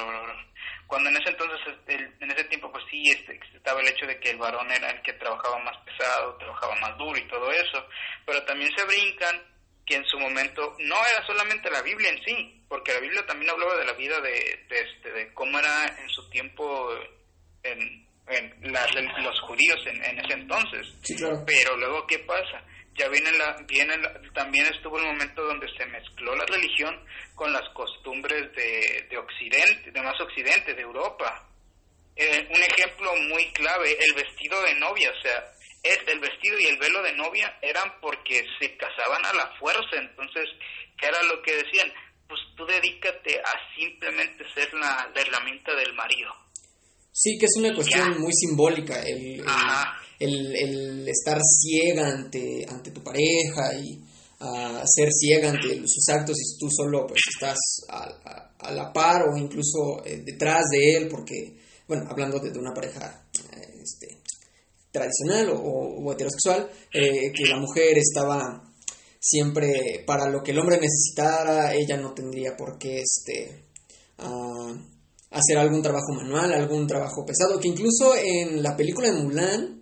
cuando 0.89 1.07
en 1.09 1.17
ese 1.17 1.29
entonces, 1.29 1.59
en 1.87 2.31
ese 2.31 2.43
tiempo, 2.45 2.71
pues 2.71 2.83
sí, 2.89 3.03
este, 3.11 3.39
estaba 3.55 3.79
el 3.79 3.89
hecho 3.89 4.07
de 4.07 4.19
que 4.19 4.31
el 4.31 4.39
varón 4.39 4.71
era 4.71 4.89
el 4.89 4.99
que 5.03 5.13
trabajaba 5.13 5.59
más 5.59 5.77
pesado, 5.85 6.35
trabajaba 6.37 6.75
más 6.81 6.97
duro 6.97 7.15
y 7.15 7.27
todo 7.27 7.51
eso, 7.51 7.85
pero 8.25 8.43
también 8.45 8.71
se 8.75 8.83
brincan 8.85 9.39
que 9.85 9.97
en 9.97 10.05
su 10.05 10.17
momento 10.17 10.75
no 10.79 10.95
era 10.95 11.23
solamente 11.27 11.69
la 11.69 11.83
Biblia 11.83 12.09
en 12.09 12.23
sí, 12.23 12.65
porque 12.67 12.93
la 12.93 13.01
Biblia 13.01 13.23
también 13.27 13.51
hablaba 13.51 13.75
de 13.77 13.85
la 13.85 13.93
vida 13.93 14.19
de, 14.19 14.31
de, 14.67 14.79
este, 14.79 15.11
de 15.11 15.31
cómo 15.33 15.59
era 15.59 15.85
en 15.85 16.09
su 16.09 16.27
tiempo 16.31 16.89
en, 17.61 18.07
en 18.27 18.73
los 19.23 19.41
judíos 19.41 19.79
en, 19.85 20.03
en 20.03 20.25
ese 20.25 20.33
entonces. 20.33 20.87
Pero 21.45 21.77
luego, 21.77 22.07
¿qué 22.07 22.17
pasa? 22.19 22.63
Ya 22.99 23.07
viene 23.07 23.31
la, 23.37 23.55
viene 23.65 23.95
también 24.33 24.65
estuvo 24.67 24.99
el 24.99 25.05
momento 25.05 25.41
donde 25.43 25.67
se 25.77 25.85
mezcló 25.85 26.35
la 26.35 26.45
religión 26.45 26.93
con 27.33 27.53
las 27.53 27.67
costumbres 27.73 28.53
de, 28.53 29.07
de 29.09 29.17
Occidente, 29.17 29.91
de 29.91 30.01
más 30.01 30.19
Occidente, 30.19 30.73
de 30.73 30.81
Europa. 30.81 31.47
Eh, 32.15 32.47
un 32.49 32.61
ejemplo 32.61 33.15
muy 33.29 33.45
clave, 33.53 33.97
el 33.97 34.13
vestido 34.13 34.61
de 34.63 34.75
novia, 34.75 35.09
o 35.17 35.21
sea, 35.21 35.41
el 35.83 36.19
vestido 36.19 36.59
y 36.59 36.65
el 36.65 36.77
velo 36.77 37.01
de 37.01 37.13
novia 37.13 37.57
eran 37.61 37.93
porque 38.01 38.43
se 38.59 38.75
casaban 38.75 39.25
a 39.25 39.33
la 39.33 39.57
fuerza, 39.57 39.95
entonces, 39.95 40.49
¿qué 40.97 41.07
era 41.07 41.23
lo 41.23 41.41
que 41.41 41.55
decían? 41.55 41.91
Pues 42.27 42.41
tú 42.57 42.65
dedícate 42.65 43.39
a 43.39 43.75
simplemente 43.79 44.43
ser 44.53 44.73
la, 44.73 45.09
herramienta 45.15 45.73
del 45.75 45.93
marido. 45.93 46.31
Sí, 47.13 47.37
que 47.39 47.45
es 47.45 47.55
una 47.57 47.73
cuestión 47.73 48.19
muy 48.19 48.33
simbólica. 48.33 49.01
El, 49.01 49.39
el, 49.39 49.45
el, 50.19 51.07
estar 51.07 51.39
ciega 51.41 52.07
ante, 52.07 52.65
ante 52.67 52.91
tu 52.91 53.01
pareja 53.01 53.73
y 53.79 53.99
a 54.41 54.83
ser 54.85 55.09
ciega 55.11 55.49
ante 55.49 55.81
sus 55.85 56.07
actos 56.09 56.37
y 56.39 56.57
tú 56.57 56.69
solo 56.69 57.05
pues 57.05 57.19
estás 57.33 57.57
a, 57.89 58.51
a, 58.59 58.71
la 58.71 58.91
par 58.93 59.23
o 59.23 59.37
incluso 59.37 60.03
eh, 60.05 60.21
detrás 60.25 60.63
de 60.71 60.95
él 60.95 61.07
porque, 61.09 61.57
bueno, 61.87 62.05
hablando 62.09 62.39
de, 62.39 62.57
una 62.57 62.73
pareja 62.73 63.25
eh, 63.53 63.81
este, 63.81 64.21
tradicional 64.91 65.51
o, 65.53 66.11
heterosexual, 66.13 66.69
eh, 66.93 67.31
que 67.33 67.49
la 67.49 67.59
mujer 67.59 67.97
estaba 67.97 68.63
siempre 69.19 70.03
para 70.07 70.29
lo 70.29 70.41
que 70.41 70.51
el 70.51 70.59
hombre 70.59 70.79
necesitara, 70.79 71.73
ella 71.73 71.97
no 71.97 72.13
tendría 72.13 72.55
por 72.55 72.77
qué 72.77 73.01
este, 73.01 73.65
hacer 74.17 75.57
algún 75.57 75.81
trabajo 75.81 76.13
manual, 76.13 76.53
algún 76.53 76.87
trabajo 76.87 77.25
pesado, 77.25 77.59
que 77.59 77.67
incluso 77.67 78.15
en 78.15 78.63
la 78.63 78.77
película 78.77 79.11
de 79.11 79.21
Mulan, 79.21 79.78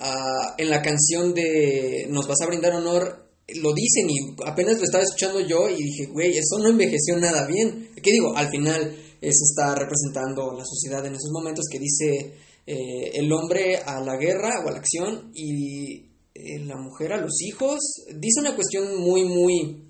Ah, 0.00 0.54
en 0.56 0.70
la 0.70 0.80
canción 0.80 1.34
de 1.34 2.06
Nos 2.08 2.28
vas 2.28 2.40
a 2.40 2.46
brindar 2.46 2.72
honor, 2.72 3.28
lo 3.48 3.72
dicen 3.72 4.08
y 4.08 4.16
apenas 4.46 4.78
lo 4.78 4.84
estaba 4.84 5.02
escuchando 5.02 5.40
yo 5.40 5.68
y 5.68 5.82
dije, 5.82 6.06
güey, 6.06 6.36
eso 6.36 6.58
no 6.58 6.68
envejeció 6.68 7.16
nada 7.16 7.46
bien. 7.46 7.90
¿Qué 8.00 8.12
digo? 8.12 8.36
Al 8.36 8.48
final 8.48 8.96
eso 9.20 9.44
está 9.50 9.74
representando 9.74 10.52
la 10.56 10.64
sociedad 10.64 11.04
en 11.04 11.14
esos 11.14 11.30
momentos 11.32 11.64
que 11.70 11.80
dice 11.80 12.34
eh, 12.64 13.10
el 13.14 13.32
hombre 13.32 13.78
a 13.78 14.00
la 14.00 14.16
guerra 14.16 14.62
o 14.64 14.68
a 14.68 14.72
la 14.72 14.78
acción 14.78 15.32
y 15.34 16.06
eh, 16.34 16.60
la 16.60 16.76
mujer 16.76 17.12
a 17.12 17.20
los 17.20 17.42
hijos. 17.42 17.80
Dice 18.14 18.40
una 18.40 18.54
cuestión 18.54 19.00
muy, 19.00 19.24
muy, 19.24 19.82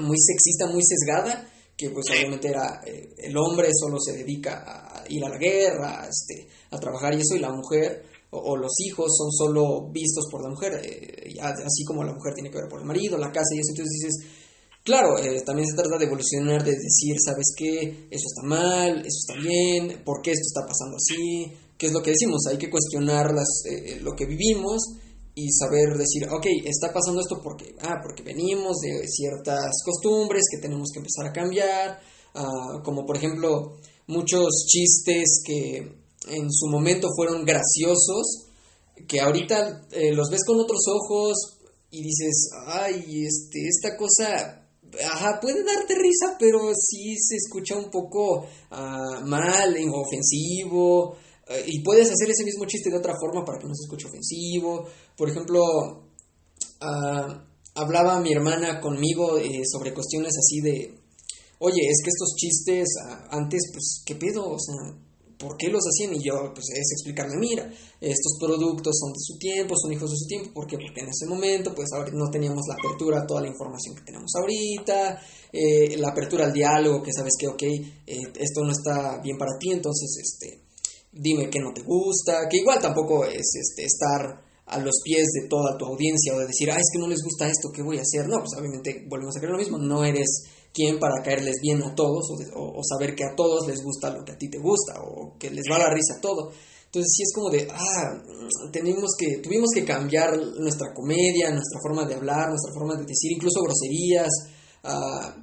muy 0.00 0.16
sexista, 0.18 0.66
muy 0.66 0.82
sesgada, 0.82 1.48
que 1.76 1.90
pues 1.90 2.06
obviamente 2.10 2.48
era 2.48 2.80
eh, 2.84 3.14
el 3.18 3.36
hombre 3.36 3.68
solo 3.72 3.98
se 4.00 4.16
dedica 4.16 4.64
a 4.66 5.04
ir 5.08 5.24
a 5.24 5.28
la 5.28 5.38
guerra, 5.38 6.08
este, 6.08 6.48
a 6.70 6.78
trabajar 6.80 7.14
y 7.14 7.20
eso, 7.20 7.36
y 7.36 7.38
la 7.38 7.52
mujer 7.52 8.17
o, 8.30 8.56
los 8.56 8.72
hijos 8.86 9.16
son 9.16 9.32
solo 9.32 9.90
vistos 9.90 10.26
por 10.30 10.42
la 10.42 10.50
mujer, 10.50 10.80
eh, 10.84 11.34
así 11.40 11.84
como 11.84 12.04
la 12.04 12.12
mujer 12.12 12.34
tiene 12.34 12.50
que 12.50 12.58
ver 12.58 12.68
por 12.68 12.80
el 12.80 12.86
marido, 12.86 13.16
la 13.16 13.32
casa 13.32 13.54
y 13.54 13.60
eso, 13.60 13.72
entonces 13.72 13.98
dices, 14.00 14.14
claro, 14.84 15.18
eh, 15.18 15.40
también 15.42 15.66
se 15.66 15.76
trata 15.76 15.96
de 15.98 16.04
evolucionar, 16.04 16.62
de 16.62 16.72
decir, 16.72 17.16
¿sabes 17.24 17.54
qué? 17.56 18.08
Eso 18.10 18.26
está 18.26 18.42
mal, 18.46 18.98
eso 18.98 19.18
está 19.26 19.40
bien, 19.40 20.02
¿por 20.04 20.20
qué 20.22 20.32
esto 20.32 20.44
está 20.46 20.66
pasando 20.66 20.96
así? 20.96 21.52
¿Qué 21.78 21.86
es 21.86 21.92
lo 21.92 22.02
que 22.02 22.10
decimos? 22.10 22.46
Hay 22.50 22.58
que 22.58 22.70
cuestionar 22.70 23.32
las, 23.32 23.62
eh, 23.64 24.00
lo 24.02 24.12
que 24.14 24.26
vivimos 24.26 24.82
y 25.34 25.48
saber 25.52 25.96
decir, 25.96 26.28
ok, 26.28 26.46
está 26.64 26.92
pasando 26.92 27.20
esto 27.20 27.40
porque, 27.42 27.74
ah, 27.82 28.00
porque 28.02 28.24
venimos 28.24 28.78
de 28.78 29.06
ciertas 29.06 29.70
costumbres 29.84 30.42
que 30.50 30.58
tenemos 30.58 30.88
que 30.92 30.98
empezar 30.98 31.26
a 31.26 31.32
cambiar, 31.32 32.00
ah, 32.34 32.82
como 32.84 33.06
por 33.06 33.16
ejemplo 33.16 33.76
muchos 34.08 34.66
chistes 34.66 35.42
que 35.46 36.07
en 36.30 36.50
su 36.50 36.68
momento 36.68 37.08
fueron 37.14 37.44
graciosos, 37.44 38.46
que 39.06 39.20
ahorita 39.20 39.86
eh, 39.92 40.12
los 40.12 40.28
ves 40.30 40.44
con 40.44 40.58
otros 40.60 40.80
ojos 40.88 41.58
y 41.90 42.02
dices, 42.02 42.50
ay, 42.66 43.24
este, 43.24 43.66
esta 43.66 43.96
cosa, 43.96 44.66
ajá, 45.04 45.40
puede 45.40 45.64
darte 45.64 45.94
risa, 45.94 46.36
pero 46.38 46.72
sí 46.74 47.16
se 47.16 47.36
escucha 47.36 47.76
un 47.76 47.90
poco 47.90 48.46
uh, 48.70 49.26
mal, 49.26 49.76
ofensivo, 49.92 51.16
eh, 51.48 51.64
y 51.66 51.82
puedes 51.82 52.10
hacer 52.10 52.30
ese 52.30 52.44
mismo 52.44 52.66
chiste 52.66 52.90
de 52.90 52.98
otra 52.98 53.14
forma 53.18 53.44
para 53.44 53.58
que 53.58 53.66
no 53.66 53.74
se 53.74 53.84
escuche 53.84 54.06
ofensivo. 54.06 54.86
Por 55.16 55.30
ejemplo, 55.30 55.62
uh, 56.82 57.32
hablaba 57.74 58.20
mi 58.20 58.32
hermana 58.32 58.80
conmigo 58.80 59.38
eh, 59.38 59.62
sobre 59.64 59.94
cuestiones 59.94 60.34
así 60.36 60.60
de, 60.60 60.98
oye, 61.58 61.80
es 61.88 62.02
que 62.02 62.10
estos 62.10 62.34
chistes 62.36 62.88
antes, 63.30 63.70
pues, 63.72 64.02
¿qué 64.04 64.14
pedo? 64.14 64.50
O 64.50 64.58
sea, 64.58 64.94
¿por 65.38 65.56
qué 65.56 65.68
los 65.68 65.82
hacían? 65.86 66.14
Y 66.14 66.24
yo, 66.24 66.52
pues, 66.52 66.66
es 66.74 66.92
explicarle, 66.92 67.36
mira, 67.38 67.70
estos 68.00 68.36
productos 68.38 68.98
son 68.98 69.12
de 69.12 69.20
su 69.20 69.38
tiempo, 69.38 69.74
son 69.76 69.92
hijos 69.92 70.10
de 70.10 70.16
su 70.16 70.26
tiempo, 70.26 70.50
¿por 70.52 70.66
qué? 70.66 70.76
Porque 70.76 71.00
en 71.00 71.08
ese 71.08 71.26
momento, 71.26 71.74
pues, 71.74 71.88
no 72.12 72.30
teníamos 72.30 72.62
la 72.68 72.74
apertura 72.74 73.22
a 73.22 73.26
toda 73.26 73.42
la 73.42 73.48
información 73.48 73.94
que 73.94 74.02
tenemos 74.02 74.30
ahorita, 74.36 75.20
eh, 75.52 75.96
la 75.96 76.08
apertura 76.08 76.46
al 76.46 76.52
diálogo, 76.52 77.02
que 77.02 77.12
sabes 77.12 77.34
que, 77.38 77.48
ok, 77.48 77.62
esto 78.38 78.64
no 78.64 78.72
está 78.72 79.20
bien 79.22 79.38
para 79.38 79.58
ti, 79.58 79.70
entonces, 79.70 80.16
este 80.22 80.68
dime 81.12 81.48
que 81.50 81.60
no 81.60 81.72
te 81.72 81.82
gusta, 81.82 82.48
que 82.50 82.58
igual 82.58 82.80
tampoco 82.80 83.24
es 83.24 83.46
este, 83.54 83.84
estar 83.84 84.44
a 84.66 84.78
los 84.78 85.00
pies 85.02 85.26
de 85.32 85.48
toda 85.48 85.78
tu 85.78 85.86
audiencia 85.86 86.34
o 86.34 86.38
de 86.38 86.46
decir, 86.46 86.70
ah, 86.70 86.76
es 86.76 86.90
que 86.92 86.98
no 86.98 87.08
les 87.08 87.22
gusta 87.22 87.48
esto, 87.48 87.70
¿qué 87.74 87.82
voy 87.82 87.98
a 87.98 88.02
hacer? 88.02 88.28
No, 88.28 88.38
pues 88.38 88.50
obviamente 88.58 89.06
volvemos 89.08 89.34
a 89.36 89.40
creer 89.40 89.52
lo 89.52 89.58
mismo, 89.58 89.78
no 89.78 90.04
eres 90.04 90.28
quien 90.78 91.00
para 91.00 91.22
caerles 91.24 91.56
bien 91.60 91.82
a 91.82 91.92
todos 91.94 92.30
o, 92.54 92.80
saber 92.84 93.16
que 93.16 93.24
a 93.24 93.34
todos 93.34 93.66
les 93.66 93.82
gusta 93.82 94.10
lo 94.10 94.24
que 94.24 94.32
a 94.32 94.38
ti 94.38 94.48
te 94.48 94.58
gusta 94.58 95.00
o 95.02 95.36
que 95.36 95.50
les 95.50 95.64
va 95.68 95.76
a 95.76 95.90
la 95.90 95.90
risa 95.90 96.20
todo. 96.22 96.52
Entonces 96.86 97.12
sí 97.16 97.22
es 97.24 97.32
como 97.34 97.50
de, 97.50 97.66
ah, 97.70 98.22
tenemos 98.72 99.10
que, 99.18 99.38
tuvimos 99.42 99.70
que 99.74 99.84
cambiar 99.84 100.38
nuestra 100.38 100.94
comedia, 100.94 101.50
nuestra 101.50 101.80
forma 101.82 102.06
de 102.06 102.14
hablar, 102.14 102.48
nuestra 102.48 102.72
forma 102.72 102.94
de 102.94 103.04
decir, 103.04 103.32
incluso 103.32 103.60
groserías, 103.60 104.30
ah, 104.84 105.34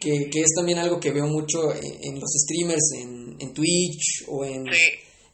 que, 0.00 0.30
que, 0.30 0.40
es 0.40 0.50
también 0.56 0.78
algo 0.78 1.00
que 1.00 1.10
veo 1.10 1.26
mucho 1.26 1.72
en, 1.74 2.20
los 2.20 2.30
streamers, 2.44 2.92
en, 2.98 3.36
en 3.40 3.52
Twitch 3.52 4.24
o 4.28 4.44
en 4.44 4.64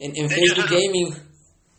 en, 0.02 0.28
Facebook 0.28 0.68
Gaming. 0.68 1.14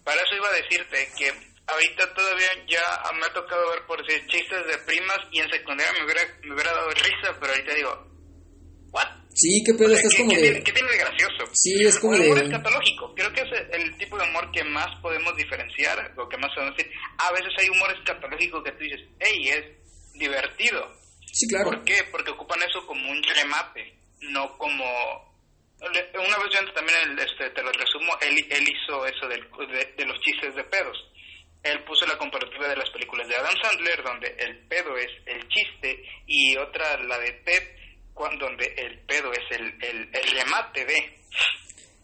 Para 0.03 0.21
eso 0.21 0.35
iba 0.35 0.47
a 0.47 0.55
decirte 0.61 0.97
que 1.17 1.52
ahorita 1.73 2.13
todavía 2.13 2.47
ya 2.67 3.11
me 3.13 3.25
ha 3.25 3.33
tocado 3.33 3.69
ver 3.71 3.85
por 3.85 4.05
decir 4.05 4.25
chistes 4.27 4.65
de 4.67 4.77
primas 4.85 5.19
y 5.31 5.39
en 5.39 5.49
secundaria 5.49 5.93
me 5.93 6.05
hubiera, 6.05 6.21
me 6.43 6.53
hubiera 6.53 6.71
dado 6.73 6.89
risa, 6.91 7.37
pero 7.39 7.53
ahorita 7.53 7.73
digo, 7.73 8.07
¿what? 8.91 9.09
Sí, 9.33 9.63
qué 9.65 9.73
pedo, 9.73 9.93
es 9.93 10.15
como 10.15 10.31
de... 10.31 10.63
¿Qué 10.63 10.71
tiene 10.71 10.91
de 10.91 10.97
gracioso? 10.97 11.49
Sí, 11.53 11.83
es 11.83 11.97
como 11.99 12.13
el 12.15 12.21
humor 12.21 12.43
escatológico, 12.43 13.13
creo 13.15 13.33
que 13.33 13.41
es 13.41 13.49
el 13.71 13.97
tipo 13.97 14.17
de 14.17 14.29
humor 14.29 14.51
que 14.51 14.63
más 14.63 14.87
podemos 15.01 15.35
diferenciar, 15.35 16.13
o 16.17 16.29
que 16.29 16.37
más 16.37 16.53
podemos 16.53 16.77
decir. 16.77 16.91
A 17.17 17.31
veces 17.31 17.51
hay 17.57 17.69
humor 17.69 17.91
escatológico 17.97 18.63
que 18.63 18.71
tú 18.73 18.79
dices, 18.79 19.01
hey, 19.19 19.49
es 19.49 20.19
divertido. 20.19 20.87
Sí, 21.31 21.47
claro. 21.47 21.71
¿Por 21.71 21.83
qué? 21.83 21.97
Porque 22.11 22.31
ocupan 22.31 22.61
eso 22.61 22.85
como 22.85 23.09
un 23.09 23.23
remate, 23.23 23.97
no 24.21 24.55
como 24.57 24.85
una 25.89 26.37
vez 26.37 26.47
yo 26.53 26.73
también, 26.73 27.19
este, 27.19 27.49
te 27.49 27.63
lo 27.63 27.71
resumo, 27.71 28.13
él, 28.21 28.45
él 28.49 28.63
hizo 28.63 29.05
eso 29.05 29.27
del, 29.27 29.43
de, 29.97 30.05
los 30.05 30.19
chistes 30.21 30.55
de 30.55 30.63
pedos. 30.63 30.97
Él 31.63 31.83
puso 31.85 32.05
la 32.05 32.17
comparativa 32.17 32.67
de 32.67 32.75
las 32.75 32.89
películas 32.89 33.27
de 33.27 33.35
Adam 33.35 33.55
Sandler, 33.61 34.03
donde 34.03 34.35
el 34.37 34.67
pedo 34.67 34.97
es 34.97 35.11
el 35.25 35.47
chiste, 35.47 36.03
y 36.27 36.57
otra, 36.57 36.97
la 37.03 37.17
de 37.19 37.31
Ted, 37.45 37.63
donde 38.39 38.73
el 38.77 38.99
pedo 39.05 39.31
es 39.31 39.43
el, 39.51 39.73
el, 39.81 40.31
remate 40.31 40.85
de. 40.85 41.19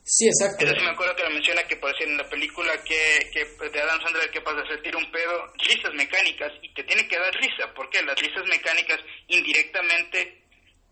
Sí, 0.04 0.26
exacto. 0.26 0.66
Entonces 0.66 0.84
me 0.84 0.92
acuerdo 0.92 1.16
que 1.16 1.24
lo 1.24 1.30
menciona 1.30 1.64
que 1.68 1.76
por 1.76 1.92
decir 1.92 2.08
en 2.08 2.18
la 2.18 2.28
película 2.28 2.72
que, 2.84 3.30
que 3.32 3.70
de 3.70 3.82
Adam 3.82 4.02
Sandler 4.02 4.32
que 4.32 4.42
pasa 4.42 4.62
a 4.62 4.82
tira 4.82 4.98
un 4.98 5.12
pedo, 5.12 5.54
risas 5.58 5.94
mecánicas, 5.94 6.52
y 6.64 6.74
te 6.74 6.84
tiene 6.84 7.08
que 7.08 7.20
dar 7.20 7.34
risa, 7.36 7.72
porque 7.76 8.02
las 8.02 8.20
risas 8.20 8.48
mecánicas 8.48 9.00
indirectamente 9.28 10.42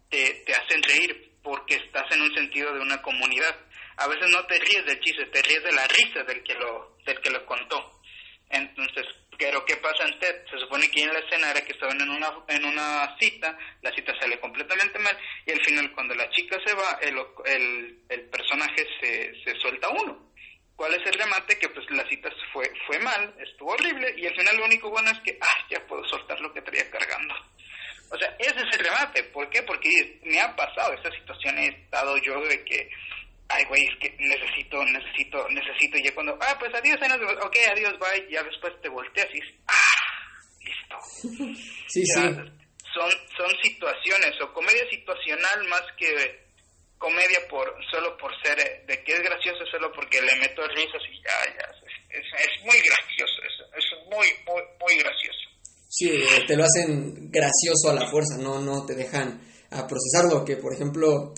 te, 0.10 0.44
te 0.46 0.54
hacen 0.54 0.84
reír, 0.84 1.32
porque 1.42 1.76
estás 1.76 2.06
en 2.12 2.22
un 2.22 2.34
sentido 2.36 2.74
de 2.74 2.82
una 2.82 3.02
comunidad. 3.02 3.56
A 3.98 4.08
veces 4.08 4.30
no 4.30 4.46
te 4.46 4.60
ríes 4.60 4.86
del 4.86 5.00
chiste, 5.00 5.26
te 5.26 5.42
ríes 5.42 5.64
de 5.64 5.72
la 5.72 5.88
risa 5.88 6.24
del 6.24 6.44
que 6.44 6.54
lo, 6.54 6.98
del 7.04 7.20
que 7.20 7.32
lo 7.32 7.44
contó. 7.48 7.97
Entonces, 8.50 9.06
pero 9.38 9.64
¿qué 9.66 9.76
pasa 9.78 10.06
en? 10.06 10.20
Se 10.20 10.60
supone 10.60 10.90
que 10.90 11.02
en 11.04 11.14
la 11.14 11.20
escena 11.20 11.52
era 11.52 11.62
que 11.62 11.74
estaban 11.74 12.00
en 12.02 12.10
una, 12.10 12.34
en 12.48 12.66
una 12.66 13.16
cita, 13.20 13.58
la 13.82 13.92
cita 13.94 14.14
sale 14.20 14.40
completamente 14.40 14.98
mal 15.00 15.18
y 15.46 15.52
al 15.52 15.64
final 15.64 15.92
cuando 15.94 16.16
la 16.16 16.30
chica 16.32 16.58
se 16.66 16.74
va, 16.74 16.98
el, 17.02 17.18
el, 17.46 18.00
el 18.10 18.22
personaje 18.30 18.88
se, 19.00 19.44
se 19.44 19.60
suelta 19.60 19.90
uno. 19.90 20.28
¿Cuál 20.76 20.94
es 20.94 21.06
el 21.08 21.14
remate? 21.14 21.58
Que 21.58 21.70
pues 21.70 21.90
la 21.90 22.08
cita 22.08 22.30
fue, 22.54 22.72
fue 22.86 23.00
mal, 23.00 23.36
estuvo 23.40 23.72
horrible 23.72 24.14
y 24.16 24.28
al 24.28 24.36
final 24.36 24.58
lo 24.58 24.66
único 24.66 24.90
bueno 24.90 25.10
es 25.10 25.20
que, 25.22 25.38
ah, 25.42 25.66
ya 25.72 25.86
puedo 25.88 26.08
soltar 26.08 26.40
lo 26.40 26.54
que 26.54 26.62
traía 26.62 26.90
cargando. 26.92 27.34
O 28.10 28.18
sea, 28.18 28.36
ese 28.40 28.56
es 28.56 28.78
el 28.78 28.86
remate. 28.86 29.24
¿Por 29.24 29.50
qué? 29.50 29.64
Porque 29.64 30.20
me 30.24 30.40
ha 30.40 30.56
pasado 30.56 30.94
esta 30.94 31.12
situación, 31.12 31.58
he 31.58 31.68
estado 31.68 32.16
yo 32.18 32.40
de 32.42 32.64
que, 32.64 32.90
ay, 33.50 33.64
güey, 33.66 33.82
es 33.84 33.96
que 34.00 34.16
necesito, 34.20 34.84
necesito, 34.86 35.48
necesito, 35.50 35.98
y 35.98 36.04
ya 36.04 36.14
cuando, 36.14 36.38
ah, 36.42 36.56
pues 36.60 36.74
adiós, 36.74 36.98
ok, 37.44 37.56
adiós, 37.72 37.94
bye, 38.00 38.28
ya 38.30 38.44
después 38.44 38.74
te 38.82 38.90
volteas 38.90 39.28
y 39.34 39.40
ah, 39.68 39.98
listo. 40.64 40.98
Sí, 41.88 42.06
sí. 42.06 42.22
Son, 42.94 43.12
son 43.38 43.52
situaciones, 43.62 44.42
o 44.42 44.52
comedia 44.54 44.90
situacional 44.90 45.68
más 45.68 45.84
que 45.98 46.48
comedia 46.98 47.40
por 47.50 47.68
solo 47.92 48.18
por 48.18 48.32
ser, 48.42 48.58
de 48.86 49.04
que 49.04 49.14
es 49.14 49.22
gracioso 49.22 49.66
solo 49.70 49.92
porque 49.94 50.22
le 50.22 50.36
meto 50.38 50.68
risas 50.70 51.02
y 51.10 51.22
ya, 51.22 51.54
ya, 51.54 51.68
es, 52.10 52.26
es, 52.26 52.66
muy 52.66 52.78
gracioso, 52.78 53.38
es, 53.46 53.54
es 53.78 53.86
muy, 54.10 54.28
muy, 54.46 54.62
muy 54.80 54.98
gracioso. 54.98 55.48
Sí, 55.90 56.10
te 56.48 56.56
lo 56.56 56.64
hacen 56.64 57.32
gracioso 57.32 57.90
a 57.90 57.94
la 57.94 58.08
fuerza, 58.10 58.38
no, 58.40 58.60
no 58.60 58.86
te 58.86 58.96
dejan 58.96 59.40
a 59.72 59.88
procesarlo, 59.88 60.44
que 60.44 60.58
por 60.58 60.74
ejemplo, 60.74 61.34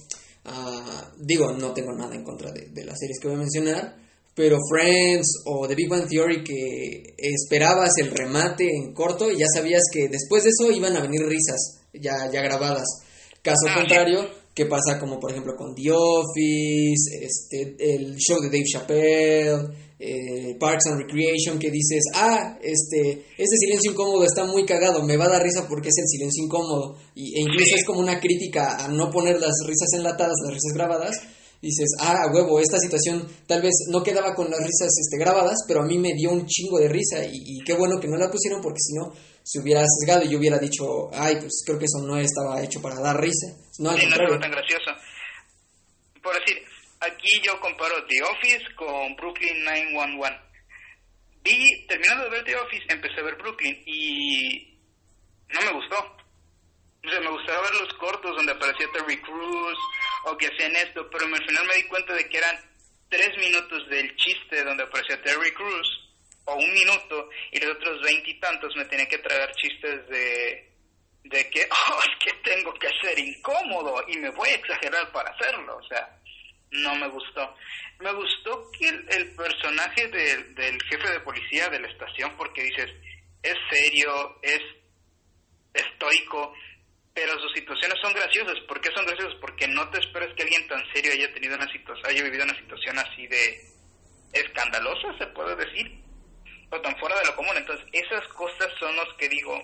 ah, 0.45 1.11
digo, 1.17 1.51
no 1.53 1.73
tengo 1.73 1.93
nada 1.93 2.15
en 2.15 2.23
contra 2.23 2.51
de, 2.51 2.85
las 2.85 2.97
series 2.99 3.19
que 3.19 3.27
voy 3.27 3.35
a 3.35 3.39
mencionar, 3.39 3.97
pero 4.35 4.57
Friends 4.69 5.43
o 5.45 5.67
The 5.67 5.75
Big 5.75 5.89
Bang 5.89 6.07
Theory 6.07 6.43
que 6.43 7.15
esperabas 7.17 7.91
el 7.97 8.11
remate 8.11 8.65
en 8.65 8.93
corto 8.93 9.29
y 9.31 9.37
ya 9.37 9.47
sabías 9.53 9.83
que 9.91 10.07
después 10.07 10.43
de 10.43 10.49
eso 10.49 10.71
iban 10.71 10.95
a 10.95 11.01
venir 11.01 11.21
risas 11.25 11.81
ya, 11.93 12.29
ya 12.31 12.41
grabadas. 12.41 12.87
Caso 13.41 13.67
ah, 13.69 13.75
contrario, 13.75 14.29
¿qué 14.53 14.65
pasa 14.65 14.99
como 14.99 15.19
por 15.19 15.31
ejemplo 15.31 15.55
con 15.55 15.73
The 15.75 15.91
Office, 15.91 17.19
este, 17.21 17.75
el 17.95 18.15
show 18.17 18.39
de 18.39 18.47
Dave 18.47 18.65
Chappelle, 18.65 19.88
eh, 19.99 20.55
Parks 20.57 20.87
and 20.87 21.01
Recreation 21.01 21.59
que 21.59 21.69
dices, 21.69 22.03
ah, 22.15 22.57
este, 22.61 23.25
este 23.37 23.57
silencio 23.59 23.91
incómodo 23.91 24.23
está 24.23 24.45
muy 24.45 24.65
cagado, 24.65 25.03
me 25.03 25.17
va 25.17 25.25
a 25.25 25.29
dar 25.29 25.43
risa 25.43 25.67
porque 25.67 25.89
es 25.89 25.97
el 25.97 26.07
silencio 26.07 26.45
incómodo. 26.45 26.97
Y, 27.13 27.37
e 27.37 27.41
incluso 27.41 27.75
es 27.75 27.85
como 27.85 27.99
una 27.99 28.19
crítica 28.19 28.77
a 28.77 28.87
no 28.87 29.11
poner 29.11 29.39
las 29.39 29.55
risas 29.65 29.89
enlatadas, 29.93 30.35
las 30.43 30.53
risas 30.53 30.73
grabadas. 30.73 31.17
Dices, 31.61 31.89
ah, 31.99 32.31
huevo, 32.33 32.61
esta 32.61 32.79
situación 32.79 33.27
tal 33.45 33.61
vez 33.61 33.73
no 33.89 34.01
quedaba 34.01 34.33
con 34.33 34.49
las 34.49 34.61
risas 34.61 34.97
este, 34.97 35.17
grabadas, 35.17 35.57
pero 35.67 35.81
a 35.81 35.85
mí 35.85 35.97
me 35.97 36.13
dio 36.13 36.31
un 36.31 36.45
chingo 36.45 36.79
de 36.79 36.87
risa 36.87 37.25
y, 37.25 37.59
qué 37.65 37.73
bueno 37.73 37.99
que 37.99 38.07
no 38.07 38.15
la 38.15 38.31
pusieron 38.31 38.61
porque 38.61 38.79
si 38.79 38.93
no 38.93 39.11
se 39.43 39.59
hubiera 39.59 39.83
sesgado 39.85 40.23
y 40.23 40.29
yo 40.29 40.37
hubiera 40.37 40.57
dicho, 40.57 41.09
ay, 41.11 41.35
pues 41.41 41.63
creo 41.65 41.77
que 41.77 41.85
eso 41.85 41.99
no 42.07 42.17
estaba 42.17 42.63
hecho 42.63 42.81
para 42.81 43.01
dar 43.01 43.19
risa. 43.19 43.47
No, 43.79 43.89
al 43.89 43.99
contrario. 43.99 44.39
tan 44.39 44.51
gracioso. 44.51 44.91
Por 46.23 46.33
decir, 46.39 46.68
aquí 46.99 47.41
yo 47.43 47.59
comparo 47.59 48.05
The 48.05 48.23
Office 48.23 48.75
con 48.75 49.15
Brooklyn 49.15 49.63
911. 49.63 50.39
Vi, 51.41 51.87
terminando 51.87 52.25
de 52.25 52.29
ver 52.29 52.43
The 52.43 52.55
Office, 52.57 52.85
empecé 52.89 53.19
a 53.19 53.23
ver 53.23 53.35
Brooklyn 53.35 53.81
y 53.85 54.77
no 55.49 55.61
me 55.61 55.71
gustó. 55.71 56.17
O 57.05 57.09
sea, 57.09 57.19
me 57.21 57.29
gustaba 57.29 57.61
ver 57.61 57.81
los 57.81 57.93
cortos 57.93 58.35
donde 58.35 58.51
aparecía 58.51 58.87
Terry 58.91 59.21
Crews 59.21 59.77
o 60.25 60.37
que 60.37 60.47
hacían 60.47 60.75
esto, 60.75 61.09
pero 61.09 61.25
al 61.25 61.45
final 61.45 61.65
me 61.65 61.75
di 61.75 61.83
cuenta 61.87 62.13
de 62.13 62.27
que 62.27 62.37
eran 62.37 62.57
tres 63.09 63.29
minutos 63.37 63.87
del 63.89 64.15
chiste 64.17 64.63
donde 64.63 64.83
aparecía 64.83 65.21
Terry 65.21 65.51
Crews 65.53 66.09
o 66.45 66.55
un 66.55 66.73
minuto 66.73 67.29
y 67.51 67.59
los 67.59 67.75
otros 67.77 68.01
veintitantos 68.01 68.75
me 68.75 68.85
tenía 68.85 69.07
que 69.07 69.19
traer 69.19 69.51
chistes 69.53 70.07
de 70.09 70.69
de 71.23 71.49
que 71.49 71.61
oh, 71.91 71.99
es 71.99 72.25
que 72.25 72.33
tengo 72.49 72.73
que 72.73 72.89
ser 73.01 73.17
incómodo 73.17 74.03
y 74.07 74.17
me 74.17 74.29
voy 74.31 74.49
a 74.49 74.55
exagerar 74.55 75.11
para 75.11 75.29
hacerlo, 75.31 75.77
o 75.77 75.83
sea, 75.83 76.18
no 76.71 76.95
me 76.95 77.07
gustó. 77.07 77.55
Me 77.99 78.11
gustó 78.13 78.69
que 78.77 78.89
el, 78.89 79.35
personaje 79.35 80.07
del 80.07 80.81
jefe 80.83 81.11
de 81.11 81.19
policía 81.21 81.67
de 81.69 81.79
la 81.79 81.87
estación, 81.87 82.35
porque 82.37 82.63
dices, 82.63 82.91
es 83.43 83.55
serio, 83.69 84.39
es 84.41 84.61
estoico, 85.73 86.53
pero 87.13 87.39
sus 87.39 87.51
situaciones 87.53 87.97
son 88.01 88.13
graciosas. 88.13 88.59
¿Por 88.67 88.79
qué 88.81 88.89
son 88.95 89.05
graciosas? 89.05 89.35
Porque 89.41 89.67
no 89.67 89.89
te 89.89 89.99
esperas 89.99 90.33
que 90.35 90.43
alguien 90.43 90.67
tan 90.67 90.83
serio 90.93 91.11
haya 91.11 91.33
tenido 91.33 91.55
una 91.55 91.71
situación, 91.71 92.05
haya 92.05 92.23
vivido 92.23 92.43
una 92.43 92.57
situación 92.57 92.97
así 92.99 93.27
de 93.27 93.69
escandalosa, 94.33 95.17
se 95.17 95.27
puede 95.27 95.55
decir, 95.55 95.99
o 96.69 96.81
tan 96.81 96.97
fuera 96.97 97.19
de 97.19 97.25
lo 97.25 97.35
común. 97.35 97.57
Entonces, 97.57 97.85
esas 97.91 98.27
cosas 98.29 98.67
son 98.79 98.95
los 98.95 99.13
que 99.15 99.27
digo, 99.27 99.59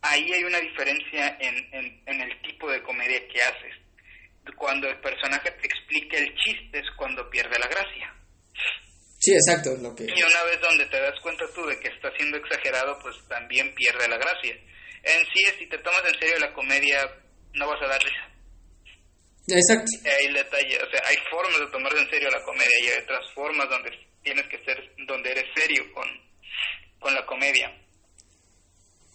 ahí 0.00 0.32
hay 0.32 0.44
una 0.44 0.58
diferencia 0.58 1.36
en, 1.40 2.02
en, 2.06 2.20
el 2.20 2.42
tipo 2.42 2.70
de 2.70 2.82
comedia 2.82 3.26
que 3.28 3.42
haces. 3.42 3.76
Cuando 4.56 4.88
el 4.88 4.98
personaje 5.00 5.50
te 5.50 5.66
explica 5.66 6.16
el 6.18 6.34
chiste 6.34 6.78
es 6.78 6.90
cuando 6.96 7.28
pierde 7.30 7.58
la 7.58 7.68
gracia. 7.68 8.14
Sí, 9.18 9.32
exacto, 9.32 9.76
lo 9.80 9.94
que... 9.94 10.04
Y 10.04 10.22
una 10.22 10.42
vez 10.44 10.60
donde 10.60 10.86
te 10.86 11.00
das 11.00 11.14
cuenta 11.22 11.44
tú 11.54 11.64
de 11.66 11.78
que 11.78 11.88
está 11.88 12.10
siendo 12.16 12.36
exagerado, 12.38 12.98
pues 13.02 13.16
también 13.28 13.72
pierde 13.74 14.08
la 14.08 14.18
gracia. 14.18 14.54
En 15.04 15.20
sí, 15.32 15.44
si 15.58 15.68
te 15.68 15.78
tomas 15.78 16.02
en 16.06 16.18
serio 16.18 16.38
la 16.40 16.52
comedia, 16.52 16.98
no 17.54 17.68
vas 17.68 17.80
a 17.82 17.88
dar 17.88 18.02
risa. 18.02 18.32
Exacto. 19.46 19.90
Hay 20.06 20.32
detalle, 20.32 20.76
o 20.76 20.90
sea, 20.90 21.02
hay 21.06 21.16
formas 21.30 21.58
de 21.58 21.66
tomar 21.70 21.92
en 21.96 22.10
serio 22.10 22.30
la 22.30 22.42
comedia 22.42 22.78
y 22.80 22.88
hay 22.88 23.02
otras 23.02 23.32
formas 23.34 23.68
donde 23.68 23.90
tienes 24.22 24.46
que 24.46 24.58
ser, 24.64 24.78
donde 25.06 25.30
eres 25.30 25.44
serio 25.54 25.84
con, 25.92 26.06
con 26.98 27.14
la 27.14 27.26
comedia. 27.26 27.70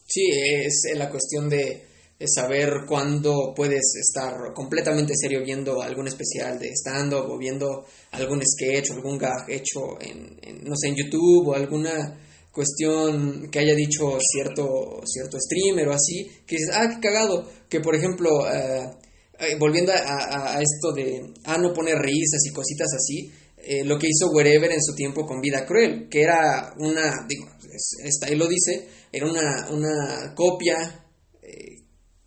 Sí, 0.06 0.30
es 0.32 0.84
la 0.96 1.10
cuestión 1.10 1.50
de, 1.50 1.87
saber 2.26 2.86
cuándo 2.88 3.54
puedes 3.56 3.94
estar 3.96 4.34
completamente 4.56 5.14
serio 5.16 5.44
viendo 5.44 5.82
algún 5.82 6.08
especial 6.08 6.58
de 6.58 6.72
stand-up 6.74 7.30
o 7.30 7.38
viendo 7.38 7.86
algún 8.12 8.42
sketch 8.44 8.90
o 8.90 8.94
algún 8.96 9.20
gag 9.20 9.48
hecho 9.50 10.02
en, 10.02 10.40
no 10.64 10.76
sé, 10.76 10.88
en 10.88 10.96
YouTube 10.96 11.50
o 11.50 11.54
alguna 11.54 12.18
cuestión 12.52 13.50
que 13.52 13.60
haya 13.60 13.76
dicho 13.76 14.18
cierto, 14.20 15.02
cierto 15.06 15.38
streamer 15.40 15.90
o 15.90 15.94
así, 15.94 16.28
que 16.48 16.56
dices, 16.56 16.74
ah, 16.74 16.90
qué 16.90 17.00
cagado, 17.00 17.48
que 17.70 17.82
por 17.82 17.94
ejemplo, 17.94 18.52
eh, 18.52 18.90
eh, 19.40 19.56
volviendo 19.60 19.92
a, 19.92 20.60
esto 20.60 20.92
de, 20.92 21.34
ah, 21.44 21.60
no 21.60 21.72
poner 21.72 22.00
risas 22.00 22.42
y 22.50 22.52
cositas 22.52 22.88
así, 22.96 23.32
eh, 23.58 23.84
lo 23.84 24.00
que 24.00 24.08
hizo 24.08 24.32
Wherever 24.32 24.72
en 24.72 24.82
su 24.82 24.96
tiempo 24.96 25.28
con 25.28 25.40
Vida 25.40 25.68
Cruel, 25.68 26.08
que 26.10 26.24
era 26.24 26.74
una, 26.80 27.28
digo, 27.30 27.46
ahí 28.26 28.36
lo 28.36 28.48
dice, 28.48 28.88
era 29.12 29.30
una, 29.30 29.68
una 29.70 30.34
copia 30.34 31.07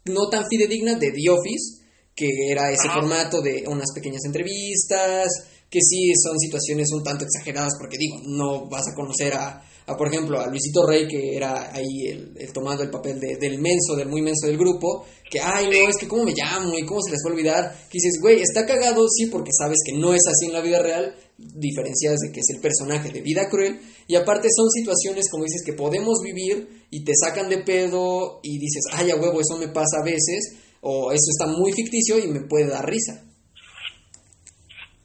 no 0.07 0.28
tan 0.30 0.44
fidedigna 0.48 0.94
de 0.94 1.12
The 1.12 1.30
Office, 1.30 1.80
que 2.14 2.28
era 2.51 2.70
ese 2.70 2.88
formato 2.88 3.40
de 3.40 3.64
unas 3.66 3.92
pequeñas 3.94 4.24
entrevistas, 4.24 5.28
que 5.68 5.80
sí 5.80 6.12
son 6.22 6.38
situaciones 6.38 6.88
un 6.92 7.05
tanto 7.05 7.24
exageradas, 7.24 7.74
porque 7.78 7.96
digo, 7.98 8.20
no 8.26 8.68
vas 8.68 8.88
a 8.88 8.94
conocer 8.94 9.34
a, 9.34 9.62
por 9.86 10.08
ejemplo, 10.08 10.40
a 10.40 10.46
Luisito 10.46 10.86
Rey, 10.86 11.08
que 11.08 11.36
era 11.36 11.72
ahí 11.72 12.06
el, 12.06 12.52
tomando 12.52 12.82
el 12.82 12.90
papel 12.90 13.18
de, 13.18 13.36
del 13.36 13.58
menso, 13.58 13.96
del 13.96 14.08
muy 14.08 14.22
menso 14.22 14.46
del 14.46 14.56
grupo, 14.56 15.04
que, 15.30 15.40
ay, 15.40 15.66
no, 15.66 15.88
es 15.88 15.96
que 15.96 16.06
cómo 16.08 16.24
me 16.24 16.32
llamo 16.32 16.78
y 16.78 16.84
cómo 16.84 17.00
se 17.02 17.10
les 17.10 17.20
va 17.24 17.30
a 17.30 17.32
olvidar, 17.32 17.76
que 17.88 17.98
dices, 17.98 18.20
güey, 18.20 18.40
está 18.40 18.66
cagado, 18.66 19.06
sí, 19.08 19.26
porque 19.26 19.50
sabes 19.56 19.78
que 19.84 19.98
no 19.98 20.14
es 20.14 20.22
así 20.28 20.46
en 20.46 20.52
la 20.52 20.60
vida 20.60 20.80
real, 20.80 21.14
diferenciadas 21.38 22.20
de 22.20 22.32
que 22.32 22.40
es 22.40 22.46
el 22.54 22.60
personaje 22.60 23.10
de 23.10 23.20
vida 23.20 23.48
cruel, 23.48 23.80
y 24.06 24.16
aparte 24.16 24.48
son 24.54 24.70
situaciones, 24.70 25.30
como 25.30 25.44
dices, 25.44 25.62
que 25.64 25.72
podemos 25.72 26.20
vivir 26.22 26.84
y 26.90 27.04
te 27.04 27.12
sacan 27.14 27.48
de 27.48 27.58
pedo 27.58 28.40
y 28.42 28.58
dices, 28.58 28.82
ay, 28.92 29.10
a 29.10 29.16
huevo, 29.16 29.40
eso 29.40 29.56
me 29.56 29.68
pasa 29.68 29.98
a 30.00 30.04
veces, 30.04 30.56
o 30.80 31.12
eso 31.12 31.30
está 31.30 31.46
muy 31.46 31.72
ficticio 31.72 32.18
y 32.18 32.28
me 32.28 32.40
puede 32.40 32.68
dar 32.68 32.88
risa. 32.88 33.29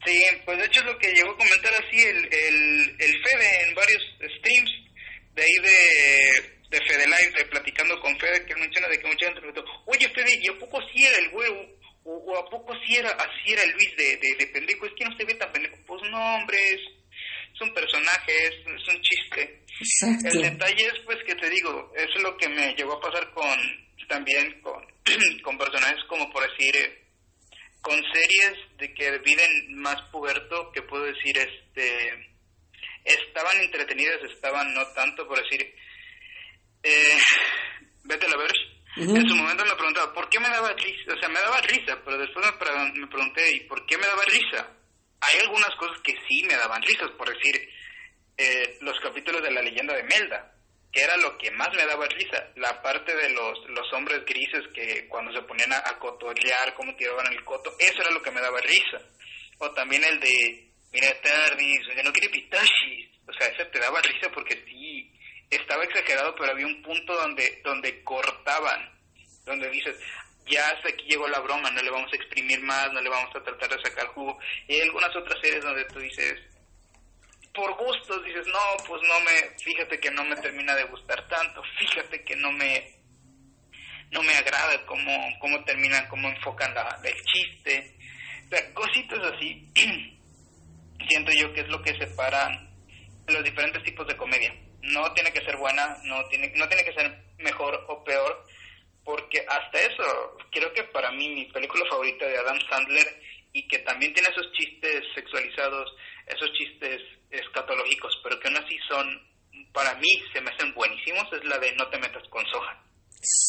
Sí, 0.06 0.22
pues 0.44 0.58
de 0.58 0.66
hecho 0.66 0.80
es 0.80 0.86
lo 0.86 0.98
que 0.98 1.12
llegó 1.12 1.32
a 1.32 1.36
comentar 1.36 1.72
así 1.74 2.00
el, 2.00 2.16
el, 2.16 2.96
el 2.98 3.22
Fede 3.22 3.68
en 3.68 3.74
varios 3.74 4.02
streams 4.38 4.70
de 5.34 5.42
ahí 5.42 5.52
de, 5.62 6.56
de 6.70 6.86
Fede 6.86 7.06
Live, 7.06 7.32
de 7.36 7.44
platicando 7.46 8.00
con 8.00 8.18
Fede, 8.18 8.46
que 8.46 8.54
menciona 8.54 8.88
de 8.88 8.98
que 8.98 9.06
mucha 9.06 9.26
gente 9.26 9.40
preguntó, 9.40 9.64
oye 9.86 10.08
Fede, 10.14 10.38
¿y 10.40 10.48
a 10.48 10.58
poco 10.58 10.80
sí 10.92 11.04
era 11.04 11.18
el 11.18 11.34
huevo? 11.34 11.76
O, 12.04 12.38
a 12.38 12.48
poco 12.48 12.72
sí 12.86 12.96
era, 12.96 13.10
así 13.10 13.52
era 13.52 13.66
Luis 13.66 13.96
de, 13.96 14.16
de, 14.16 14.46
pendejo? 14.46 14.86
Es 14.86 14.92
que 14.96 15.04
no 15.04 15.16
se 15.16 15.24
ve 15.24 15.34
tan 15.34 15.50
pendejo. 15.50 15.76
Pues 15.88 16.02
no, 16.08 16.36
hombre, 16.36 16.56
es, 16.70 16.80
un 17.60 17.74
personaje, 17.74 18.32
es, 18.46 18.54
es 18.54 18.88
un 18.88 19.02
chiste. 19.02 19.64
Exacto. 19.80 20.28
El 20.38 20.42
detalle 20.42 20.86
es, 20.86 21.00
pues, 21.04 21.18
que 21.26 21.34
te 21.34 21.50
digo, 21.50 21.92
eso 21.96 22.12
es 22.14 22.22
lo 22.22 22.36
que 22.36 22.48
me 22.48 22.74
llegó 22.74 22.92
a 22.92 23.00
pasar 23.00 23.28
con, 23.32 23.58
también 24.08 24.60
con, 24.60 24.86
con 25.42 25.58
personajes 25.58 26.04
como 26.08 26.30
por 26.30 26.48
decir... 26.48 26.76
Eh, 26.76 27.05
con 27.86 28.02
series 28.12 28.58
de 28.78 28.92
que 28.92 29.18
viven 29.18 29.76
más 29.76 30.02
puberto, 30.10 30.72
que 30.72 30.82
puedo 30.82 31.04
decir, 31.04 31.38
este, 31.38 32.34
estaban 33.04 33.56
entretenidas, 33.60 34.18
estaban 34.24 34.74
no 34.74 34.84
tanto, 34.88 35.24
por 35.28 35.40
decir, 35.40 35.72
eh, 36.82 37.16
vete 38.02 38.26
a 38.26 38.28
la 38.28 38.36
ver. 38.38 38.50
En 38.96 39.28
su 39.28 39.36
momento 39.36 39.64
me 39.64 39.76
preguntaba, 39.76 40.12
¿por 40.12 40.28
qué 40.28 40.40
me 40.40 40.48
daba 40.48 40.72
risa? 40.72 41.14
O 41.14 41.20
sea, 41.20 41.28
me 41.28 41.38
daba 41.38 41.60
risa, 41.60 42.02
pero 42.04 42.18
después 42.18 42.44
me, 42.44 43.06
pregunté, 43.06 43.54
¿y 43.54 43.60
por 43.68 43.86
qué 43.86 43.96
me 43.98 44.06
daba 44.06 44.24
risa? 44.24 44.68
Hay 45.20 45.40
algunas 45.42 45.72
cosas 45.76 46.00
que 46.02 46.14
sí 46.26 46.42
me 46.42 46.56
daban 46.56 46.82
risas, 46.82 47.10
por 47.12 47.28
decir, 47.28 47.70
eh, 48.36 48.78
los 48.80 48.98
capítulos 48.98 49.42
de 49.42 49.52
la 49.52 49.62
leyenda 49.62 49.94
de 49.94 50.02
Melda 50.02 50.55
que 50.96 51.02
era 51.02 51.14
lo 51.18 51.36
que 51.36 51.50
más 51.50 51.68
me 51.76 51.84
daba 51.84 52.06
risa, 52.06 52.48
la 52.54 52.80
parte 52.80 53.14
de 53.14 53.28
los, 53.28 53.68
los 53.68 53.92
hombres 53.92 54.24
grises 54.24 54.64
que 54.72 55.06
cuando 55.08 55.30
se 55.30 55.42
ponían 55.42 55.70
a, 55.74 55.76
a 55.76 55.98
cómo 55.98 56.16
tiraban 56.96 57.30
el 57.30 57.44
coto, 57.44 57.76
eso 57.78 58.00
era 58.00 58.10
lo 58.12 58.22
que 58.22 58.30
me 58.30 58.40
daba 58.40 58.58
risa. 58.62 59.02
O 59.58 59.70
también 59.72 60.02
el 60.04 60.18
de, 60.20 60.70
mira, 60.92 61.08
Tardis, 61.20 61.80
ya 61.94 62.02
no 62.02 62.12
quiere 62.12 62.30
pitachis, 62.30 63.10
o 63.28 63.32
sea, 63.34 63.48
ese 63.48 63.66
te 63.66 63.78
daba 63.78 64.00
risa 64.00 64.30
porque 64.32 64.64
sí, 64.66 65.12
estaba 65.50 65.84
exagerado, 65.84 66.34
pero 66.34 66.52
había 66.52 66.66
un 66.66 66.82
punto 66.82 67.14
donde, 67.14 67.60
donde 67.62 68.02
cortaban, 68.02 68.90
donde 69.44 69.68
dices, 69.68 69.96
ya 70.46 70.66
hasta 70.70 70.88
aquí 70.88 71.04
llegó 71.10 71.28
la 71.28 71.40
broma, 71.40 71.70
no 71.72 71.82
le 71.82 71.90
vamos 71.90 72.10
a 72.10 72.16
exprimir 72.16 72.60
más, 72.62 72.90
no 72.94 73.02
le 73.02 73.10
vamos 73.10 73.36
a 73.36 73.42
tratar 73.42 73.68
de 73.68 73.82
sacar 73.82 74.06
jugo. 74.14 74.38
Y 74.66 74.76
hay 74.76 74.80
algunas 74.80 75.14
otras 75.14 75.38
series 75.42 75.62
donde 75.62 75.84
tú 75.92 75.98
dices, 75.98 76.40
por 77.56 77.74
gustos 77.76 78.22
dices, 78.24 78.46
no, 78.46 78.84
pues 78.86 79.02
no 79.02 79.20
me, 79.20 79.58
fíjate 79.58 79.98
que 79.98 80.10
no 80.10 80.24
me 80.24 80.36
termina 80.36 80.74
de 80.74 80.84
gustar 80.84 81.26
tanto, 81.26 81.62
fíjate 81.78 82.22
que 82.22 82.36
no 82.36 82.52
me, 82.52 82.94
no 84.10 84.22
me 84.22 84.34
agrada 84.34 84.84
cómo, 84.84 85.10
cómo 85.40 85.64
terminan, 85.64 86.06
cómo 86.08 86.28
enfocan 86.28 86.74
la, 86.74 87.00
el 87.02 87.22
chiste, 87.24 87.96
o 88.46 88.48
sea, 88.50 88.74
cositas 88.74 89.18
así, 89.34 89.66
siento 91.08 91.32
yo 91.32 91.52
que 91.54 91.62
es 91.62 91.68
lo 91.68 91.82
que 91.82 91.96
separa 91.98 92.66
los 93.26 93.42
diferentes 93.42 93.82
tipos 93.82 94.06
de 94.06 94.16
comedia. 94.16 94.54
No 94.82 95.12
tiene 95.14 95.32
que 95.32 95.44
ser 95.44 95.56
buena, 95.56 95.96
no 96.04 96.24
tiene, 96.28 96.52
no 96.54 96.68
tiene 96.68 96.84
que 96.84 96.92
ser 96.92 97.24
mejor 97.38 97.84
o 97.88 98.04
peor, 98.04 98.44
porque 99.04 99.44
hasta 99.48 99.80
eso, 99.80 100.36
creo 100.52 100.72
que 100.72 100.84
para 100.84 101.10
mí 101.10 101.28
mi 101.28 101.46
película 101.46 101.84
favorita 101.88 102.26
de 102.26 102.38
Adam 102.38 102.58
Sandler 102.68 103.06
y 103.52 103.66
que 103.66 103.78
también 103.80 104.12
tiene 104.12 104.28
esos 104.28 104.52
chistes 104.52 105.02
sexualizados, 105.14 105.90
esos 106.26 106.52
chistes 106.52 107.00
escatológicos, 107.30 108.18
pero 108.22 108.38
que 108.40 108.48
aún 108.48 108.56
así 108.56 108.76
son, 108.88 109.06
para 109.72 109.94
mí, 109.94 110.08
se 110.32 110.40
me 110.40 110.50
hacen 110.50 110.74
buenísimos, 110.74 111.26
es 111.32 111.44
la 111.44 111.58
de 111.58 111.72
No 111.74 111.88
te 111.88 111.98
metas 111.98 112.22
con 112.28 112.44
soja. 112.46 112.82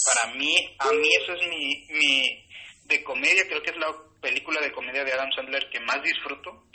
Para 0.05 0.33
mí, 0.35 0.55
a 0.79 0.91
mí 0.91 1.09
eso 1.21 1.33
es 1.33 1.47
mi, 1.49 1.87
mi, 1.89 2.47
de 2.85 3.03
comedia, 3.03 3.47
creo 3.47 3.61
que 3.61 3.71
es 3.71 3.77
la 3.77 3.93
película 4.21 4.61
de 4.61 4.71
comedia 4.71 5.03
de 5.03 5.13
Adam 5.13 5.31
Sandler 5.35 5.69
que 5.69 5.79
más 5.81 6.01
disfruto. 6.01 6.67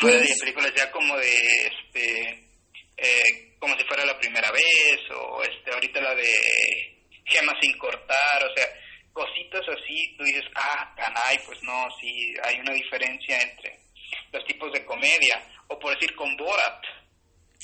Fuera 0.00 0.18
de 0.18 0.26
pues 0.26 0.40
películas 0.40 0.72
ya 0.76 0.90
como 0.90 1.16
de, 1.16 1.66
este, 1.66 2.48
eh, 2.96 3.56
como 3.58 3.76
si 3.76 3.84
fuera 3.84 4.04
la 4.04 4.18
primera 4.18 4.50
vez, 4.50 5.00
o 5.10 5.42
este, 5.42 5.72
ahorita 5.72 6.00
la 6.00 6.14
de 6.14 6.98
Gemas 7.24 7.56
sin 7.60 7.76
cortar, 7.78 8.44
o 8.44 8.54
sea, 8.54 8.66
cositas 9.12 9.62
así, 9.68 10.14
tú 10.16 10.24
dices, 10.24 10.44
ah, 10.54 10.94
canay, 10.96 11.38
pues 11.46 11.62
no, 11.62 11.88
sí, 12.00 12.34
hay 12.42 12.60
una 12.60 12.72
diferencia 12.72 13.40
entre 13.40 13.87
los 14.32 14.44
tipos 14.44 14.72
de 14.72 14.84
comedia, 14.84 15.42
o 15.68 15.78
por 15.78 15.94
decir 15.94 16.14
con 16.14 16.36
Borat. 16.36 16.84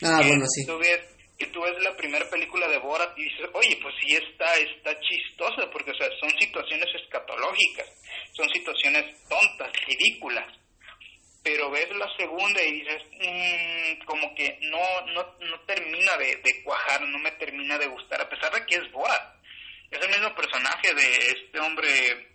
Ah, 0.03 0.21
bueno, 0.27 0.45
sí. 0.47 0.67
Tú 0.67 0.79
ves, 0.79 1.01
que 1.39 1.47
tú 1.47 1.61
ves 1.63 1.75
la 1.83 1.97
primera 1.97 2.29
película 2.29 2.69
de 2.69 2.79
Borat 2.79 3.17
y 3.19 3.25
dices, 3.25 3.47
oye, 3.53 3.79
pues 3.83 3.95
sí 4.01 4.15
está, 4.15 4.55
está 4.57 4.99
chistosa, 5.01 5.71
porque 5.71 5.91
o 5.91 5.95
sea, 5.95 6.09
son 6.21 6.31
situaciones 6.39 6.89
escatológicas, 6.95 7.87
son 8.33 8.49
situaciones 8.51 9.05
tontas, 9.29 9.73
ridículas. 9.87 10.47
Pero 11.43 11.71
ves 11.71 11.89
la 11.91 12.09
segunda 12.17 12.63
y 12.63 12.73
dices, 12.81 13.03
mmm, 13.21 14.05
como 14.07 14.35
que 14.35 14.59
no, 14.63 15.07
no, 15.13 15.37
no 15.41 15.61
termina 15.67 16.17
de, 16.17 16.37
de 16.37 16.63
cuajar, 16.65 17.03
no 17.03 17.19
me 17.19 17.33
termina 17.33 17.77
de 17.77 17.87
gustar, 17.87 18.21
a 18.23 18.29
pesar 18.29 18.53
de 18.53 18.65
que 18.65 18.77
es 18.77 18.91
Borat. 18.93 19.35
Es 19.91 20.01
el 20.01 20.09
mismo 20.09 20.35
personaje 20.35 20.95
de 20.95 21.17
este 21.29 21.61
hombre 21.61 22.34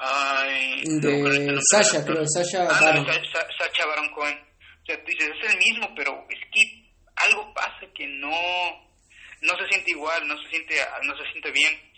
Ay, 0.00 0.82
de 0.84 1.58
Sasha, 1.70 2.04
creo, 2.04 2.24
Sasha 2.26 2.62
ah, 2.70 2.80
Baron. 2.80 3.06
Sasha 3.06 3.86
Baron 3.86 4.08
Cohen. 4.14 4.38
O 4.38 4.86
sea, 4.86 4.96
tú 5.02 5.10
dices, 5.10 5.28
es 5.42 5.52
el 5.52 5.58
mismo, 5.58 5.92
pero 5.96 6.24
es 6.30 6.38
que 6.52 6.88
algo 7.16 7.52
pasa 7.52 7.86
que 7.94 8.06
no, 8.06 8.30
no 9.42 9.58
se 9.58 9.68
siente 9.70 9.90
igual, 9.90 10.26
no 10.28 10.40
se 10.42 10.48
siente, 10.50 10.76
no 11.02 11.16
se 11.16 11.30
siente 11.32 11.50
bien. 11.50 11.92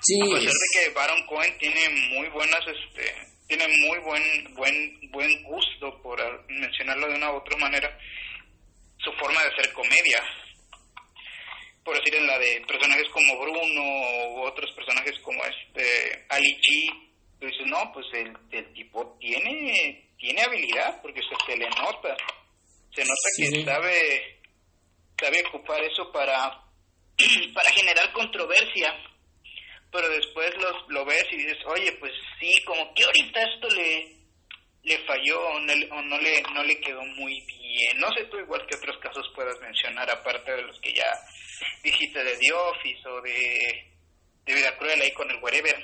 Sí. 0.00 0.18
A 0.18 0.34
pesar 0.34 0.52
de 0.52 0.68
que 0.72 0.94
Baron 0.94 1.26
Cohen 1.26 1.58
tiene 1.58 1.88
muy 2.16 2.28
buenas, 2.30 2.60
este, 2.66 3.14
tiene 3.46 3.66
muy 3.68 3.98
buen, 3.98 4.54
buen, 4.54 5.10
buen 5.10 5.42
gusto, 5.42 6.00
por 6.02 6.18
mencionarlo 6.48 7.06
de 7.08 7.16
una 7.16 7.32
u 7.32 7.36
otra 7.36 7.58
manera, 7.58 7.98
su 8.96 9.12
forma 9.12 9.42
de 9.42 9.48
hacer 9.48 9.72
comedia. 9.74 10.24
Por 11.90 11.98
decir, 11.98 12.14
en 12.14 12.26
la 12.28 12.38
de 12.38 12.62
personajes 12.68 13.08
como 13.08 13.36
Bruno 13.36 13.82
u 13.82 14.42
otros 14.42 14.70
personajes 14.76 15.18
como 15.24 15.44
este 15.44 16.24
Ali 16.28 16.56
G, 16.60 17.10
tú 17.40 17.46
dices, 17.46 17.66
no, 17.66 17.90
pues 17.92 18.06
el, 18.12 18.32
el 18.52 18.72
tipo 18.74 19.18
tiene, 19.18 20.08
tiene 20.16 20.40
habilidad, 20.40 21.02
porque 21.02 21.20
se, 21.20 21.56
le 21.56 21.68
nota. 21.70 22.16
Se 22.94 23.02
nota 23.02 23.28
que 23.36 23.64
sabe, 23.64 24.40
sabe 25.20 25.42
ocupar 25.48 25.82
eso 25.82 26.12
para, 26.12 26.62
para 27.54 27.70
generar 27.72 28.12
controversia. 28.12 28.94
Pero 29.90 30.08
después 30.10 30.52
los, 30.58 30.88
lo 30.90 31.04
ves 31.04 31.26
y 31.32 31.38
dices, 31.38 31.58
oye, 31.66 31.90
pues 31.98 32.12
sí, 32.38 32.52
como 32.66 32.94
que 32.94 33.02
ahorita 33.02 33.42
esto 33.52 33.68
le, 33.70 34.19
le 34.82 34.96
falló 35.06 35.38
o 35.38 35.60
no, 35.60 36.18
le, 36.18 36.42
no 36.54 36.64
le 36.64 36.80
quedó 36.80 37.02
muy 37.16 37.34
bien. 37.46 37.98
No 37.98 38.08
sé 38.12 38.24
tú 38.30 38.38
igual 38.38 38.62
que 38.68 38.76
otros 38.76 38.96
casos 39.02 39.26
puedas 39.34 39.58
mencionar, 39.60 40.10
aparte 40.10 40.52
de 40.52 40.62
los 40.62 40.78
que 40.80 40.92
ya 40.94 41.10
dijiste 41.82 42.18
de 42.18 42.36
The 42.36 42.52
Office 42.52 43.08
o 43.08 43.20
de, 43.22 43.90
de 44.46 44.54
Vida 44.54 44.76
Cruel 44.78 45.00
ahí 45.00 45.12
con 45.12 45.30
el 45.30 45.42
Wherever. 45.42 45.76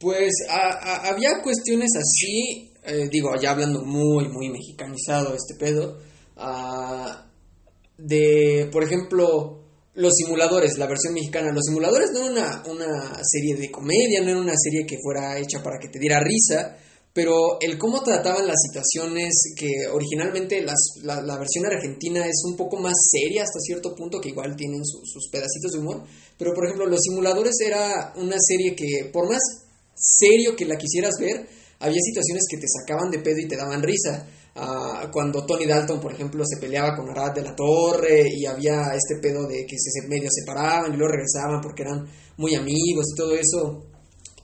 Pues 0.00 0.32
había 0.48 1.42
cuestiones 1.42 1.90
así, 1.96 2.72
eh, 2.84 3.08
digo, 3.10 3.30
ya 3.40 3.50
hablando 3.50 3.82
muy, 3.82 4.28
muy 4.28 4.48
mexicanizado 4.48 5.34
este 5.34 5.54
pedo, 5.58 6.00
ah, 6.36 7.26
de, 7.96 8.68
por 8.70 8.84
ejemplo, 8.84 9.64
los 9.94 10.14
simuladores, 10.14 10.78
la 10.78 10.86
versión 10.86 11.14
mexicana. 11.14 11.52
Los 11.52 11.64
simuladores 11.64 12.10
no 12.12 12.20
era 12.20 12.30
una, 12.30 12.62
una 12.66 13.20
serie 13.24 13.56
de 13.56 13.70
comedia, 13.72 14.20
no 14.22 14.30
era 14.30 14.40
una 14.40 14.56
serie 14.56 14.86
que 14.86 14.98
fuera 15.02 15.36
hecha 15.36 15.60
para 15.62 15.78
que 15.80 15.88
te 15.88 15.98
diera 15.98 16.20
risa, 16.20 16.78
pero 17.18 17.58
el 17.60 17.78
cómo 17.78 18.00
trataban 18.04 18.46
las 18.46 18.58
situaciones, 18.68 19.52
que 19.56 19.88
originalmente 19.92 20.62
las, 20.62 20.78
la, 21.02 21.36
versión 21.36 21.66
argentina 21.66 22.24
es 22.24 22.44
un 22.48 22.56
poco 22.56 22.76
más 22.76 22.92
seria 23.10 23.42
hasta 23.42 23.58
cierto 23.58 23.92
punto, 23.96 24.20
que 24.20 24.28
igual 24.28 24.54
tienen 24.54 24.84
sus 24.84 25.28
pedacitos 25.28 25.72
de 25.72 25.78
humor, 25.80 26.04
pero 26.38 26.54
por 26.54 26.64
ejemplo 26.64 26.86
los 26.86 27.00
simuladores 27.02 27.56
era 27.60 28.12
una 28.14 28.36
serie 28.38 28.76
que 28.76 29.10
por 29.12 29.28
más 29.28 29.40
serio 29.96 30.54
que 30.54 30.64
la 30.64 30.78
quisieras 30.78 31.14
ver, 31.18 31.44
había 31.80 31.98
situaciones 32.00 32.44
que 32.48 32.58
te 32.58 32.68
sacaban 32.68 33.10
de 33.10 33.18
pedo 33.18 33.40
y 33.40 33.48
te 33.48 33.56
daban 33.56 33.82
risa. 33.82 34.24
Ah, 34.54 35.10
cuando 35.12 35.44
Tony 35.44 35.66
Dalton, 35.66 35.98
por 35.98 36.12
ejemplo, 36.12 36.44
se 36.46 36.60
peleaba 36.60 36.94
con 36.94 37.10
Arad 37.10 37.34
de 37.34 37.42
la 37.42 37.56
Torre 37.56 38.28
y 38.32 38.46
había 38.46 38.94
este 38.94 39.20
pedo 39.20 39.48
de 39.48 39.66
que 39.66 39.76
se 39.76 40.06
medio 40.06 40.28
separaban 40.30 40.94
y 40.94 40.96
luego 40.96 41.14
regresaban 41.14 41.60
porque 41.60 41.82
eran 41.82 42.06
muy 42.36 42.54
amigos 42.54 43.06
y 43.12 43.16
todo 43.16 43.34
eso. 43.34 43.87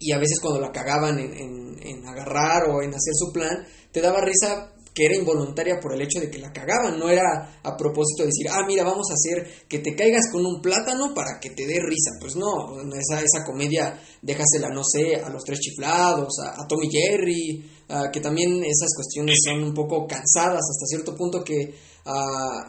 Y 0.06 0.12
a 0.12 0.18
veces 0.18 0.38
cuando 0.40 0.60
la 0.60 0.70
cagaban 0.70 1.18
en, 1.18 1.78
en 1.80 2.06
agarrar 2.06 2.68
o 2.68 2.82
en 2.82 2.90
hacer 2.90 3.14
su 3.14 3.32
plan, 3.32 3.66
te 3.90 4.02
daba 4.02 4.20
risa 4.20 4.74
que 4.94 5.06
era 5.06 5.16
involuntaria 5.16 5.80
por 5.80 5.92
el 5.92 6.02
hecho 6.02 6.20
de 6.20 6.30
que 6.30 6.38
la 6.38 6.52
cagaban, 6.52 6.98
no 6.98 7.10
era 7.10 7.58
a 7.64 7.76
propósito 7.76 8.22
de 8.22 8.26
decir, 8.26 8.46
ah, 8.48 8.64
mira, 8.66 8.84
vamos 8.84 9.08
a 9.10 9.14
hacer 9.14 9.66
que 9.68 9.80
te 9.80 9.96
caigas 9.96 10.30
con 10.30 10.46
un 10.46 10.62
plátano 10.62 11.12
para 11.12 11.40
que 11.40 11.50
te 11.50 11.66
dé 11.66 11.80
risa. 11.80 12.12
Pues 12.20 12.36
no, 12.36 12.78
esa, 12.94 13.20
esa 13.20 13.44
comedia 13.44 14.00
déjasela, 14.22 14.68
no 14.72 14.82
sé, 14.84 15.16
a 15.16 15.28
los 15.30 15.42
tres 15.42 15.58
chiflados, 15.58 16.38
a, 16.38 16.64
Tommy 16.68 16.88
Jerry, 16.88 17.68
que 18.12 18.20
también 18.20 18.62
esas 18.62 18.94
cuestiones 18.94 19.36
son 19.44 19.64
un 19.64 19.74
poco 19.74 20.06
cansadas 20.06 20.62
hasta 20.62 20.86
cierto 20.86 21.16
punto 21.16 21.42
que, 21.42 21.74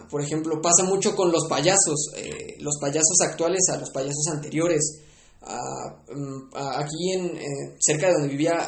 por 0.10 0.22
ejemplo, 0.22 0.60
pasa 0.60 0.84
mucho 0.84 1.16
con 1.16 1.32
los 1.32 1.48
payasos, 1.48 2.12
eh, 2.18 2.56
los 2.60 2.80
payasos 2.82 3.22
actuales 3.22 3.70
a 3.72 3.78
los 3.78 3.92
payasos 3.92 4.26
anteriores. 4.34 5.05
Mm, 5.46 6.56
aquí 6.56 7.14
en 7.14 7.38
eh, 7.38 7.78
cerca 7.80 8.08
de 8.08 8.14
donde 8.14 8.30
vivía 8.30 8.68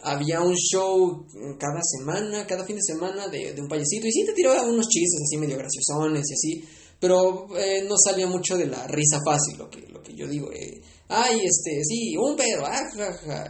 había 0.00 0.40
un 0.40 0.54
show 0.54 1.26
cada 1.58 1.80
semana, 1.82 2.46
cada 2.46 2.64
fin 2.64 2.76
de 2.76 2.82
semana 2.82 3.26
de, 3.28 3.54
un 3.60 3.68
payasito 3.68 4.06
y 4.06 4.12
sí 4.12 4.24
te 4.24 4.32
tiraba 4.32 4.62
unos 4.62 4.88
chistes 4.88 5.20
así 5.22 5.36
medio 5.36 5.58
graciosones 5.58 6.24
y 6.30 6.34
así, 6.34 6.68
pero 7.00 7.48
eh, 7.56 7.84
no 7.88 7.96
salía 7.96 8.26
mucho 8.26 8.56
de 8.56 8.66
la 8.66 8.86
risa 8.86 9.20
fácil, 9.24 9.58
lo 9.58 9.68
que, 9.68 9.80
lo 9.88 10.02
que 10.02 10.14
yo 10.14 10.28
digo. 10.28 10.52
Eh, 10.52 10.80
ay, 11.08 11.40
este, 11.44 11.82
sí, 11.84 12.16
un 12.16 12.36
pedo, 12.36 12.64
ah, 12.64 12.82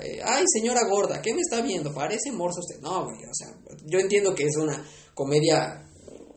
eh, 0.03 0.21
ay, 0.25 0.45
señora 0.47 0.81
gorda, 0.89 1.21
¿qué 1.21 1.35
me 1.35 1.41
está 1.41 1.61
viendo? 1.61 1.93
Parece 1.93 2.33
morso 2.33 2.61
usted. 2.61 2.81
No, 2.81 3.07
o 3.07 3.35
sea, 3.35 3.55
yo 3.87 3.99
entiendo 3.99 4.35
que 4.35 4.45
es 4.45 4.57
una 4.57 4.85
comedia, 5.15 5.87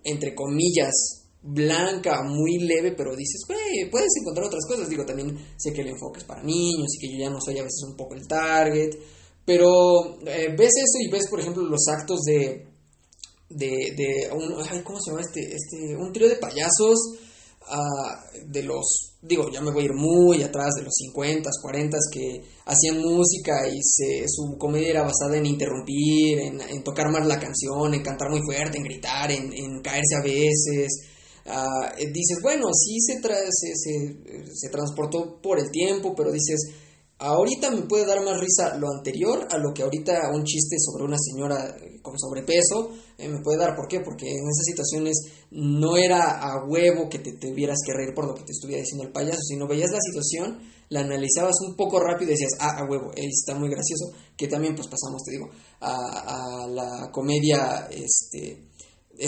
entre 0.04 0.36
comillas, 0.36 1.21
blanca, 1.44 2.22
muy 2.24 2.60
leve, 2.60 2.94
pero 2.96 3.16
dices, 3.16 3.42
güey, 3.48 3.90
puedes 3.90 4.12
encontrar 4.20 4.48
otras 4.48 4.66
cosas. 4.68 4.90
Digo, 4.90 5.06
también 5.06 5.38
sé 5.58 5.74
que 5.74 5.82
el 5.82 5.90
enfoque 5.90 6.20
es 6.20 6.26
para 6.26 6.44
niños 6.44 6.88
y 6.96 7.00
que 7.00 7.14
yo 7.14 7.20
ya 7.20 7.30
no 7.30 7.40
soy 7.42 7.58
a 7.58 7.64
veces 7.64 7.84
un 7.88 7.96
poco 7.96 8.16
el 8.16 8.28
target. 8.28 8.96
Pero 9.46 10.20
eh, 10.28 10.54
ves 10.56 10.72
eso 10.78 11.00
y 11.00 11.10
ves, 11.10 11.28
por 11.28 11.40
ejemplo, 11.40 11.64
los 11.64 11.88
actos 11.88 12.22
de. 12.22 12.68
de, 13.50 13.94
de 13.98 14.30
un, 14.34 14.84
¿Cómo 14.84 15.02
se 15.02 15.12
llama 15.12 15.22
este? 15.22 15.42
este 15.42 15.96
un 15.96 16.14
trío 16.14 16.30
de 16.30 16.36
payasos. 16.36 16.98
Ah, 17.68 18.26
de 18.48 18.64
los. 18.64 19.18
Digo, 19.22 19.50
ya 19.52 19.62
me 19.62 19.72
voy 19.72 19.84
a 19.84 19.86
ir 19.86 19.94
muy 19.94 20.42
atrás 20.42 20.74
de 20.78 20.84
los 20.84 20.94
50, 20.96 21.50
40 21.62 21.98
que 22.12 22.42
hacían 22.66 23.00
música 23.00 23.68
y 23.68 23.80
se, 23.84 24.26
su 24.28 24.58
comedia 24.58 24.90
era 24.90 25.04
basada 25.04 25.38
en 25.38 25.46
interrumpir, 25.46 26.40
en, 26.40 26.84
tocar 26.84 27.12
más 27.12 27.26
la 27.28 27.40
canción, 27.40 27.94
en 27.94 28.02
cantar 28.02 28.32
muy 28.32 28.42
fuerte, 28.42 28.80
en 28.80 28.84
gritar, 28.84 29.32
en 29.32 29.82
caerse 29.82 30.16
a 30.20 30.24
veces. 30.24 31.12
Ah, 31.46 31.94
dices, 31.98 32.38
bueno, 32.42 32.68
sí 32.74 33.00
se, 33.00 33.20
se, 33.22 33.76
se, 33.76 34.46
se 34.54 34.70
transportó 34.70 35.42
por 35.42 35.60
el 35.60 35.72
tiempo, 35.72 36.14
pero 36.16 36.32
dices 36.32 36.72
Ahorita 37.24 37.70
me 37.70 37.84
puede 37.84 38.08
dar 38.08 38.26
más 38.26 38.40
risa 38.40 38.76
lo 38.80 38.88
anterior 38.90 39.48
a 39.52 39.60
lo 39.60 39.72
que 39.76 39.84
ahorita 39.84 40.32
un 40.34 40.44
chiste 40.44 40.78
sobre 40.80 41.04
una 41.04 41.18
señora 41.20 41.78
eh, 41.78 42.02
con 42.02 42.18
sobrepeso 42.18 42.90
eh, 43.16 43.30
me 43.30 43.42
puede 43.44 43.60
dar. 43.60 43.76
¿Por 43.76 43.88
qué? 43.88 44.00
Porque 44.00 44.26
en 44.28 44.42
esas 44.42 44.66
situaciones 44.66 45.18
no 45.52 45.98
era 45.98 46.42
a 46.42 46.66
huevo 46.66 47.10
que 47.10 47.20
te 47.20 47.34
tuvieras 47.34 47.78
que 47.86 47.94
reír 47.94 48.16
por 48.16 48.26
lo 48.26 48.34
que 48.34 48.42
te 48.42 48.54
estuviera 48.54 48.82
diciendo 48.82 49.06
el 49.06 49.12
payaso, 49.12 49.40
sino 49.40 49.68
veías 49.68 49.92
la 49.92 50.00
situación, 50.02 50.62
la 50.90 51.02
analizabas 51.02 51.54
un 51.62 51.76
poco 51.76 52.00
rápido 52.00 52.32
y 52.32 52.34
decías, 52.34 52.58
ah, 52.60 52.80
a 52.80 52.90
huevo, 52.90 53.12
ahí 53.16 53.28
está 53.28 53.54
muy 53.54 53.70
gracioso. 53.70 54.14
Que 54.36 54.48
también 54.48 54.74
pues 54.74 54.88
pasamos, 54.88 55.22
te 55.24 55.34
digo, 55.34 55.48
a, 55.80 56.64
a 56.64 56.68
la 56.68 57.12
comedia, 57.12 57.88
este 57.92 58.71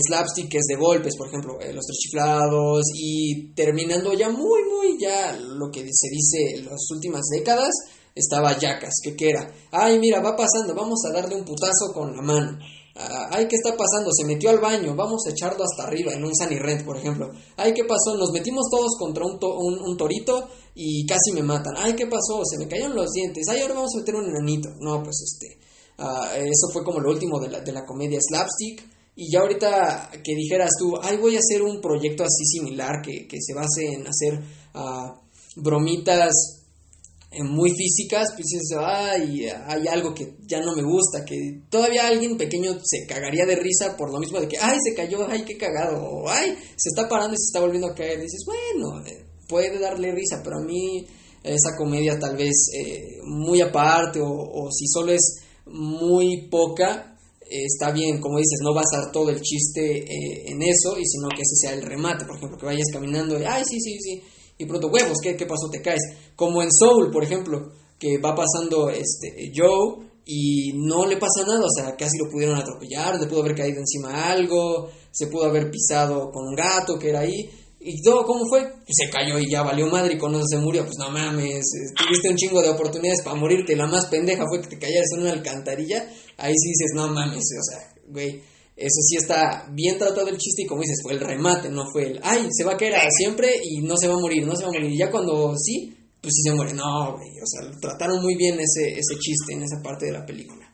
slapstick 0.02 0.54
es 0.56 0.66
de 0.68 0.76
golpes, 0.76 1.16
por 1.18 1.28
ejemplo, 1.28 1.60
eh, 1.60 1.74
los 1.74 1.86
tres 1.86 1.98
chiflados 1.98 2.84
y 2.96 3.54
terminando 3.54 4.14
ya 4.14 4.30
muy, 4.30 4.62
muy, 4.64 4.98
ya 5.00 5.36
lo 5.38 5.70
que 5.72 5.82
se 5.92 6.10
dice 6.10 6.56
en 6.56 6.66
las 6.66 6.82
últimas 6.92 7.24
décadas, 7.32 7.72
estaba 8.16 8.58
Yacas, 8.58 8.94
que, 9.04 9.16
que 9.16 9.30
era, 9.30 9.52
ay, 9.72 10.00
mira, 10.00 10.22
va 10.22 10.36
pasando, 10.36 10.76
vamos 10.76 11.00
a 11.06 11.14
darle 11.14 11.36
un 11.36 11.46
putazo 11.46 11.92
con 11.94 12.16
la 12.16 12.22
mano. 12.22 12.60
Ah, 12.96 13.28
ay, 13.32 13.48
¿qué 13.48 13.56
está 13.56 13.76
pasando? 13.76 14.12
Se 14.12 14.24
metió 14.24 14.52
al 14.52 14.60
baño, 14.60 14.96
vamos 14.96 15.24
a 15.26 15.32
echarlo 15.32 15.64
hasta 15.64 15.88
arriba 15.88 16.14
en 16.14 16.24
un 16.24 16.36
Sunny 16.36 16.60
Rent, 16.60 16.86
por 16.86 16.96
ejemplo. 16.96 17.32
Ay, 17.58 17.74
¿qué 17.74 17.86
pasó? 17.86 18.16
Nos 18.16 18.32
metimos 18.32 18.70
todos 18.70 18.98
contra 19.00 19.26
un, 19.26 19.40
un, 19.42 19.98
torito 19.98 20.48
y 20.76 21.04
casi 21.08 21.32
me 21.34 21.42
matan. 21.42 21.74
Ay, 21.76 21.94
¿qué 21.96 22.06
pasó? 22.06 22.44
Se 22.46 22.60
me 22.60 22.68
cayeron 22.68 22.96
los 22.96 23.10
dientes. 23.12 23.48
Ay, 23.50 23.62
ahora 23.62 23.74
vamos 23.74 23.96
a 23.96 23.98
meter 23.98 24.14
un 24.14 24.30
enanito. 24.30 24.70
No, 24.80 25.02
pues 25.02 25.24
este. 25.24 25.58
Ah, 25.98 26.34
eso 26.38 26.70
fue 26.72 26.84
como 26.84 27.00
lo 27.00 27.10
último 27.10 27.40
de 27.40 27.50
la, 27.50 27.62
de 27.62 27.72
la 27.72 27.84
comedia 27.84 28.20
slapstick. 28.22 28.93
Y 29.16 29.32
ya 29.32 29.42
ahorita 29.42 30.10
que 30.24 30.36
dijeras 30.36 30.72
tú, 30.80 30.98
ay, 31.02 31.18
voy 31.18 31.36
a 31.36 31.40
hacer 31.40 31.62
un 31.62 31.80
proyecto 31.82 32.24
así 32.24 32.46
similar 32.46 33.02
que, 33.04 33.28
se 33.40 33.54
base 33.54 33.86
en 33.94 34.08
hacer 34.08 34.40
uh, 34.74 35.14
bromitas 35.56 36.64
eh, 37.36 37.44
muy 37.44 37.72
físicas, 37.72 38.30
pues 38.36 38.46
dices, 38.48 38.78
ay, 38.80 39.48
hay 39.68 39.88
algo 39.88 40.14
que 40.14 40.36
ya 40.46 40.62
no 40.62 40.76
me 40.76 40.84
gusta, 40.84 41.26
que 41.26 41.62
todavía 41.70 42.08
alguien 42.08 42.38
pequeño 42.38 42.74
se 42.84 43.08
cagaría 43.08 43.46
de 43.46 43.56
risa 43.56 43.98
por 43.98 44.12
lo 44.12 44.20
mismo 44.20 44.40
de 44.40 44.48
que, 44.48 44.58
ay, 44.60 44.78
se 44.84 44.96
cayó, 44.96 45.28
ay, 45.28 45.44
qué 45.44 45.58
cagado, 45.58 46.00
o 46.04 46.30
ay, 46.30 46.56
se 46.76 46.90
está 46.90 47.10
parando 47.10 47.34
y 47.34 47.38
se 47.38 47.46
está 47.50 47.60
volviendo 47.60 47.88
a 47.88 47.96
caer. 47.96 48.22
dices, 48.22 48.44
bueno, 48.46 49.04
eh, 49.06 49.26
puede 49.48 49.80
darle 49.80 50.12
risa, 50.12 50.42
pero 50.44 50.58
a 50.58 50.64
mí 50.64 51.08
esa 51.44 51.76
comedia 51.76 52.20
tal 52.20 52.38
vez 52.38 52.68
eh, 52.78 53.18
muy 53.24 53.62
aparte 53.62 54.20
o, 54.22 54.30
o 54.30 54.72
si 54.72 54.86
solo 54.88 55.12
es 55.12 55.42
muy 55.66 56.48
poca, 56.50 57.13
está 57.66 57.92
bien, 57.92 58.20
como 58.20 58.38
dices, 58.38 58.60
no 58.64 58.74
basar 58.74 59.12
todo 59.12 59.30
el 59.30 59.42
chiste 59.42 60.00
eh, 60.00 60.44
en 60.48 60.62
eso, 60.62 60.98
y 60.98 61.06
sino 61.06 61.30
que 61.30 61.42
ese 61.42 61.56
sea 61.56 61.74
el 61.74 61.82
remate, 61.82 62.26
por 62.26 62.38
ejemplo, 62.38 62.58
que 62.58 62.66
vayas 62.66 62.88
caminando 62.92 63.38
ay, 63.48 63.64
sí, 63.70 63.80
sí, 63.80 63.98
sí, 64.00 64.24
y 64.58 64.66
pronto, 64.66 64.88
huevos, 64.88 65.18
¿qué, 65.22 65.36
qué 65.36 65.46
pasó? 65.46 65.70
Te 65.70 65.82
caes. 65.82 66.02
Como 66.36 66.62
en 66.62 66.72
Soul, 66.72 67.12
por 67.12 67.24
ejemplo, 67.24 67.72
que 68.00 68.18
va 68.18 68.36
pasando 68.36 68.90
este 68.90 69.52
Joe 69.56 70.08
y 70.26 70.74
no 70.76 71.06
le 71.06 71.18
pasa 71.18 71.46
nada, 71.46 71.66
o 71.66 71.70
sea, 71.76 71.96
casi 71.96 72.18
lo 72.18 72.30
pudieron 72.30 72.56
atropellar, 72.56 73.20
le 73.20 73.28
pudo 73.28 73.42
haber 73.42 73.56
caído 73.56 73.80
encima 73.80 74.32
algo, 74.32 74.90
se 75.12 75.28
pudo 75.28 75.46
haber 75.46 75.70
pisado 75.70 76.32
con 76.32 76.48
un 76.48 76.56
gato 76.56 76.98
que 76.98 77.10
era 77.10 77.22
ahí, 77.22 77.50
¿Y 77.86 78.02
todo 78.02 78.24
cómo 78.24 78.46
fue? 78.48 78.62
Se 78.88 79.10
cayó 79.10 79.38
y 79.40 79.52
ya 79.52 79.62
valió 79.62 79.88
madre 79.88 80.14
y 80.14 80.18
cuando 80.18 80.42
se 80.48 80.58
murió, 80.58 80.86
pues 80.86 80.98
no 80.98 81.10
mames, 81.10 81.66
eh, 81.66 81.94
tuviste 81.94 82.30
un 82.30 82.38
chingo 82.38 82.62
de 82.62 82.70
oportunidades 82.70 83.22
para 83.22 83.36
morirte, 83.36 83.76
la 83.76 83.88
más 83.88 84.06
pendeja 84.06 84.46
fue 84.48 84.62
que 84.62 84.70
te 84.70 84.80
cayeras 84.80 85.10
en 85.14 85.24
una 85.24 85.34
alcantarilla, 85.34 86.10
ahí 86.44 86.54
sí 86.58 86.70
dices, 86.70 86.92
no 86.94 87.08
mames, 87.08 87.46
o 87.58 87.64
sea, 87.64 87.94
güey, 88.08 88.42
eso 88.76 89.02
sí 89.08 89.16
está 89.16 89.66
bien 89.72 89.98
tratado 89.98 90.28
el 90.28 90.38
chiste 90.38 90.64
y 90.64 90.66
como 90.66 90.82
dices, 90.82 91.00
fue 91.02 91.14
el 91.14 91.22
remate, 91.22 91.70
no 91.70 91.86
fue 91.92 92.04
el, 92.04 92.20
ay, 92.22 92.48
se 92.52 92.66
va 92.66 92.74
a 92.74 92.78
caer 92.78 92.96
a 92.96 93.10
siempre 93.10 93.54
y 93.64 93.82
no 93.82 93.96
se 93.96 94.08
va 94.08 94.16
a 94.16 94.20
morir, 94.20 94.46
no 94.46 94.56
se 94.56 94.64
va 94.64 94.70
a 94.70 94.74
morir, 94.74 94.92
y 94.92 94.98
ya 94.98 95.10
cuando 95.10 95.56
sí, 95.58 95.96
pues 96.22 96.34
sí 96.36 96.50
se 96.50 96.56
muere. 96.56 96.74
No, 96.74 97.16
güey, 97.16 97.32
o 97.40 97.48
sea, 97.48 97.64
trataron 97.80 98.22
muy 98.22 98.36
bien 98.36 98.60
ese, 98.60 98.92
ese 98.92 99.16
chiste 99.20 99.54
en 99.54 99.64
esa 99.64 99.82
parte 99.82 100.08
de 100.08 100.12
la 100.12 100.26
película. 100.26 100.68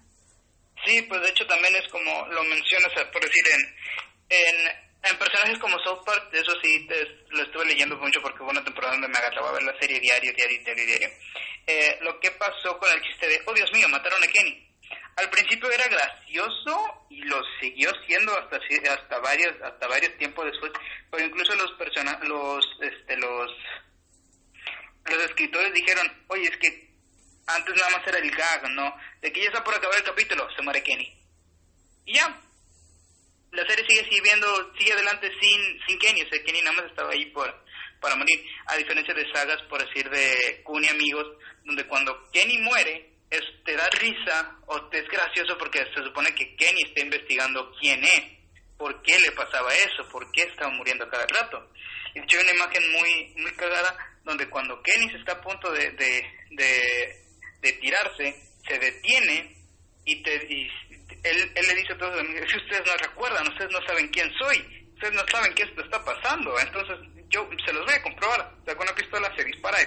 Sí, 0.86 1.02
pues 1.04 1.22
de 1.22 1.30
hecho 1.30 1.46
también 1.46 1.74
es 1.76 1.86
como 1.92 2.10
lo 2.34 2.44
mencionas, 2.46 2.90
por 3.14 3.22
decir, 3.22 3.44
en, 3.54 3.62
en, 4.30 4.56
en 5.12 5.20
personajes 5.20 5.60
como 5.60 5.78
South 5.84 6.02
Park, 6.06 6.34
eso 6.34 6.54
sí 6.64 6.88
lo 7.30 7.44
estuve 7.44 7.66
leyendo 7.66 7.98
mucho 7.98 8.22
porque 8.24 8.42
hubo 8.42 8.50
una 8.50 8.64
temporada 8.64 8.94
donde 8.94 9.10
me 9.10 9.18
agarraba 9.18 9.50
a 9.50 9.54
ver 9.54 9.64
la 9.64 9.78
serie 9.80 10.00
diario, 10.00 10.34
diario, 10.34 10.58
diario, 10.66 10.86
diario. 10.86 11.10
Eh, 11.68 11.98
lo 12.02 12.20
que 12.20 12.32
pasó 12.32 12.80
con 12.80 12.90
el 12.90 13.02
chiste 13.04 13.28
de, 13.28 13.42
oh 13.46 13.54
Dios 13.54 13.70
mío, 13.74 13.90
mataron 13.90 14.24
a 14.24 14.28
Kenny. 14.28 14.69
Al 15.20 15.30
principio 15.30 15.70
era 15.70 15.88
gracioso 15.90 17.06
y 17.10 17.22
lo 17.24 17.42
siguió 17.60 17.92
siendo 18.08 18.32
hasta 18.38 18.58
hasta 18.94 19.20
varios 19.20 19.54
hasta 19.62 19.88
varios 19.88 20.18
tiempos 20.18 20.46
después, 20.46 20.72
pero 21.12 21.26
incluso 21.26 21.56
los 21.56 21.72
persona 21.74 22.18
los 22.24 22.66
este 22.80 23.18
los 23.18 23.52
los 25.06 25.24
escritores 25.26 25.74
dijeron, 25.74 26.08
"Oye, 26.28 26.44
es 26.44 26.58
que 26.58 26.90
antes 27.48 27.76
nada 27.76 27.98
más 27.98 28.08
era 28.08 28.20
el 28.20 28.32
gag, 28.32 28.70
¿no? 28.72 28.96
De 29.22 29.32
que 29.34 29.42
ya 29.42 29.48
está 29.48 29.62
por 29.64 29.76
acabar 29.76 29.98
el 29.98 30.04
capítulo, 30.04 30.48
se 30.56 30.62
muere 30.62 30.84
Kenny." 30.84 31.14
Y 32.06 32.14
ya. 32.14 32.42
La 33.52 33.68
serie 33.68 33.86
sigue 33.90 34.08
siguiendo, 34.10 34.74
sigue 34.78 34.94
adelante 34.94 35.32
sin 35.42 35.82
sin 35.86 36.00
Kenny, 36.00 36.22
o 36.22 36.30
sea, 36.30 36.44
Kenny 36.46 36.62
nada 36.62 36.78
más 36.78 36.86
estaba 36.86 37.12
ahí 37.12 37.26
por 37.32 37.66
para 38.00 38.16
morir, 38.16 38.46
a 38.68 38.78
diferencia 38.78 39.14
de 39.14 39.30
sagas, 39.34 39.62
por 39.64 39.86
decir, 39.86 40.10
de 40.10 40.62
Kun 40.64 40.84
y 40.86 40.88
amigos, 40.88 41.28
donde 41.66 41.86
cuando 41.88 42.30
Kenny 42.32 42.58
muere, 42.60 43.10
es, 43.30 43.42
te 43.64 43.76
da 43.76 43.88
risa 44.00 44.58
o 44.68 44.90
te 44.90 45.00
es 45.00 45.08
gracioso 45.08 45.58
porque 45.58 45.80
se 45.94 46.04
supone 46.04 46.34
que 46.34 46.56
Kenny 46.56 46.82
está 46.84 47.02
investigando 47.02 47.72
quién 47.80 48.04
es, 48.04 48.24
por 48.78 49.02
qué 49.02 49.20
le 49.20 49.32
pasaba 49.34 49.74
eso, 49.74 50.08
por 50.10 50.32
qué 50.32 50.44
estaba 50.44 50.72
muriendo 50.72 51.08
cada 51.10 51.28
rato. 51.28 51.72
Y 52.16 52.20
hay 52.20 52.44
una 52.44 52.54
imagen 52.54 52.92
muy, 52.92 53.34
muy 53.38 53.52
cagada 53.56 53.96
donde 54.24 54.50
cuando 54.50 54.82
Kenny 54.82 55.10
se 55.12 55.18
está 55.18 55.34
a 55.34 55.42
punto 55.42 55.72
de, 55.72 55.92
de, 55.92 56.26
de, 57.62 57.74
tirarse, 57.74 58.36
se 58.68 58.80
detiene 58.80 59.56
y, 60.06 60.24
te, 60.24 60.36
él, 60.36 61.52
él 61.56 61.68
le 61.68 61.76
dice 61.76 61.94
a 61.94 61.98
todos 61.98 62.26
si 62.48 62.58
ustedes 62.58 62.84
no 62.86 62.98
recuerdan, 62.98 63.48
ustedes 63.48 63.72
no 63.72 63.86
saben 63.86 64.08
quién 64.10 64.32
soy, 64.40 64.88
ustedes 64.96 65.14
no 65.14 65.24
saben 65.32 65.54
qué 65.54 65.64
esto 65.64 65.82
está 65.82 66.04
pasando, 66.04 66.58
entonces 66.60 66.98
yo 67.30 67.48
se 67.66 67.74
los 67.74 67.86
voy 67.86 67.96
a 67.96 68.02
comprobar. 68.02 68.56
Con 68.66 68.82
una 68.82 68.96
pistola 68.96 69.34
se 69.36 69.44
dispara 69.44 69.82
y 69.82 69.86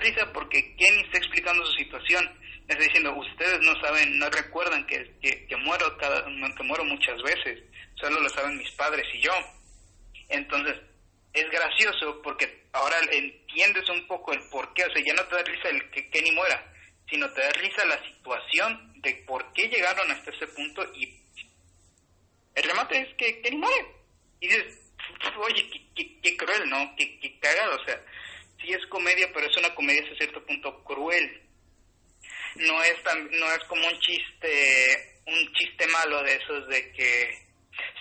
risa 0.00 0.32
porque 0.32 0.74
Kenny 0.76 1.02
está 1.02 1.18
explicando 1.18 1.64
su 1.64 1.72
situación. 1.72 2.28
Está 2.68 2.82
diciendo, 2.82 3.14
ustedes 3.14 3.60
no 3.62 3.80
saben, 3.80 4.18
no 4.18 4.28
recuerdan 4.30 4.86
que, 4.86 5.16
que, 5.20 5.56
muero 5.56 5.96
cada, 5.98 6.24
que 6.24 6.62
muero 6.62 6.84
muchas 6.84 7.20
veces. 7.22 7.62
Solo 7.94 8.20
lo 8.20 8.28
saben 8.28 8.58
mis 8.58 8.70
padres 8.72 9.06
y 9.14 9.20
yo. 9.20 9.32
Entonces, 10.28 10.76
es 11.32 11.50
gracioso 11.50 12.20
porque 12.22 12.66
ahora 12.72 12.96
entiendes 13.12 13.88
un 13.88 14.06
poco 14.06 14.32
el 14.32 14.40
por 14.50 14.72
qué. 14.74 14.84
O 14.84 14.92
sea, 14.92 15.02
ya 15.04 15.14
no 15.14 15.24
te 15.24 15.34
da 15.36 15.42
risa 15.42 15.68
el 15.68 15.90
que 15.90 16.08
Kenny 16.10 16.32
muera, 16.32 16.72
sino 17.08 17.30
te 17.32 17.40
da 17.40 17.50
risa 17.50 17.84
la 17.86 18.02
situación 18.04 19.00
de 19.02 19.14
por 19.26 19.52
qué 19.52 19.68
llegaron 19.68 20.10
hasta 20.10 20.30
ese 20.30 20.46
punto 20.48 20.84
y 20.94 21.20
el 22.54 22.62
remate 22.64 22.98
es 22.98 23.14
que 23.16 23.40
Kenny 23.42 23.56
muere. 23.56 23.86
Y 24.40 24.48
dices, 24.48 24.80
oye, 25.38 25.70
qué, 26.22 26.36
cruel, 26.36 26.68
¿no? 26.68 26.94
Qué, 26.96 27.18
qué 27.20 27.38
cagado, 27.38 27.76
o 27.76 27.84
sea, 27.84 28.00
sí 28.60 28.72
es 28.72 28.86
comedia, 28.88 29.28
pero 29.32 29.46
es 29.46 29.56
una 29.56 29.74
comedia 29.74 30.02
hasta 30.02 30.16
cierto 30.16 30.44
punto 30.44 30.84
cruel. 30.84 31.42
No 32.56 32.82
es 32.82 33.02
tan, 33.02 33.30
no 33.30 33.46
es 33.46 33.64
como 33.68 33.86
un 33.86 33.98
chiste, 34.00 35.20
un 35.26 35.52
chiste 35.52 35.86
malo 35.88 36.22
de 36.22 36.34
esos 36.34 36.68
de 36.68 36.92
que 36.92 37.50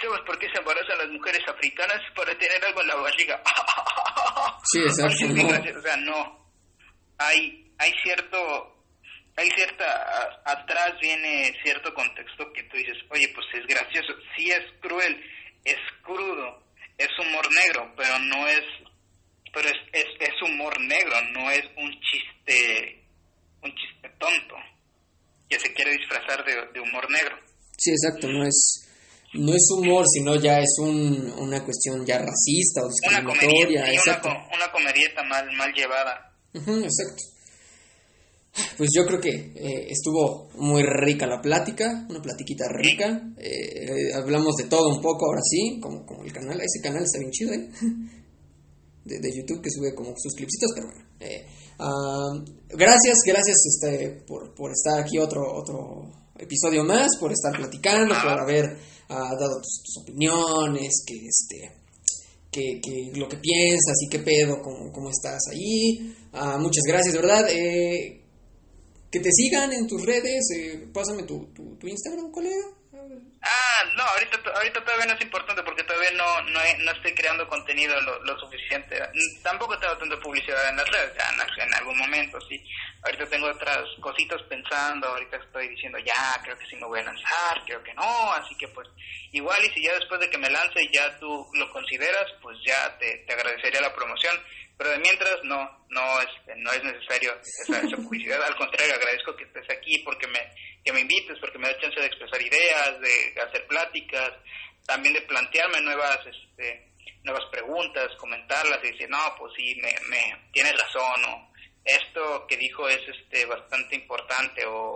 ¿Sabes 0.01 0.21
por 0.25 0.37
qué 0.39 0.47
se 0.51 0.59
embarazan 0.59 0.97
las 0.97 1.09
mujeres 1.09 1.41
africanas? 1.47 2.01
Para 2.15 2.37
tener 2.37 2.63
algo 2.65 2.81
en 2.81 2.87
la 2.87 2.95
barriga. 2.95 3.41
Sí, 4.63 4.79
exacto. 4.81 5.25
O 5.25 5.81
sea, 5.81 5.95
no. 5.97 6.51
Hay, 7.17 7.71
hay 7.79 7.91
cierto, 8.03 8.85
hay 9.35 9.49
cierta, 9.51 10.41
atrás 10.45 10.93
viene 11.01 11.53
cierto 11.63 11.93
contexto 11.93 12.51
que 12.53 12.63
tú 12.63 12.77
dices, 12.77 12.97
oye, 13.09 13.29
pues 13.33 13.47
es 13.53 13.65
gracioso. 13.65 14.13
Sí 14.37 14.51
es 14.51 14.63
cruel, 14.81 15.23
es 15.63 15.77
crudo, 16.03 16.63
es 16.97 17.09
humor 17.19 17.47
negro, 17.51 17.93
pero 17.97 18.19
no 18.19 18.47
es 18.47 18.63
pero 19.53 19.67
es, 19.69 19.77
es, 19.93 20.05
es 20.19 20.41
humor 20.41 20.79
negro, 20.81 21.15
no 21.33 21.49
es 21.51 21.63
un 21.77 21.91
chiste, 22.01 23.03
un 23.63 23.71
chiste 23.71 24.09
tonto, 24.17 24.55
que 25.49 25.59
se 25.59 25.73
quiere 25.73 25.91
disfrazar 25.91 26.43
de, 26.45 26.79
humor 26.79 27.09
negro. 27.09 27.35
Sí, 27.77 27.91
exacto, 27.91 28.27
no 28.27 28.45
es, 28.45 28.87
no 29.33 29.53
es 29.53 29.67
humor, 29.71 30.05
sino 30.07 30.35
ya 30.35 30.59
es 30.59 30.75
un, 30.79 31.33
una 31.37 31.63
cuestión 31.63 32.05
ya 32.05 32.19
racista 32.19 32.81
o 32.83 32.89
discriminatoria. 32.89 33.85
Una, 34.05 34.47
una, 34.55 34.71
comedieta 34.71 35.23
mal, 35.23 35.51
mal 35.53 35.71
llevada. 35.73 36.33
exacto. 36.53 37.23
Pues 38.77 38.89
yo 38.95 39.05
creo 39.05 39.21
que 39.21 39.29
eh, 39.29 39.87
estuvo 39.89 40.49
muy 40.55 40.83
rica 40.83 41.27
la 41.27 41.41
plática, 41.41 42.05
una 42.09 42.21
platiquita 42.21 42.65
rica. 42.67 43.21
Eh, 43.37 44.11
hablamos 44.13 44.55
de 44.57 44.65
todo 44.65 44.89
un 44.89 45.01
poco 45.01 45.27
ahora 45.27 45.41
sí, 45.43 45.79
como, 45.79 46.05
como 46.05 46.23
el 46.23 46.33
canal, 46.33 46.59
ese 46.59 46.81
canal 46.81 47.03
está 47.03 47.19
bien 47.19 47.31
chido, 47.31 47.53
¿eh? 47.53 47.69
De, 49.05 49.31
YouTube 49.33 49.61
que 49.61 49.69
sube 49.69 49.93
como 49.95 50.13
sus 50.17 50.33
clipsitos, 50.33 50.71
pero 50.75 50.87
bueno. 50.87 51.05
Eh, 51.19 51.45
gracias, 52.69 53.17
gracias 53.25 53.57
este, 53.65 54.23
por, 54.27 54.53
por, 54.53 54.71
estar 54.71 54.99
aquí 54.99 55.17
otro, 55.17 55.41
otro 55.53 56.11
episodio 56.37 56.83
más, 56.83 57.09
por 57.19 57.31
estar 57.31 57.55
platicando, 57.55 58.15
por 58.15 58.39
haber 58.39 58.77
ah, 59.09 59.35
dado 59.39 59.61
tus, 59.61 59.97
opiniones, 60.01 61.03
que 61.05 61.15
este 61.15 61.79
que, 62.51 62.81
que, 62.81 63.11
lo 63.19 63.29
que 63.29 63.37
piensas 63.37 63.95
y 64.01 64.09
qué 64.09 64.19
pedo, 64.19 64.61
cómo, 64.61 64.91
cómo 64.91 65.09
estás 65.09 65.41
ahí. 65.51 66.15
Ah, 66.33 66.57
muchas 66.57 66.83
gracias, 66.87 67.13
de 67.13 67.19
verdad. 67.19 67.47
Eh, 67.49 68.23
que 69.11 69.19
te 69.19 69.31
sigan 69.31 69.71
en 69.73 69.87
tus 69.87 70.05
redes. 70.05 70.49
Eh, 70.55 70.87
pásame 70.93 71.23
tu, 71.23 71.45
tu, 71.53 71.75
tu 71.75 71.87
Instagram, 71.87 72.31
colega. 72.31 72.78
Ah, 73.41 73.83
no, 73.95 74.03
ahorita, 74.03 74.37
ahorita 74.53 74.83
todavía 74.83 75.05
no 75.05 75.13
es 75.13 75.21
importante 75.21 75.63
porque 75.63 75.83
todavía 75.83 76.11
no, 76.11 76.41
no, 76.41 76.59
no 76.79 76.91
estoy 76.91 77.13
creando 77.13 77.47
contenido 77.47 77.99
lo, 78.01 78.39
suficiente. 78.39 79.01
Tampoco 79.41 79.77
tengo 79.79 79.97
tanta 79.97 80.19
publicidad 80.19 80.69
en 80.69 80.77
las 80.77 80.89
redes, 80.89 81.15
ya 81.17 81.63
en, 81.63 81.73
algún 81.73 81.97
momento, 81.97 82.39
sí. 82.41 82.61
Ahorita 83.03 83.25
tengo 83.27 83.47
otras 83.47 83.85
cositas 84.01 84.41
pensando, 84.43 85.07
ahorita 85.07 85.37
estoy 85.37 85.69
diciendo, 85.69 85.97
ya, 85.99 86.39
creo 86.43 86.57
que 86.57 86.65
sí 86.65 86.75
me 86.75 86.85
voy 86.85 86.99
a 86.99 87.03
lanzar, 87.03 87.63
creo 87.65 87.81
que 87.81 87.93
no, 87.93 88.33
así 88.33 88.55
que 88.57 88.67
pues 88.67 88.87
igual 89.31 89.63
y 89.63 89.69
si 89.69 89.83
ya 89.83 89.93
después 89.93 90.19
de 90.19 90.29
que 90.29 90.37
me 90.37 90.49
lance 90.49 90.79
ya 90.91 91.17
tú 91.19 91.47
lo 91.53 91.71
consideras, 91.71 92.25
pues 92.41 92.57
ya 92.65 92.97
te, 92.97 93.19
te 93.25 93.33
agradecería 93.33 93.81
la 93.81 93.93
promoción 93.93 94.35
pero 94.79 94.91
de 94.91 94.99
mientras 94.99 95.43
no 95.43 95.85
no 95.89 96.21
este, 96.21 96.55
no 96.55 96.71
es 96.71 96.81
necesario 96.81 97.35
esa, 97.41 97.81
esa, 97.81 97.97
publicidad. 98.01 98.41
Al 98.41 98.55
contrario 98.55 98.95
agradezco 98.95 99.35
que 99.35 99.43
estés 99.43 99.69
aquí 99.69 99.99
porque 100.05 100.25
me 100.27 100.39
que 100.85 100.93
me 100.93 101.01
invites 101.01 101.37
porque 101.41 101.57
me 101.59 101.67
da 101.67 101.79
chance 101.81 101.99
de 101.99 102.07
expresar 102.07 102.41
ideas 102.41 103.01
de 103.01 103.41
hacer 103.41 103.67
pláticas 103.67 104.31
también 104.87 105.13
de 105.13 105.21
plantearme 105.23 105.81
nuevas 105.81 106.19
este 106.25 106.93
nuevas 107.23 107.43
preguntas 107.51 108.07
comentarlas 108.17 108.79
y 108.83 108.91
decir 108.91 109.09
no 109.09 109.19
pues 109.37 109.51
sí 109.57 109.75
me, 109.81 109.93
me 110.07 110.49
tienes 110.53 110.71
razón 110.71 111.25
o 111.27 111.51
esto 111.83 112.47
que 112.47 112.55
dijo 112.55 112.87
es 112.87 113.01
este 113.05 113.45
bastante 113.47 113.97
importante 113.97 114.65
o 114.65 114.95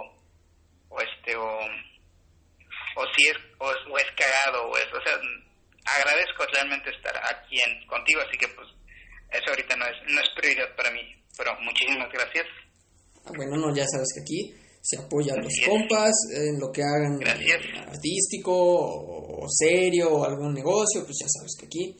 o 0.87 1.01
este 1.01 1.35
o 1.35 1.59
o 2.95 3.13
si 3.17 3.27
es 3.27 3.37
o 3.57 3.69
es, 3.69 3.77
o 3.89 3.97
es 3.97 4.11
cagado 4.15 4.69
o 4.69 4.77
es 4.77 4.87
o 4.93 5.01
sea 5.03 5.19
agradezco 5.97 6.45
realmente 6.53 6.89
estar 6.89 7.17
aquí 7.35 7.59
en, 7.59 7.85
contigo 7.87 8.21
así 8.21 8.37
que 8.37 8.47
pues 8.47 8.69
eso 9.33 9.49
ahorita 9.49 9.75
no 9.75 9.85
es, 9.85 9.97
no 10.13 10.21
es 10.21 10.29
prioridad 10.35 10.75
para 10.75 10.91
mí, 10.91 11.01
pero 11.37 11.51
muchísimas 11.61 12.09
gracias. 12.11 12.45
Ah, 13.25 13.31
bueno, 13.35 13.57
no, 13.57 13.73
ya 13.73 13.85
sabes 13.87 14.09
que 14.13 14.21
aquí 14.21 14.53
se 14.81 14.97
apoya 14.97 15.33
a 15.33 15.37
los 15.37 15.53
compas 15.65 16.11
en 16.35 16.59
lo 16.59 16.69
que 16.71 16.83
hagan 16.83 17.17
artístico 17.87 18.51
o, 18.53 19.47
serio 19.47 20.11
o 20.11 20.25
algún 20.25 20.53
negocio, 20.53 21.05
pues 21.05 21.17
ya 21.21 21.27
sabes 21.29 21.55
que 21.57 21.65
aquí 21.67 21.95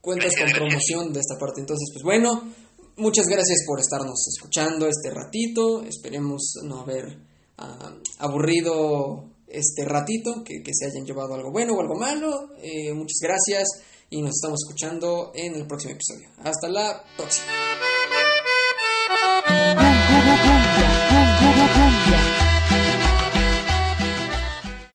cuentas 0.00 0.32
con 0.38 0.48
promoción 0.50 1.12
de 1.12 1.20
esta 1.20 1.36
parte. 1.38 1.60
Entonces, 1.60 1.88
pues 1.92 2.04
bueno, 2.04 2.52
muchas 2.96 3.26
gracias 3.26 3.64
por 3.66 3.80
estarnos 3.80 4.26
escuchando 4.28 4.86
este 4.86 5.10
ratito. 5.10 5.82
Esperemos 5.82 6.54
no 6.62 6.82
haber 6.82 7.18
ah, 7.58 7.96
aburrido 8.18 9.30
este 9.48 9.84
ratito, 9.84 10.44
que, 10.44 10.62
que, 10.62 10.72
se 10.74 10.86
hayan 10.86 11.04
llevado 11.04 11.34
algo 11.34 11.50
bueno 11.50 11.74
o 11.74 11.80
algo 11.80 11.96
malo. 11.96 12.50
Eh, 12.62 12.92
muchas 12.92 13.18
gracias 13.20 13.66
y 14.10 14.22
nos 14.22 14.36
estamos 14.36 14.60
escuchando 14.64 15.32
en 15.34 15.54
el 15.54 15.66
próximo 15.66 15.94
episodio. 15.94 16.28
Hasta 16.42 16.68
la 16.68 17.02
próxima. 17.16 17.67